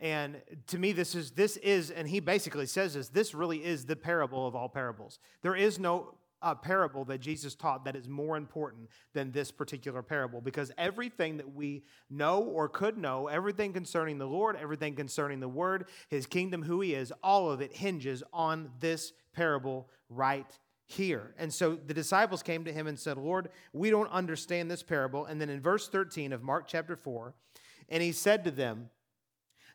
and 0.00 0.40
to 0.68 0.78
me 0.78 0.92
this 0.92 1.14
is 1.14 1.30
this 1.32 1.56
is, 1.58 1.90
and 1.90 2.08
he 2.08 2.20
basically 2.20 2.66
says 2.66 2.94
this. 2.94 3.08
This 3.08 3.34
really 3.34 3.64
is 3.64 3.86
the 3.86 3.96
parable 3.96 4.46
of 4.46 4.54
all 4.54 4.68
parables. 4.68 5.18
There 5.42 5.56
is 5.56 5.78
no 5.78 6.14
uh, 6.42 6.54
parable 6.54 7.06
that 7.06 7.20
Jesus 7.20 7.54
taught 7.54 7.86
that 7.86 7.96
is 7.96 8.06
more 8.06 8.36
important 8.36 8.90
than 9.14 9.32
this 9.32 9.50
particular 9.50 10.02
parable 10.02 10.42
because 10.42 10.70
everything 10.76 11.38
that 11.38 11.54
we 11.54 11.84
know 12.10 12.42
or 12.42 12.68
could 12.68 12.98
know, 12.98 13.28
everything 13.28 13.72
concerning 13.72 14.18
the 14.18 14.26
Lord, 14.26 14.56
everything 14.60 14.94
concerning 14.94 15.40
the 15.40 15.48
Word, 15.48 15.86
His 16.08 16.26
kingdom, 16.26 16.62
who 16.62 16.82
He 16.82 16.94
is, 16.94 17.12
all 17.22 17.50
of 17.50 17.62
it 17.62 17.74
hinges 17.74 18.22
on 18.32 18.70
this 18.78 19.12
parable 19.32 19.88
right 20.10 20.58
here. 20.86 21.34
And 21.38 21.52
so 21.52 21.76
the 21.76 21.94
disciples 21.94 22.42
came 22.42 22.64
to 22.64 22.72
him 22.72 22.86
and 22.86 22.98
said, 22.98 23.16
Lord, 23.16 23.48
we 23.72 23.88
don't 23.88 24.10
understand 24.10 24.70
this 24.70 24.82
parable. 24.82 25.24
And 25.24 25.40
then 25.40 25.48
in 25.48 25.60
verse 25.60 25.88
13 25.88 26.32
of 26.32 26.42
Mark 26.42 26.66
chapter 26.66 26.94
4, 26.94 27.34
and 27.88 28.02
he 28.02 28.12
said 28.12 28.44
to 28.44 28.50
them, 28.50 28.90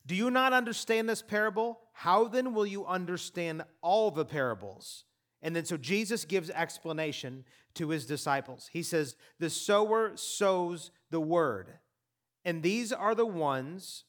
Do 0.09 0.15
you 0.15 0.31
not 0.31 0.53
understand 0.53 1.07
this 1.07 1.21
parable? 1.21 1.81
How 1.93 2.27
then 2.27 2.55
will 2.55 2.65
you 2.65 2.83
understand 2.83 3.61
all 3.83 4.09
the 4.09 4.25
parables? 4.25 5.05
And 5.43 5.55
then 5.55 5.65
so 5.65 5.77
Jesus 5.77 6.25
gives 6.25 6.49
explanation 6.49 7.45
to 7.75 7.89
his 7.89 8.07
disciples. 8.07 8.71
He 8.73 8.81
says, 8.81 9.15
The 9.37 9.51
sower 9.51 10.13
sows 10.15 10.89
the 11.11 11.19
word, 11.19 11.73
and 12.43 12.63
these 12.63 12.91
are 12.91 13.13
the 13.13 13.27
ones 13.27 14.05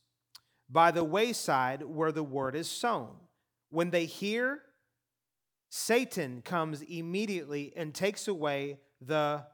by 0.71 0.91
the 0.91 1.05
wayside 1.05 1.83
where 1.83 2.13
the 2.13 2.25
word 2.25 2.57
is 2.57 2.71
sown. 2.71 3.11
When 3.69 3.91
they 3.91 4.07
hear, 4.07 4.63
Satan 5.69 6.41
comes 6.41 6.81
immediately 6.81 7.75
and 7.77 7.95
takes 7.95 8.27
away 8.27 8.79
the 9.03 9.45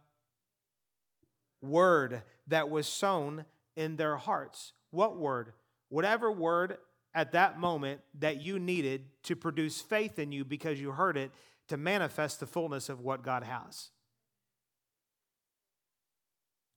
word 1.60 2.22
that 2.46 2.70
was 2.70 2.86
sown 2.86 3.46
in 3.74 3.96
their 3.96 4.16
hearts. 4.16 4.74
What 4.92 5.16
word? 5.16 5.52
Whatever 5.88 6.30
word 6.30 6.78
at 7.14 7.32
that 7.32 7.58
moment 7.58 8.00
that 8.18 8.42
you 8.42 8.58
needed 8.58 9.06
to 9.22 9.34
produce 9.34 9.80
faith 9.80 10.18
in 10.18 10.32
you 10.32 10.44
because 10.44 10.80
you 10.80 10.92
heard 10.92 11.16
it 11.16 11.30
to 11.68 11.76
manifest 11.76 12.40
the 12.40 12.46
fullness 12.46 12.88
of 12.88 13.00
what 13.00 13.22
God 13.22 13.42
has. 13.42 13.90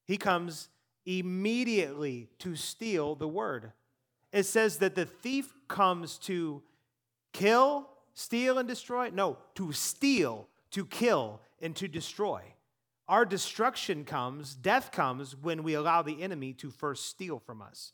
He 0.06 0.18
comes 0.18 0.70
immediately 1.06 2.30
to 2.40 2.56
steal 2.56 3.16
the 3.16 3.28
word. 3.28 3.72
It 4.32 4.44
says 4.44 4.78
that 4.78 4.96
the 4.96 5.06
thief 5.06 5.54
comes 5.68 6.18
to 6.20 6.62
kill, 7.34 7.90
steal, 8.14 8.58
and 8.58 8.68
destroy. 8.68 9.10
No, 9.14 9.38
to 9.56 9.72
steal, 9.72 10.48
to 10.72 10.86
kill, 10.86 11.42
and 11.62 11.76
to 11.76 11.88
destroy. 11.88 12.42
Our 13.08 13.26
destruction 13.26 14.06
comes, 14.06 14.56
death 14.56 14.92
comes 14.92 15.36
when 15.36 15.64
we 15.64 15.74
allow 15.74 16.02
the 16.02 16.22
enemy 16.22 16.54
to 16.54 16.70
first 16.70 17.08
steal 17.08 17.40
from 17.40 17.62
us. 17.62 17.94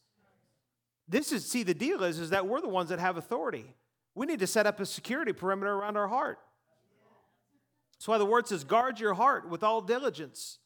This 1.08 1.32
is, 1.32 1.46
see, 1.46 1.64
the 1.64 1.74
deal 1.74 2.04
is, 2.04 2.20
is 2.20 2.32
that 2.32 2.48
we're 2.48 2.62
the 2.62 2.68
ones 2.70 2.90
that 2.90 3.00
have 3.00 3.18
authority. 3.18 3.76
We 4.16 4.26
need 4.26 4.40
to 4.40 4.48
set 4.48 4.66
up 4.66 4.80
a 4.80 4.86
security 4.86 5.34
perimeter 5.34 5.74
around 5.74 5.98
our 5.98 6.08
heart. 6.08 6.40
That's 7.94 8.08
why 8.08 8.18
the 8.18 8.26
word 8.26 8.48
says, 8.48 8.64
guard 8.64 9.00
your 9.00 9.14
heart 9.14 9.50
with 9.50 9.64
all 9.64 9.82
diligence. 9.82 10.60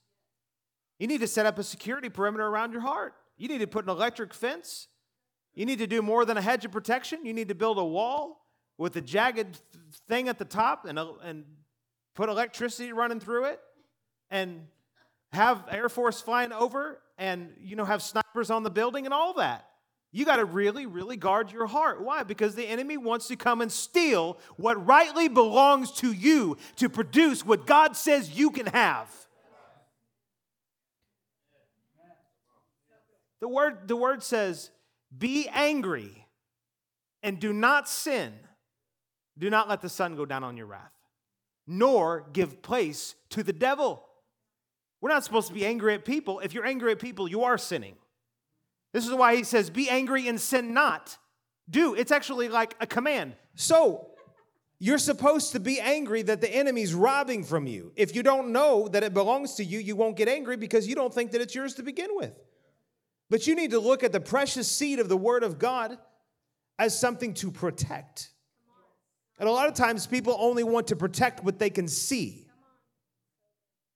You 0.98 1.08
need 1.08 1.22
to 1.22 1.28
set 1.28 1.46
up 1.46 1.58
a 1.60 1.64
security 1.64 2.10
perimeter 2.10 2.46
around 2.46 2.72
your 2.72 2.82
heart. 2.82 3.14
You 3.38 3.48
need 3.48 3.60
to 3.60 3.68
put 3.68 3.86
an 3.86 3.90
electric 3.90 4.34
fence. 4.34 4.88
You 5.54 5.66
need 5.66 5.80
to 5.80 5.88
do 5.88 6.02
more 6.02 6.26
than 6.26 6.38
a 6.38 6.42
hedge 6.42 6.66
of 6.66 6.72
protection. 6.72 7.26
You 7.26 7.34
need 7.34 7.48
to 7.48 7.56
build 7.56 7.78
a 7.78 7.86
wall 7.86 8.46
with 8.78 8.96
a 8.96 9.02
jagged 9.02 9.60
thing 10.08 10.30
at 10.30 10.38
the 10.38 10.46
top 10.46 10.86
and, 10.86 11.00
and 11.24 11.46
put 12.16 12.30
electricity 12.30 12.94
running 12.94 13.20
through 13.20 13.46
it 13.46 13.60
and 14.30 14.68
have 15.32 15.64
Air 15.70 15.90
Force 15.90 16.22
flying 16.22 16.52
over 16.52 17.02
and, 17.18 17.54
you 17.62 17.76
know, 17.76 17.86
have 17.86 18.02
snipers 18.02 18.50
on 18.50 18.64
the 18.64 18.70
building 18.70 19.06
and 19.06 19.14
all 19.14 19.34
that. 19.36 19.69
You 20.12 20.26
got 20.26 20.38
to 20.38 20.46
really, 20.46 20.88
really 20.88 21.18
guard 21.18 21.52
your 21.52 21.68
heart. 21.68 22.02
Why? 22.02 22.24
Because 22.24 22.56
the 22.56 22.66
enemy 22.66 22.98
wants 22.98 23.28
to 23.28 23.36
come 23.36 23.62
and 23.62 23.72
steal 23.72 24.40
what 24.58 24.86
rightly 24.86 25.28
belongs 25.28 25.92
to 25.94 26.12
you 26.12 26.58
to 26.78 26.90
produce 26.90 27.46
what 27.46 27.68
God 27.68 27.96
says 27.96 28.38
you 28.38 28.50
can 28.50 28.66
have. 28.68 29.08
The 33.40 33.48
word, 33.48 33.88
the 33.88 33.96
word 33.96 34.24
says, 34.24 34.72
be 35.16 35.48
angry 35.48 36.26
and 37.24 37.40
do 37.40 37.54
not 37.54 37.88
sin. 37.88 38.34
Do 39.38 39.50
not 39.50 39.70
let 39.70 39.82
the 39.82 39.90
sun 39.90 40.16
go 40.16 40.26
down 40.26 40.44
on 40.44 40.58
your 40.58 40.66
wrath, 40.66 40.92
nor 41.66 42.26
give 42.34 42.62
place 42.62 43.16
to 43.30 43.44
the 43.44 43.54
devil. 43.54 44.04
We're 45.00 45.12
not 45.12 45.24
supposed 45.24 45.48
to 45.48 45.54
be 45.54 45.66
angry 45.66 45.94
at 45.94 46.04
people. 46.04 46.40
If 46.40 46.54
you're 46.54 46.66
angry 46.66 46.92
at 46.92 47.00
people, 47.00 47.30
you 47.30 47.44
are 47.44 47.58
sinning. 47.58 47.96
This 48.92 49.08
is 49.08 49.14
why 49.14 49.36
he 49.36 49.44
says, 49.44 49.70
Be 49.70 49.90
angry 49.90 50.28
and 50.28 50.40
sin 50.40 50.74
not. 50.74 51.18
Do. 51.70 51.94
It's 51.94 52.12
actually 52.12 52.50
like 52.50 52.76
a 52.80 52.88
command. 52.88 53.36
So, 53.56 54.08
you're 54.80 54.98
supposed 54.98 55.52
to 55.52 55.60
be 55.60 55.80
angry 55.80 56.22
that 56.22 56.40
the 56.40 56.50
enemy's 56.50 56.94
robbing 56.94 57.44
from 57.44 57.68
you. 57.68 57.92
If 57.98 58.16
you 58.16 58.24
don't 58.24 58.54
know 58.54 58.88
that 58.88 59.04
it 59.04 59.14
belongs 59.14 59.56
to 59.56 59.64
you, 59.64 59.78
you 59.78 59.96
won't 59.96 60.16
get 60.16 60.30
angry 60.30 60.56
because 60.56 60.88
you 60.88 60.96
don't 60.96 61.14
think 61.14 61.32
that 61.32 61.42
it's 61.42 61.54
yours 61.54 61.76
to 61.76 61.84
begin 61.84 62.10
with. 62.14 62.34
But 63.30 63.46
you 63.46 63.56
need 63.56 63.72
to 63.72 63.80
look 63.80 64.04
at 64.04 64.14
the 64.14 64.22
precious 64.22 64.72
seed 64.72 65.00
of 65.00 65.10
the 65.10 65.18
Word 65.18 65.44
of 65.44 65.60
God 65.60 65.98
as 66.80 66.98
something 66.98 67.34
to 67.36 67.52
protect. 67.52 68.32
And 69.38 69.48
a 69.48 69.52
lot 69.52 69.68
of 69.68 69.74
times 69.74 70.08
people 70.08 70.36
only 70.40 70.64
want 70.64 70.88
to 70.88 70.96
protect 70.96 71.44
what 71.44 71.60
they 71.60 71.70
can 71.70 71.88
see. 71.88 72.48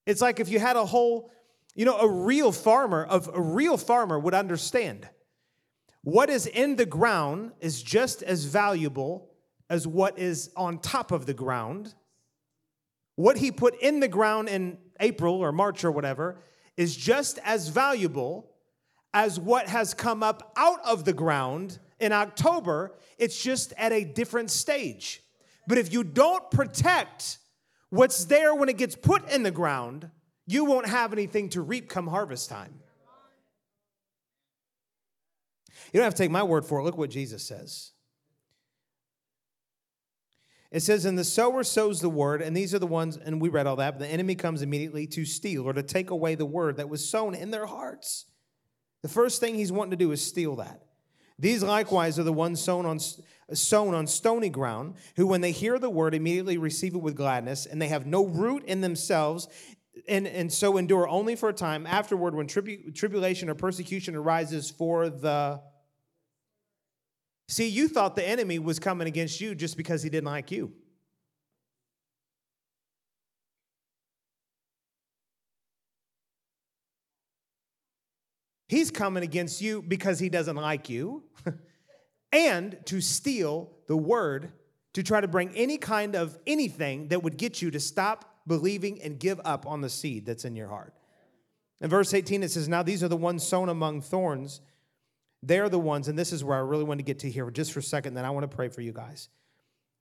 It's 0.05 0.21
like 0.21 0.41
if 0.41 0.49
you 0.49 0.59
had 0.59 0.75
a 0.75 0.85
whole 0.85 1.31
you 1.75 1.85
know, 1.85 1.97
a 1.97 2.09
real 2.09 2.51
farmer 2.51 3.03
of 3.03 3.29
a 3.33 3.41
real 3.41 3.77
farmer 3.77 4.19
would 4.19 4.33
understand. 4.33 5.07
What 6.03 6.29
is 6.29 6.45
in 6.45 6.75
the 6.75 6.85
ground 6.85 7.53
is 7.59 7.81
just 7.81 8.21
as 8.23 8.45
valuable 8.45 9.31
as 9.69 9.87
what 9.87 10.19
is 10.19 10.51
on 10.55 10.79
top 10.79 11.11
of 11.11 11.25
the 11.25 11.33
ground. 11.33 11.93
What 13.15 13.37
he 13.37 13.51
put 13.51 13.79
in 13.81 13.99
the 13.99 14.07
ground 14.07 14.49
in 14.49 14.77
April 14.99 15.35
or 15.35 15.51
March 15.51 15.83
or 15.83 15.91
whatever 15.91 16.43
is 16.77 16.95
just 16.95 17.39
as 17.43 17.69
valuable 17.69 18.51
as 19.13 19.39
what 19.39 19.67
has 19.67 19.93
come 19.93 20.23
up 20.23 20.53
out 20.57 20.79
of 20.85 21.05
the 21.05 21.13
ground 21.13 21.79
in 21.99 22.11
October. 22.11 22.95
It's 23.17 23.41
just 23.41 23.73
at 23.77 23.91
a 23.91 24.03
different 24.03 24.51
stage. 24.51 25.21
But 25.67 25.77
if 25.77 25.93
you 25.93 26.03
don't 26.03 26.49
protect 26.51 27.37
what's 27.89 28.25
there 28.25 28.53
when 28.53 28.69
it 28.69 28.77
gets 28.77 28.95
put 28.95 29.29
in 29.31 29.43
the 29.43 29.51
ground, 29.51 30.09
you 30.45 30.65
won't 30.65 30.87
have 30.87 31.13
anything 31.13 31.49
to 31.49 31.61
reap 31.61 31.89
come 31.89 32.07
harvest 32.07 32.49
time. 32.49 32.73
You 35.91 35.99
don't 35.99 36.05
have 36.05 36.15
to 36.15 36.23
take 36.23 36.31
my 36.31 36.43
word 36.43 36.65
for 36.65 36.79
it. 36.79 36.83
Look 36.83 36.97
what 36.97 37.09
Jesus 37.09 37.43
says. 37.43 37.91
It 40.71 40.81
says, 40.81 41.05
And 41.05 41.17
the 41.17 41.23
sower 41.23 41.63
sows 41.63 42.01
the 42.01 42.09
word, 42.09 42.41
and 42.41 42.57
these 42.57 42.73
are 42.73 42.79
the 42.79 42.87
ones, 42.87 43.15
and 43.15 43.39
we 43.39 43.49
read 43.49 43.67
all 43.67 43.75
that, 43.75 43.91
but 43.91 43.99
the 43.99 44.11
enemy 44.11 44.33
comes 44.33 44.63
immediately 44.63 45.05
to 45.07 45.23
steal 45.23 45.69
or 45.69 45.73
to 45.73 45.83
take 45.83 46.09
away 46.09 46.33
the 46.33 46.47
word 46.47 46.77
that 46.77 46.89
was 46.89 47.07
sown 47.07 47.35
in 47.35 47.51
their 47.51 47.67
hearts. 47.67 48.25
The 49.03 49.07
first 49.07 49.39
thing 49.39 49.53
he's 49.53 49.71
wanting 49.71 49.91
to 49.91 49.97
do 49.97 50.11
is 50.11 50.25
steal 50.25 50.55
that. 50.55 50.81
These 51.37 51.61
likewise 51.61 52.17
are 52.17 52.23
the 52.23 52.33
ones 52.33 52.59
sown 52.59 52.87
on, 52.87 52.99
sown 53.53 53.93
on 53.93 54.07
stony 54.07 54.49
ground, 54.49 54.95
who, 55.15 55.27
when 55.27 55.41
they 55.41 55.51
hear 55.51 55.77
the 55.77 55.91
word, 55.91 56.15
immediately 56.15 56.57
receive 56.57 56.95
it 56.95 57.01
with 57.01 57.15
gladness, 57.15 57.67
and 57.67 57.79
they 57.79 57.89
have 57.89 58.07
no 58.07 58.25
root 58.25 58.63
in 58.63 58.81
themselves, 58.81 59.47
and, 60.07 60.27
and 60.27 60.51
so 60.51 60.77
endure 60.77 61.07
only 61.07 61.35
for 61.35 61.49
a 61.49 61.53
time. 61.53 61.85
Afterward, 61.85 62.35
when 62.35 62.47
tribu- 62.47 62.91
tribulation 62.91 63.49
or 63.49 63.55
persecution 63.55 64.15
arises 64.15 64.69
for 64.69 65.09
the 65.09 65.61
See, 67.47 67.67
you 67.67 67.87
thought 67.87 68.15
the 68.15 68.27
enemy 68.27 68.57
was 68.57 68.79
coming 68.79 69.07
against 69.07 69.41
you 69.41 69.53
just 69.53 69.77
because 69.77 70.01
he 70.01 70.09
didn't 70.09 70.25
like 70.25 70.49
you. 70.51 70.71
He's 78.69 78.89
coming 78.89 79.21
against 79.21 79.61
you 79.61 79.83
because 79.83 80.17
he 80.17 80.29
doesn't 80.29 80.55
like 80.55 80.89
you 80.89 81.25
and 82.31 82.77
to 82.85 83.01
steal 83.01 83.69
the 83.87 83.97
word 83.97 84.51
to 84.93 85.03
try 85.03 85.21
to 85.21 85.27
bring 85.27 85.55
any 85.55 85.77
kind 85.77 86.15
of 86.15 86.39
anything 86.47 87.09
that 87.09 87.21
would 87.21 87.37
get 87.37 87.61
you 87.61 87.69
to 87.69 87.79
stop 87.79 88.32
believing 88.47 89.01
and 89.01 89.19
give 89.19 89.39
up 89.45 89.65
on 89.65 89.81
the 89.81 89.89
seed 89.89 90.25
that's 90.25 90.45
in 90.45 90.55
your 90.55 90.67
heart. 90.67 90.93
In 91.81 91.89
verse 91.89 92.13
18, 92.13 92.43
it 92.43 92.51
says, 92.51 92.69
Now 92.69 92.83
these 92.83 93.03
are 93.03 93.07
the 93.07 93.17
ones 93.17 93.45
sown 93.45 93.69
among 93.69 94.01
thorns. 94.01 94.61
They're 95.41 95.69
the 95.69 95.79
ones, 95.79 96.07
and 96.07 96.17
this 96.17 96.31
is 96.31 96.43
where 96.43 96.57
I 96.57 96.61
really 96.61 96.85
want 96.85 96.99
to 96.99 97.03
get 97.03 97.19
to 97.19 97.29
here 97.29 97.49
just 97.51 97.73
for 97.73 97.79
a 97.79 97.83
second, 97.83 98.13
then 98.13 98.23
I 98.23 98.29
want 98.29 98.49
to 98.49 98.55
pray 98.55 98.69
for 98.69 98.81
you 98.81 98.93
guys. 98.93 99.27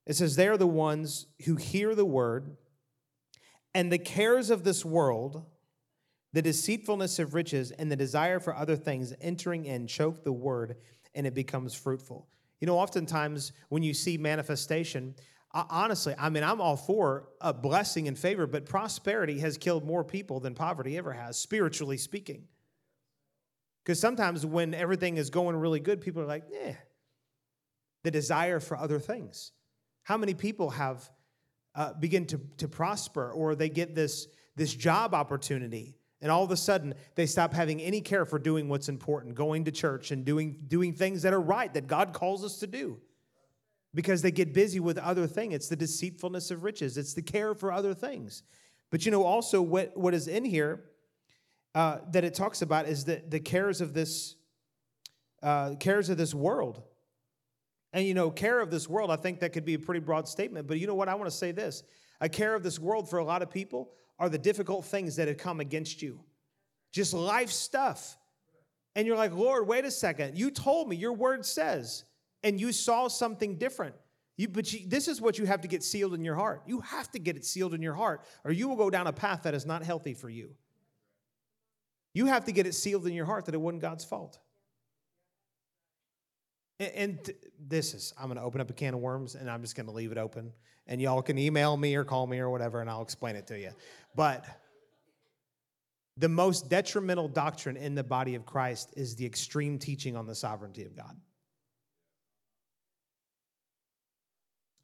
It 0.07 0.15
says, 0.15 0.37
They're 0.37 0.57
the 0.57 0.67
ones 0.67 1.27
who 1.45 1.57
hear 1.57 1.95
the 1.95 2.05
word, 2.05 2.57
and 3.75 3.91
the 3.91 3.99
cares 3.99 4.51
of 4.51 4.63
this 4.63 4.85
world, 4.85 5.45
the 6.33 6.43
deceitfulness 6.43 7.19
of 7.19 7.35
riches, 7.35 7.73
and 7.73 7.91
the 7.91 7.97
desire 7.97 8.39
for 8.39 8.55
other 8.55 8.77
things 8.77 9.13
entering 9.21 9.65
in 9.65 9.87
choke 9.87 10.23
the 10.23 10.33
word, 10.33 10.77
and 11.15 11.27
it 11.27 11.35
becomes 11.35 11.75
fruitful. 11.75 12.29
You 12.61 12.67
know, 12.67 12.79
oftentimes 12.79 13.53
when 13.71 13.83
you 13.83 13.93
see 13.93 14.17
manifestation, 14.17 15.17
honestly, 15.55 16.15
I 16.19 16.31
mean, 16.31 16.45
I'm 16.45 16.61
all 16.61 16.77
for 16.77 17.29
a 17.41 17.53
blessing 17.53 18.09
and 18.09 18.19
favor, 18.19 18.47
but 18.47 18.65
prosperity 18.65 19.39
has 19.41 19.59
killed 19.59 19.85
more 19.85 20.03
people 20.03 20.41
than 20.41 20.55
poverty 20.55 20.97
ever 20.97 21.13
has, 21.13 21.39
spiritually 21.39 21.99
speaking. 21.99 22.45
Because 23.85 24.01
sometimes 24.01 24.47
when 24.47 24.75
everything 24.75 25.17
is 25.17 25.31
going 25.31 25.57
really 25.57 25.81
good, 25.81 26.01
people 26.01 26.23
are 26.23 26.27
like, 26.27 26.45
yeah, 26.51 26.75
the 28.05 28.11
desire 28.11 28.61
for 28.61 28.77
other 28.77 28.99
things. 28.99 29.53
How 30.05 30.17
many 30.17 30.35
people 30.35 30.71
have 30.71 31.11
uh, 31.75 31.93
begin 31.95 32.27
to, 32.27 32.41
to 32.59 32.69
prosper 32.69 33.31
or 33.31 33.55
they 33.55 33.69
get 33.69 33.95
this, 33.95 34.29
this 34.57 34.75
job 34.75 35.15
opportunity 35.15 35.97
and 36.21 36.31
all 36.31 36.45
of 36.45 36.51
a 36.51 36.57
sudden 36.57 36.95
they 37.15 37.27
stop 37.27 37.53
having 37.53 37.81
any 37.81 38.01
care 38.01 38.25
for 38.25 38.39
doing 38.39 38.69
what's 38.69 38.89
important, 38.89 39.35
going 39.35 39.65
to 39.65 39.73
church 39.73 40.13
and 40.13 40.25
doing, 40.25 40.65
doing 40.69 40.93
things 40.93 41.23
that 41.23 41.33
are 41.33 41.41
right, 41.41 41.73
that 41.75 41.87
God 41.87 42.13
calls 42.13 42.45
us 42.45 42.59
to 42.59 42.67
do 42.67 43.01
because 43.95 44.23
they 44.23 44.31
get 44.31 44.55
busy 44.55 44.81
with 44.81 44.99
other 44.99 45.27
things. 45.27 45.55
It's 45.55 45.69
the 45.69 45.77
deceitfulness 45.77 46.51
of 46.51 46.65
riches, 46.65 46.97
it's 46.97 47.15
the 47.15 47.23
care 47.23 47.55
for 47.55 47.73
other 47.73 47.95
things. 47.95 48.43
But 48.91 49.05
you 49.05 49.11
know, 49.11 49.25
also 49.25 49.63
what, 49.63 49.97
what 49.97 50.15
is 50.15 50.29
in 50.29 50.45
here 50.45 50.85
uh, 51.75 51.99
that 52.11 52.25
it 52.25 52.35
talks 52.35 52.63
about 52.63 52.87
is 52.87 53.05
the, 53.05 53.23
the 53.27 53.41
cares 53.41 53.81
of 53.81 53.95
this 53.95 54.37
uh, 55.43 55.75
cares 55.81 56.09
of 56.09 56.17
this 56.17 56.35
world. 56.35 56.83
And 57.93 58.07
you 58.07 58.15
know, 58.15 58.31
care 58.31 58.61
of 58.61 58.71
this 58.71 58.89
world, 58.89 59.11
I 59.11 59.17
think 59.17 59.41
that 59.41 59.53
could 59.53 59.65
be 59.65 59.75
a 59.75 59.79
pretty 59.79 60.01
broad 60.01 60.29
statement. 60.29 60.67
But 60.67 60.79
you 60.79 60.87
know 60.87 60.95
what? 60.95 61.09
I 61.09 61.15
want 61.15 61.31
to 61.31 61.37
say 61.37 61.53
this 61.53 61.83
a 62.21 62.29
care 62.29 62.55
of 62.55 62.63
this 62.63 62.79
world 62.79 63.11
for 63.11 63.19
a 63.19 63.25
lot 63.25 63.43
of 63.43 63.51
people 63.51 63.91
are 64.19 64.29
the 64.29 64.39
difficult 64.39 64.85
things 64.85 65.17
that 65.17 65.27
have 65.29 65.39
come 65.39 65.61
against 65.61 66.01
you, 66.01 66.21
just 66.93 67.13
life 67.13 67.51
stuff. 67.51 68.17
And 68.95 69.07
you're 69.07 69.17
like, 69.17 69.33
Lord, 69.33 69.67
wait 69.67 69.85
a 69.85 69.91
second. 69.91 70.37
You 70.37 70.51
told 70.51 70.89
me, 70.89 70.97
your 70.97 71.15
word 71.15 71.47
says 71.47 72.05
and 72.43 72.61
you 72.61 72.73
saw 72.73 73.09
something 73.09 73.57
different. 73.57 73.95
You, 74.37 74.49
but 74.49 74.73
you, 74.73 74.89
this 74.89 75.09
is 75.09 75.21
what 75.21 75.39
you 75.39 75.45
have 75.45 75.61
to 75.61 75.69
get 75.69 75.83
sealed 75.83 76.15
in 76.15 76.25
your 76.25 76.35
heart. 76.35 76.63
You 76.67 76.81
have 76.81 77.11
to 77.13 77.19
get 77.19 77.37
it 77.37 77.45
sealed 77.45 77.75
in 77.75 77.83
your 77.83 77.95
heart, 77.95 78.23
or 78.45 78.53
you 78.53 78.69
will 78.69 78.77
go 78.77 78.91
down 78.91 79.07
a 79.07 79.13
path 79.13 79.43
that 79.43 79.55
is 79.55 79.67
not 79.67 79.83
healthy 79.83 80.15
for 80.15 80.31
you. 80.31 80.51
You 82.15 82.27
have 82.27 82.45
to 82.47 82.53
get 82.53 82.67
it 82.67 82.75
sealed 82.75 83.07
in 83.07 83.13
your 83.13 83.27
heart 83.27 83.47
that 83.47 83.55
it 83.55 83.61
wasn't 83.61 83.83
God's 83.83 84.05
fault. 84.05 84.39
And, 86.81 86.93
and 86.95 87.31
this 87.59 87.95
is, 87.95 88.13
I'm 88.19 88.27
going 88.27 88.37
to 88.37 88.43
open 88.43 88.61
up 88.61 88.71
a 88.71 88.75
can 88.75 88.95
of 88.95 89.01
worms 89.01 89.35
and 89.35 89.51
I'm 89.51 89.63
just 89.63 89.77
going 89.77 89.87
to 89.87 89.93
leave 89.93 90.13
it 90.13 90.19
open. 90.19 90.53
And 90.87 91.01
y'all 91.01 91.23
can 91.23 91.39
email 91.39 91.77
me 91.77 91.95
or 91.95 92.05
call 92.05 92.27
me 92.27 92.41
or 92.41 92.51
whatever, 92.51 92.81
and 92.81 92.91
I'll 92.91 93.03
explain 93.03 93.37
it 93.37 93.47
to 93.47 93.59
you. 93.59 93.71
But 94.17 94.45
the 96.17 96.29
most 96.29 96.69
detrimental 96.69 97.29
doctrine 97.29 97.77
in 97.77 97.95
the 97.95 98.03
body 98.03 98.35
of 98.35 98.45
Christ 98.45 98.93
is 98.97 99.15
the 99.15 99.25
extreme 99.25 99.79
teaching 99.79 100.17
on 100.17 100.27
the 100.27 100.35
sovereignty 100.35 100.85
of 100.85 100.97
God. 100.97 101.17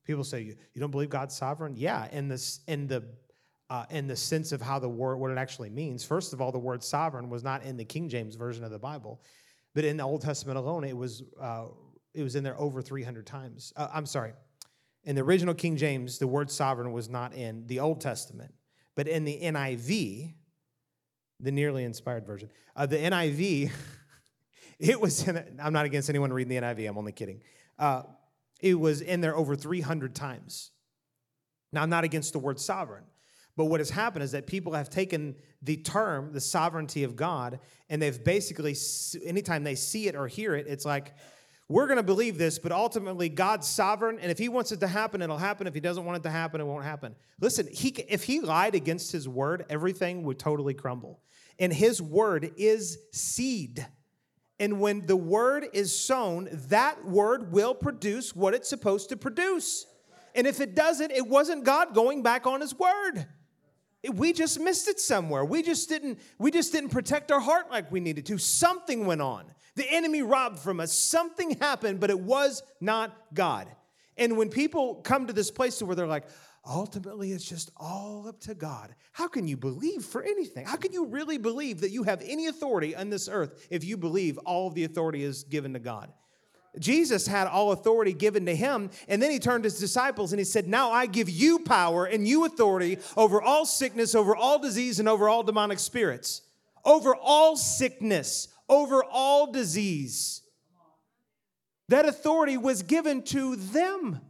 People 0.08 0.24
say, 0.24 0.40
you, 0.40 0.80
don't 0.80 0.90
believe 0.90 1.10
God's 1.10 1.36
sovereign? 1.36 1.74
Yeah, 1.76 2.08
in, 2.10 2.28
this, 2.28 2.60
in, 2.66 2.86
the, 2.86 3.04
uh, 3.68 3.84
in 3.90 4.06
the 4.06 4.16
sense 4.16 4.52
of 4.52 4.62
how 4.62 4.78
the 4.78 4.88
word, 4.88 5.18
what 5.18 5.30
it 5.30 5.36
actually 5.36 5.68
means. 5.68 6.02
First 6.02 6.32
of 6.32 6.40
all, 6.40 6.50
the 6.50 6.58
word 6.58 6.82
sovereign 6.82 7.28
was 7.28 7.44
not 7.44 7.62
in 7.62 7.76
the 7.76 7.84
King 7.84 8.08
James 8.08 8.34
version 8.34 8.64
of 8.64 8.70
the 8.70 8.78
Bible, 8.78 9.20
but 9.74 9.84
in 9.84 9.98
the 9.98 10.04
Old 10.04 10.22
Testament 10.22 10.56
alone, 10.56 10.84
it 10.84 10.96
was, 10.96 11.24
uh, 11.38 11.66
it 12.14 12.22
was 12.22 12.36
in 12.36 12.42
there 12.42 12.58
over 12.58 12.80
300 12.80 13.26
times. 13.26 13.74
Uh, 13.76 13.88
I'm 13.92 14.06
sorry. 14.06 14.32
In 15.04 15.14
the 15.14 15.20
original 15.20 15.52
King 15.52 15.76
James, 15.76 16.18
the 16.18 16.26
word 16.26 16.50
sovereign 16.50 16.90
was 16.92 17.10
not 17.10 17.34
in 17.34 17.66
the 17.66 17.80
Old 17.80 18.00
Testament, 18.00 18.54
but 18.96 19.08
in 19.08 19.26
the 19.26 19.38
NIV, 19.38 20.32
the 21.38 21.52
nearly 21.52 21.84
inspired 21.84 22.26
version, 22.26 22.48
uh, 22.74 22.86
the 22.86 22.96
NIV, 22.96 23.70
it 24.78 24.98
was 24.98 25.28
in, 25.28 25.60
I'm 25.62 25.74
not 25.74 25.84
against 25.84 26.08
anyone 26.08 26.32
reading 26.32 26.48
the 26.48 26.66
NIV, 26.66 26.88
I'm 26.88 26.96
only 26.96 27.12
kidding. 27.12 27.42
It 28.60 28.74
was 28.74 29.00
in 29.00 29.20
there 29.20 29.36
over 29.36 29.56
300 29.56 30.14
times. 30.14 30.70
Now, 31.72 31.82
I'm 31.82 31.90
not 31.90 32.04
against 32.04 32.32
the 32.32 32.38
word 32.38 32.58
sovereign, 32.58 33.04
but 33.56 33.66
what 33.66 33.80
has 33.80 33.90
happened 33.90 34.22
is 34.22 34.32
that 34.32 34.46
people 34.46 34.72
have 34.72 34.88
taken 34.88 35.36
the 35.62 35.76
term, 35.76 36.32
the 36.32 36.40
sovereignty 36.40 37.04
of 37.04 37.16
God, 37.16 37.60
and 37.88 38.00
they've 38.00 38.22
basically, 38.22 38.74
anytime 39.24 39.64
they 39.64 39.74
see 39.74 40.08
it 40.08 40.14
or 40.14 40.28
hear 40.28 40.54
it, 40.54 40.66
it's 40.66 40.84
like, 40.84 41.14
we're 41.68 41.86
going 41.86 41.98
to 41.98 42.02
believe 42.02 42.38
this, 42.38 42.58
but 42.58 42.72
ultimately 42.72 43.28
God's 43.28 43.66
sovereign, 43.66 44.18
and 44.20 44.30
if 44.30 44.38
He 44.38 44.48
wants 44.48 44.72
it 44.72 44.80
to 44.80 44.88
happen, 44.88 45.20
it'll 45.20 45.36
happen. 45.36 45.66
If 45.66 45.74
He 45.74 45.80
doesn't 45.80 46.04
want 46.04 46.16
it 46.16 46.22
to 46.22 46.30
happen, 46.30 46.62
it 46.62 46.64
won't 46.64 46.84
happen. 46.84 47.14
Listen, 47.40 47.68
he, 47.70 47.88
if 48.08 48.24
He 48.24 48.40
lied 48.40 48.74
against 48.74 49.12
His 49.12 49.28
word, 49.28 49.66
everything 49.68 50.22
would 50.22 50.38
totally 50.38 50.72
crumble. 50.72 51.20
And 51.58 51.70
His 51.70 52.00
word 52.00 52.52
is 52.56 52.98
seed. 53.12 53.86
And 54.60 54.80
when 54.80 55.06
the 55.06 55.16
word 55.16 55.66
is 55.72 55.96
sown, 55.96 56.48
that 56.68 57.04
word 57.04 57.52
will 57.52 57.74
produce 57.74 58.34
what 58.34 58.54
it's 58.54 58.68
supposed 58.68 59.08
to 59.10 59.16
produce. 59.16 59.86
And 60.34 60.46
if 60.46 60.60
it 60.60 60.74
doesn't, 60.74 61.12
it 61.12 61.26
wasn't 61.26 61.64
God 61.64 61.94
going 61.94 62.22
back 62.22 62.46
on 62.46 62.60
his 62.60 62.76
word. 62.76 63.26
we 64.12 64.32
just 64.32 64.60
missed 64.60 64.88
it 64.88 65.00
somewhere. 65.00 65.44
We 65.44 65.62
just 65.62 65.88
didn't 65.88 66.18
we 66.38 66.50
just 66.50 66.72
didn't 66.72 66.90
protect 66.90 67.30
our 67.30 67.40
heart 67.40 67.70
like 67.70 67.90
we 67.90 68.00
needed 68.00 68.26
to. 68.26 68.38
Something 68.38 69.06
went 69.06 69.22
on. 69.22 69.44
The 69.76 69.90
enemy 69.90 70.22
robbed 70.22 70.58
from 70.58 70.80
us. 70.80 70.92
Something 70.92 71.56
happened, 71.58 72.00
but 72.00 72.10
it 72.10 72.18
was 72.18 72.62
not 72.80 73.16
God. 73.32 73.68
And 74.16 74.36
when 74.36 74.48
people 74.48 74.96
come 74.96 75.28
to 75.28 75.32
this 75.32 75.50
place 75.50 75.78
to 75.78 75.86
where 75.86 75.94
they're 75.94 76.06
like, 76.06 76.26
ultimately 76.68 77.32
it's 77.32 77.48
just 77.48 77.70
all 77.76 78.26
up 78.28 78.40
to 78.40 78.54
God. 78.54 78.94
How 79.12 79.28
can 79.28 79.48
you 79.48 79.56
believe 79.56 80.04
for 80.04 80.22
anything? 80.22 80.66
How 80.66 80.76
can 80.76 80.92
you 80.92 81.06
really 81.06 81.38
believe 81.38 81.80
that 81.80 81.90
you 81.90 82.02
have 82.02 82.22
any 82.24 82.46
authority 82.46 82.94
on 82.94 83.10
this 83.10 83.28
earth 83.28 83.66
if 83.70 83.84
you 83.84 83.96
believe 83.96 84.38
all 84.38 84.68
of 84.68 84.74
the 84.74 84.84
authority 84.84 85.22
is 85.22 85.44
given 85.44 85.72
to 85.72 85.78
God? 85.78 86.12
Jesus 86.78 87.26
had 87.26 87.46
all 87.46 87.72
authority 87.72 88.12
given 88.12 88.46
to 88.46 88.54
him, 88.54 88.90
and 89.08 89.22
then 89.22 89.30
he 89.30 89.38
turned 89.38 89.64
to 89.64 89.68
his 89.68 89.80
disciples 89.80 90.32
and 90.32 90.38
he 90.38 90.44
said, 90.44 90.68
Now 90.68 90.92
I 90.92 91.06
give 91.06 91.28
you 91.28 91.60
power 91.60 92.04
and 92.04 92.28
you 92.28 92.44
authority 92.44 92.98
over 93.16 93.40
all 93.40 93.64
sickness, 93.64 94.14
over 94.14 94.36
all 94.36 94.58
disease, 94.58 95.00
and 95.00 95.08
over 95.08 95.28
all 95.28 95.42
demonic 95.42 95.78
spirits, 95.78 96.42
over 96.84 97.16
all 97.16 97.56
sickness, 97.56 98.48
over 98.68 99.02
all 99.02 99.50
disease. 99.50 100.42
That 101.88 102.06
authority 102.06 102.58
was 102.58 102.82
given 102.82 103.22
to 103.24 103.56
them. 103.56 104.20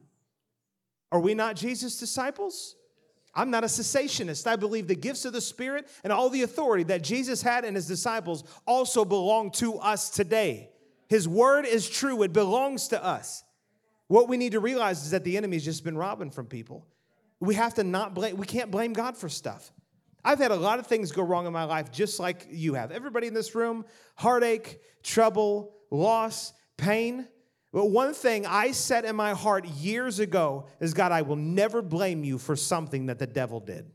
Are 1.10 1.20
we 1.20 1.34
not 1.34 1.56
Jesus' 1.56 1.98
disciples? 1.98 2.76
I'm 3.34 3.50
not 3.50 3.62
a 3.62 3.68
cessationist. 3.68 4.46
I 4.46 4.56
believe 4.56 4.88
the 4.88 4.94
gifts 4.94 5.24
of 5.24 5.32
the 5.32 5.40
Spirit 5.40 5.88
and 6.02 6.12
all 6.12 6.28
the 6.28 6.42
authority 6.42 6.84
that 6.84 7.02
Jesus 7.02 7.42
had 7.42 7.64
and 7.64 7.76
his 7.76 7.86
disciples 7.86 8.44
also 8.66 9.04
belong 9.04 9.50
to 9.52 9.78
us 9.78 10.10
today. 10.10 10.70
His 11.08 11.28
word 11.28 11.64
is 11.64 11.88
true, 11.88 12.22
it 12.22 12.32
belongs 12.32 12.88
to 12.88 13.02
us. 13.02 13.44
What 14.08 14.28
we 14.28 14.36
need 14.36 14.52
to 14.52 14.60
realize 14.60 15.04
is 15.04 15.10
that 15.12 15.24
the 15.24 15.36
enemy's 15.36 15.64
just 15.64 15.84
been 15.84 15.96
robbing 15.96 16.30
from 16.30 16.46
people. 16.46 16.86
We 17.40 17.54
have 17.54 17.74
to 17.74 17.84
not 17.84 18.14
blame, 18.14 18.36
we 18.36 18.46
can't 18.46 18.70
blame 18.70 18.92
God 18.92 19.16
for 19.16 19.28
stuff. 19.28 19.72
I've 20.24 20.38
had 20.38 20.50
a 20.50 20.56
lot 20.56 20.78
of 20.78 20.86
things 20.86 21.12
go 21.12 21.22
wrong 21.22 21.46
in 21.46 21.52
my 21.52 21.64
life, 21.64 21.92
just 21.92 22.18
like 22.18 22.46
you 22.50 22.74
have. 22.74 22.90
Everybody 22.90 23.28
in 23.28 23.34
this 23.34 23.54
room, 23.54 23.84
heartache, 24.16 24.80
trouble, 25.02 25.74
loss, 25.90 26.52
pain. 26.76 27.28
But 27.72 27.86
one 27.86 28.14
thing 28.14 28.46
I 28.46 28.72
said 28.72 29.04
in 29.04 29.14
my 29.14 29.34
heart 29.34 29.66
years 29.66 30.20
ago 30.20 30.66
is 30.80 30.94
God, 30.94 31.12
I 31.12 31.22
will 31.22 31.36
never 31.36 31.82
blame 31.82 32.24
you 32.24 32.38
for 32.38 32.56
something 32.56 33.06
that 33.06 33.18
the 33.18 33.26
devil 33.26 33.60
did. 33.60 33.90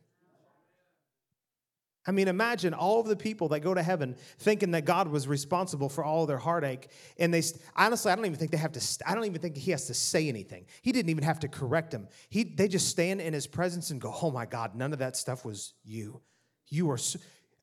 I 2.06 2.12
mean, 2.12 2.28
imagine 2.28 2.74
all 2.74 3.00
of 3.00 3.08
the 3.08 3.16
people 3.16 3.48
that 3.50 3.62
go 3.62 3.74
to 3.74 3.82
heaven 3.82 4.18
thinking 4.38 4.72
that 4.72 4.84
God 4.84 5.08
was 5.08 5.26
responsible 5.26 5.88
for 5.88 6.04
all 6.04 6.26
their 6.26 6.38
heartache. 6.38 6.90
And 7.18 7.34
they, 7.34 7.42
honestly, 7.78 8.12
I 8.12 8.16
don't 8.16 8.26
even 8.26 8.38
think 8.38 8.52
they 8.52 8.58
have 8.58 8.74
to, 8.74 9.04
I 9.08 9.16
don't 9.16 9.24
even 9.26 9.42
think 9.42 9.56
he 9.56 9.72
has 9.72 9.88
to 9.88 9.94
say 9.94 10.28
anything. 10.28 10.66
He 10.82 10.92
didn't 10.92 11.10
even 11.10 11.24
have 11.24 11.40
to 11.40 11.48
correct 11.48 11.92
them. 11.92 12.10
He, 12.30 12.44
they 12.44 12.68
just 12.68 12.90
stand 12.90 13.22
in 13.22 13.34
his 13.34 13.48
presence 13.48 13.90
and 13.90 14.02
go, 14.02 14.14
oh 14.22 14.32
my 14.32 14.46
God, 14.46 14.76
none 14.76 14.92
of 14.92 15.00
that 15.00 15.16
stuff 15.16 15.46
was 15.46 15.74
you. 15.86 16.22
You 16.68 16.92
are, 16.92 16.98
so, 16.98 17.20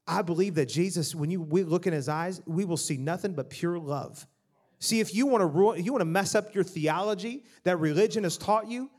I 0.06 0.22
believe 0.22 0.54
that 0.54 0.66
Jesus, 0.66 1.14
when 1.14 1.30
you, 1.30 1.42
we 1.42 1.62
look 1.62 1.86
in 1.86 1.92
his 1.92 2.08
eyes, 2.08 2.40
we 2.46 2.64
will 2.64 2.78
see 2.78 2.96
nothing 2.96 3.34
but 3.34 3.50
pure 3.50 3.78
love 3.78 4.26
See, 4.80 5.00
if 5.00 5.14
you 5.14 5.26
want 5.26 5.42
to 5.42 5.46
ruin, 5.46 5.84
you 5.84 5.92
want 5.92 6.00
to 6.00 6.06
mess 6.06 6.34
up 6.34 6.54
your 6.54 6.64
theology 6.64 7.44
that 7.64 7.76
religion 7.76 8.24
has 8.24 8.38
taught 8.38 8.66
you, 8.66 8.90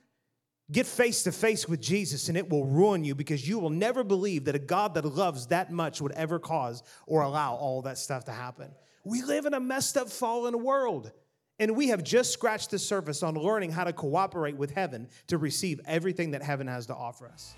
get 0.72 0.86
face 0.86 1.24
to 1.24 1.32
face 1.32 1.68
with 1.68 1.82
Jesus 1.82 2.30
and 2.30 2.38
it 2.38 2.50
will 2.50 2.66
ruin 2.66 3.04
you 3.04 3.16
because 3.16 3.48
you 3.48 3.58
will 3.58 3.72
never 3.72 4.04
believe 4.04 4.46
that 4.46 4.56
a 4.56 4.60
God 4.60 4.94
that 4.94 5.06
loves 5.06 5.48
that 5.48 5.72
much 5.72 6.00
would 6.00 6.12
ever 6.14 6.40
cause 6.40 6.84
or 7.08 7.24
allow 7.24 7.56
all 7.56 7.82
that 7.82 7.98
stuff 7.98 8.26
to 8.26 8.32
happen. 8.32 8.72
We 9.04 9.24
live 9.24 9.46
in 9.46 9.56
a 9.56 9.60
messed 9.60 9.98
up, 9.98 10.10
fallen 10.10 10.64
world. 10.64 11.12
And 11.58 11.76
we 11.76 11.90
have 11.90 12.04
just 12.04 12.32
scratched 12.32 12.72
the 12.72 12.80
surface 12.80 13.22
on 13.22 13.36
learning 13.36 13.72
how 13.72 13.84
to 13.84 13.94
cooperate 13.94 14.58
with 14.58 14.72
heaven 14.72 15.08
to 15.28 15.38
receive 15.38 15.80
everything 15.86 16.32
that 16.32 16.42
heaven 16.42 16.66
has 16.68 16.88
to 16.88 16.96
offer 16.96 17.28
us. 17.28 17.56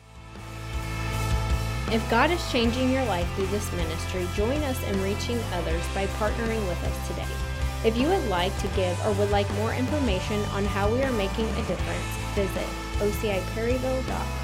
If 1.92 2.10
God 2.10 2.32
is 2.32 2.52
changing 2.52 2.92
your 2.92 3.06
life 3.06 3.28
through 3.36 3.48
this 3.48 3.72
ministry, 3.74 4.28
join 4.36 4.62
us 4.64 4.82
in 4.90 5.02
reaching 5.02 5.40
others 5.54 5.84
by 5.94 6.08
partnering 6.08 6.68
with 6.68 6.84
us 6.84 7.08
today. 7.08 7.43
If 7.86 7.98
you 7.98 8.08
would 8.08 8.28
like 8.30 8.58
to 8.60 8.68
give 8.70 8.98
or 9.06 9.12
would 9.14 9.30
like 9.30 9.52
more 9.56 9.74
information 9.74 10.40
on 10.52 10.64
how 10.64 10.90
we 10.90 11.04
are 11.04 11.12
making 11.12 11.50
a 11.50 11.64
difference, 11.68 12.06
visit 12.34 12.68
ociperryville.com. 13.00 14.43